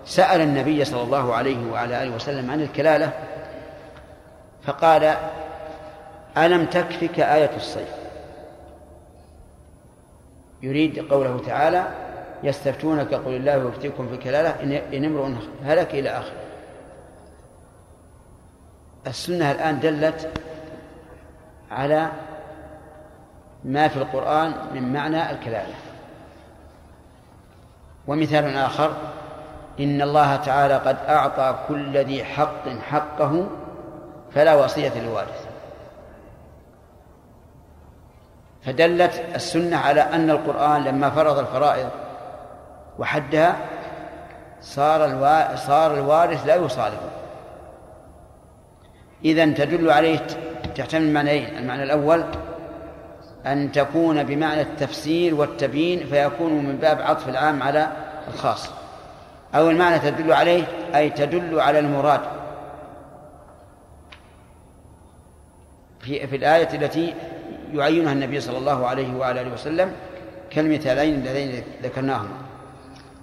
[0.05, 3.13] سأل النبي صلى الله عليه وعلى آله وسلم عن الكلالة
[4.63, 5.15] فقال
[6.37, 7.89] ألم تكفك آية الصيف؟
[10.61, 11.87] يريد قوله تعالى
[12.43, 15.29] يستفتونك قل الله يفتيكم في الكلالة إن امرؤ
[15.63, 16.41] هلك إلى آخره.
[19.07, 20.29] السنة الآن دلت
[21.71, 22.11] على
[23.65, 25.73] ما في القرآن من معنى الكلالة
[28.07, 28.93] ومثال آخر
[29.79, 33.47] إن الله تعالى قد أعطى كل ذي حق حقه
[34.31, 35.45] فلا وصية لوارث
[38.65, 41.89] فدلت السنة على أن القرآن لما فرض الفرائض
[42.99, 43.55] وحدها
[44.61, 44.99] صار.
[45.55, 47.09] صار الوارث لا يصالحه
[49.25, 50.19] إذا تدل عليه
[50.75, 52.23] تحتمل معنيين المعنى الأول
[53.45, 57.91] أن تكون بمعنى التفسير والتبيين فيكون من باب عطف العام على
[58.33, 58.69] الخاص.
[59.55, 60.63] أو المعنى تدل عليه
[60.95, 62.21] أي تدل على المراد.
[65.99, 67.13] في في الآية التي
[67.73, 69.93] يعينها النبي صلى الله عليه وعلى آله وسلم
[70.49, 72.37] كالمثالين اللذين ذكرناهما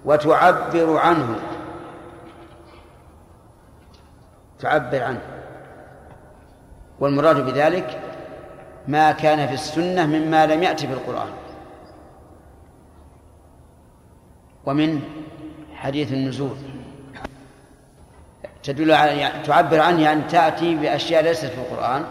[0.05, 1.35] وتعبر عنه.
[4.59, 5.21] تعبر عنه.
[6.99, 7.99] والمراد بذلك
[8.89, 11.29] ما كان في السنة مما لم يأتي في القرآن.
[14.65, 15.01] ومن
[15.75, 16.57] حديث النزول.
[18.63, 22.05] تدل على يعني تعبر عنه يعني تأتي بأشياء ليست في القرآن.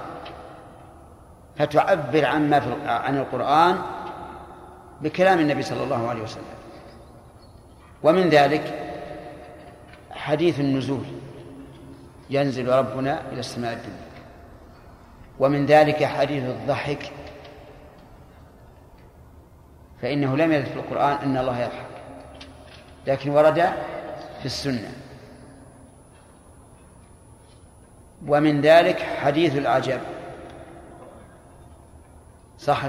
[1.56, 3.78] فتعبر عن ما في عن القرآن
[5.00, 6.44] بكلام النبي صلى الله عليه وسلم.
[8.02, 8.94] ومن ذلك
[10.10, 11.04] حديث النزول.
[12.30, 14.08] ينزل ربنا إلى السماء الدنيا.
[15.38, 17.12] ومن ذلك حديث الضحك.
[20.02, 21.86] فإنه لم يرد في القرآن أن الله يضحك
[23.06, 23.58] لكن ورد
[24.40, 24.92] في السنة.
[28.26, 30.00] ومن ذلك حديث العجب.
[32.58, 32.84] صح؟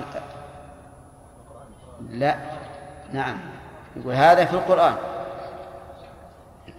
[2.09, 2.35] لا.
[3.13, 3.37] نعم.
[3.95, 4.95] يقول هذا في القرآن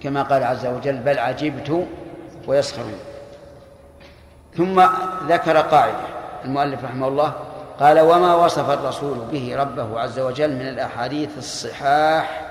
[0.03, 1.87] كما قال عز وجل بل عجبت
[2.47, 3.10] ويسخرون.
[4.57, 4.83] ثم
[5.29, 6.11] ذكر قاعدة.
[6.45, 7.33] المؤلف رحمه الله
[7.81, 12.47] قال وما وصف الرسول به ربه عز وجل من الأحاديث الصحاح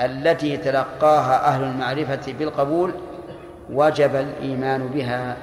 [0.00, 2.92] التي تلقاها أهل المعرفة بالقبول
[3.70, 5.36] وجب الإيمان بها.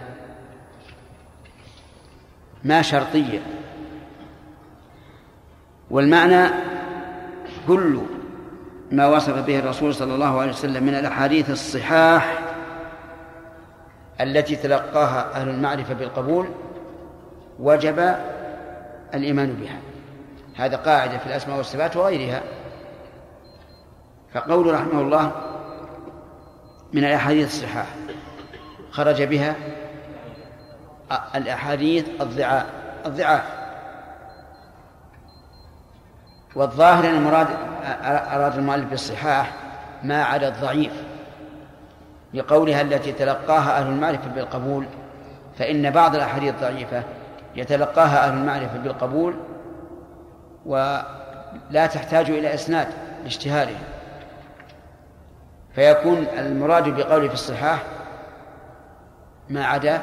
[2.64, 3.40] ما شرطية.
[5.92, 6.50] والمعنى
[7.68, 8.00] كل
[8.92, 12.43] ما وصف به الرسول صلى الله عليه وسلم من الأحاديث الصحاح
[14.22, 16.50] التي تلقاها أهل المعرفة بالقبول
[17.60, 18.16] وجب
[19.14, 19.80] الإيمان بها.
[20.56, 22.42] هذا قاعدة في الأسماء والصفات وغيرها.
[24.34, 25.32] فقول رحمه الله
[26.94, 27.88] من الأحاديث الصحاح
[28.92, 29.56] خرج بها
[31.36, 32.66] الأحاديث الضعاف
[33.06, 33.44] الضعاف.
[36.56, 37.48] والظاهر أن المراد
[38.34, 39.54] أراد المؤلف بالصحاح
[40.04, 41.13] ما عدا الضعيف.
[42.34, 44.86] بقولها التي تلقاها أهل المعرفة بالقبول
[45.58, 47.04] فإن بعض الأحاديث الضعيفة
[47.56, 49.36] يتلقاها أهل المعرفة بالقبول
[50.66, 52.88] ولا تحتاج إلى إسناد
[53.24, 53.80] لاشتهارها
[55.76, 57.84] فيكون المراد بقوله في الصحاح
[59.50, 60.02] ما عدا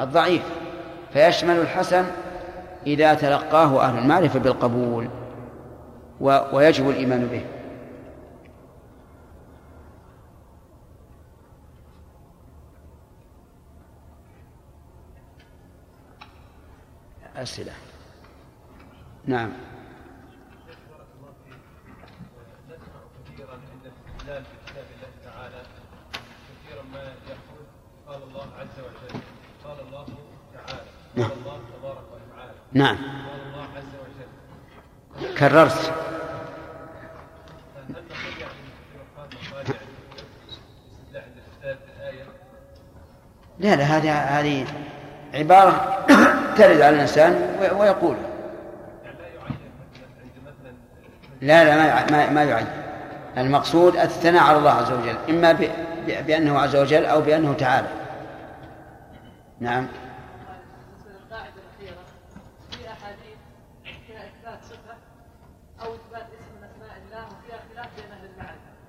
[0.00, 0.42] الضعيف.
[1.12, 2.04] فيشمل الحسن
[2.86, 5.08] إذا تلقاه أهل المعرفة بالقبول
[6.52, 7.44] ويجب الإيمان به.
[17.36, 17.72] أسئلة.
[19.26, 19.52] نعم.
[24.24, 25.62] الاستدلال الله تعالى
[26.64, 27.66] كثيرا ما يقول
[28.06, 29.20] قال الله عز وجل
[29.64, 30.06] قال الله
[30.54, 30.82] تعالى
[31.16, 32.04] قال الله تبارك
[32.72, 32.96] نعم.
[32.96, 35.92] قال الله عز وجل كررت.
[37.76, 37.94] هل
[38.40, 38.64] يعني
[43.58, 44.66] لا لا هذه هذه
[45.34, 46.04] عبارة
[46.56, 48.16] ترد على الإنسان ويقول.
[51.40, 51.76] لا لا
[52.10, 52.66] ما ما, يعين
[53.38, 55.52] المقصود الثناء على الله عز وجل إما
[56.06, 57.88] بأنه عز وجل أو بأنه تعالى.
[59.60, 59.86] نعم.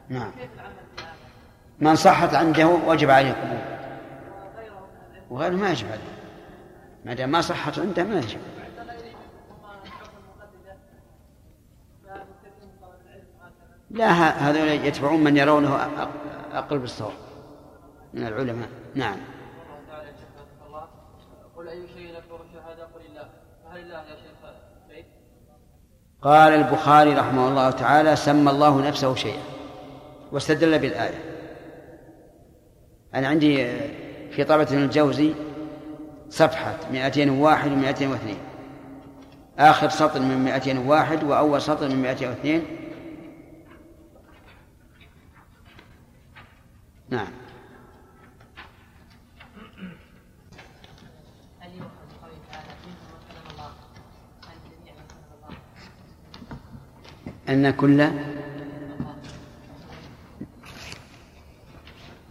[0.10, 0.32] نعم؟
[1.80, 3.60] من صحت عنده وجب عليه القبول.
[5.30, 6.15] وغيره ما يجب عليه.
[7.06, 8.40] ما دام ما صحت عنده ما يجب.
[13.92, 15.76] لا هذول يتبعون من يرونه
[16.54, 17.14] أقل بالصواب
[18.14, 18.70] من العلماء.
[18.96, 19.18] نعم.
[21.56, 23.30] قل اي شيء اكبر الشهاده قل الله
[23.66, 25.06] فهل الله يا شيخ؟
[26.22, 29.44] قال البخاري رحمه الله تعالى سمى الله نفسه شيئا
[30.32, 31.20] واستدل بالآية.
[33.16, 33.56] أنا عندي
[34.32, 35.34] في طلبة الجوزي
[36.30, 38.38] صفحة 201 و 202
[39.60, 42.62] آخر سطر من 201 وأول سطر من 202
[47.10, 47.28] نعم.
[57.50, 58.10] أن كل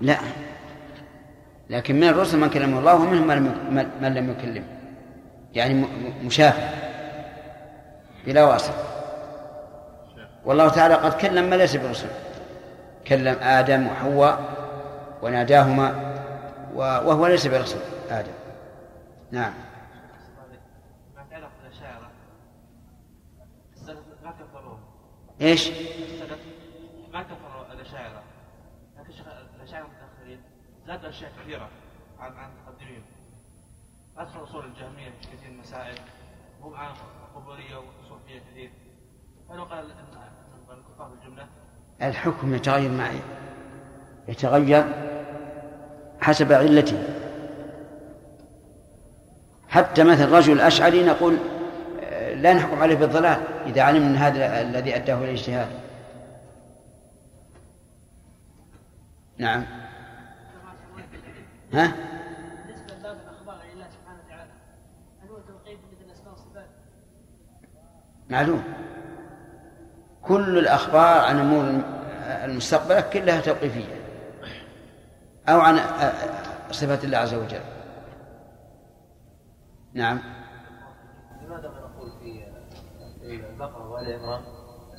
[0.01, 0.19] لا.
[1.75, 4.65] لكن من الرسل من كلمه الله ومنهم من لم- من لم يكلم
[5.55, 5.87] يعني
[6.25, 6.69] مشافه.
[8.27, 8.75] بلا واسطة.
[10.45, 12.09] والله تعالى قد كلم من ليس برسل.
[13.07, 14.39] كلم آدم وحواء
[15.23, 16.15] وناداهما
[16.75, 17.79] وهو ليس برسل.
[18.11, 18.33] آدم.
[19.31, 19.53] نعم.
[21.17, 21.23] ما
[24.25, 24.33] ما
[25.41, 25.71] إيش؟
[27.13, 28.23] ما كفروا الأشاعرة
[28.99, 29.27] لكن شيخ
[29.57, 29.87] الأشاعرة
[30.86, 31.69] زادوا أشياء كثيرة
[32.19, 33.02] عن عن المتقدمين
[34.19, 35.98] أدخل أصول الجهمية في كثير من المسائل
[36.62, 36.94] هم عن
[37.35, 38.70] قبورية وصوفية كثير.
[39.48, 40.06] فلو قال أن
[40.70, 41.47] الكفار بالجملة؟
[42.02, 43.20] الحكم يتغير معي.
[44.28, 44.85] يتغير
[46.20, 47.02] حسب علته
[49.69, 51.36] حتى مثل رجل أشعري نقول
[52.02, 55.69] آه، لا نحكم عليه بالضلال إذا علمنا أن هذا الذي أداه إلى الاجتهاد.
[59.39, 59.84] نعم.
[61.75, 61.93] ها؟
[62.67, 64.51] بالنسبة لباب الأخبار عن الله سبحانه وتعالى
[65.23, 66.69] هل هو توقيف مثل الاسماء والصفات؟
[68.31, 68.65] معلوم.
[70.23, 71.85] كل الأخبار عن أمور
[72.45, 74.05] المستقبل كلها توقيفية.
[75.49, 75.77] أو عن
[76.71, 77.61] صفات الله عز وجل.
[79.95, 80.21] نعم.
[81.43, 82.45] لماذا ما نقول في
[83.23, 84.43] البقرة وآل عمران؟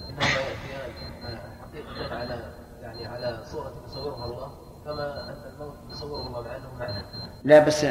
[0.09, 4.64] إنهما يأتيان حقيقة على يعني على صورة يصورها الله.
[4.85, 7.05] كما أن الموت يصوره الله مع أنه معنى
[7.43, 7.85] لا بس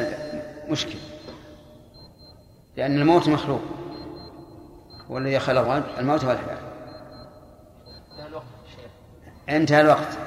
[0.69, 0.99] مشكل
[2.77, 3.61] لأن الموت مخلوق.
[5.11, 5.67] هو الذي خلق
[5.99, 6.23] الموت
[8.27, 8.91] الوقت الشيخ
[9.49, 10.17] انتهى الوقت.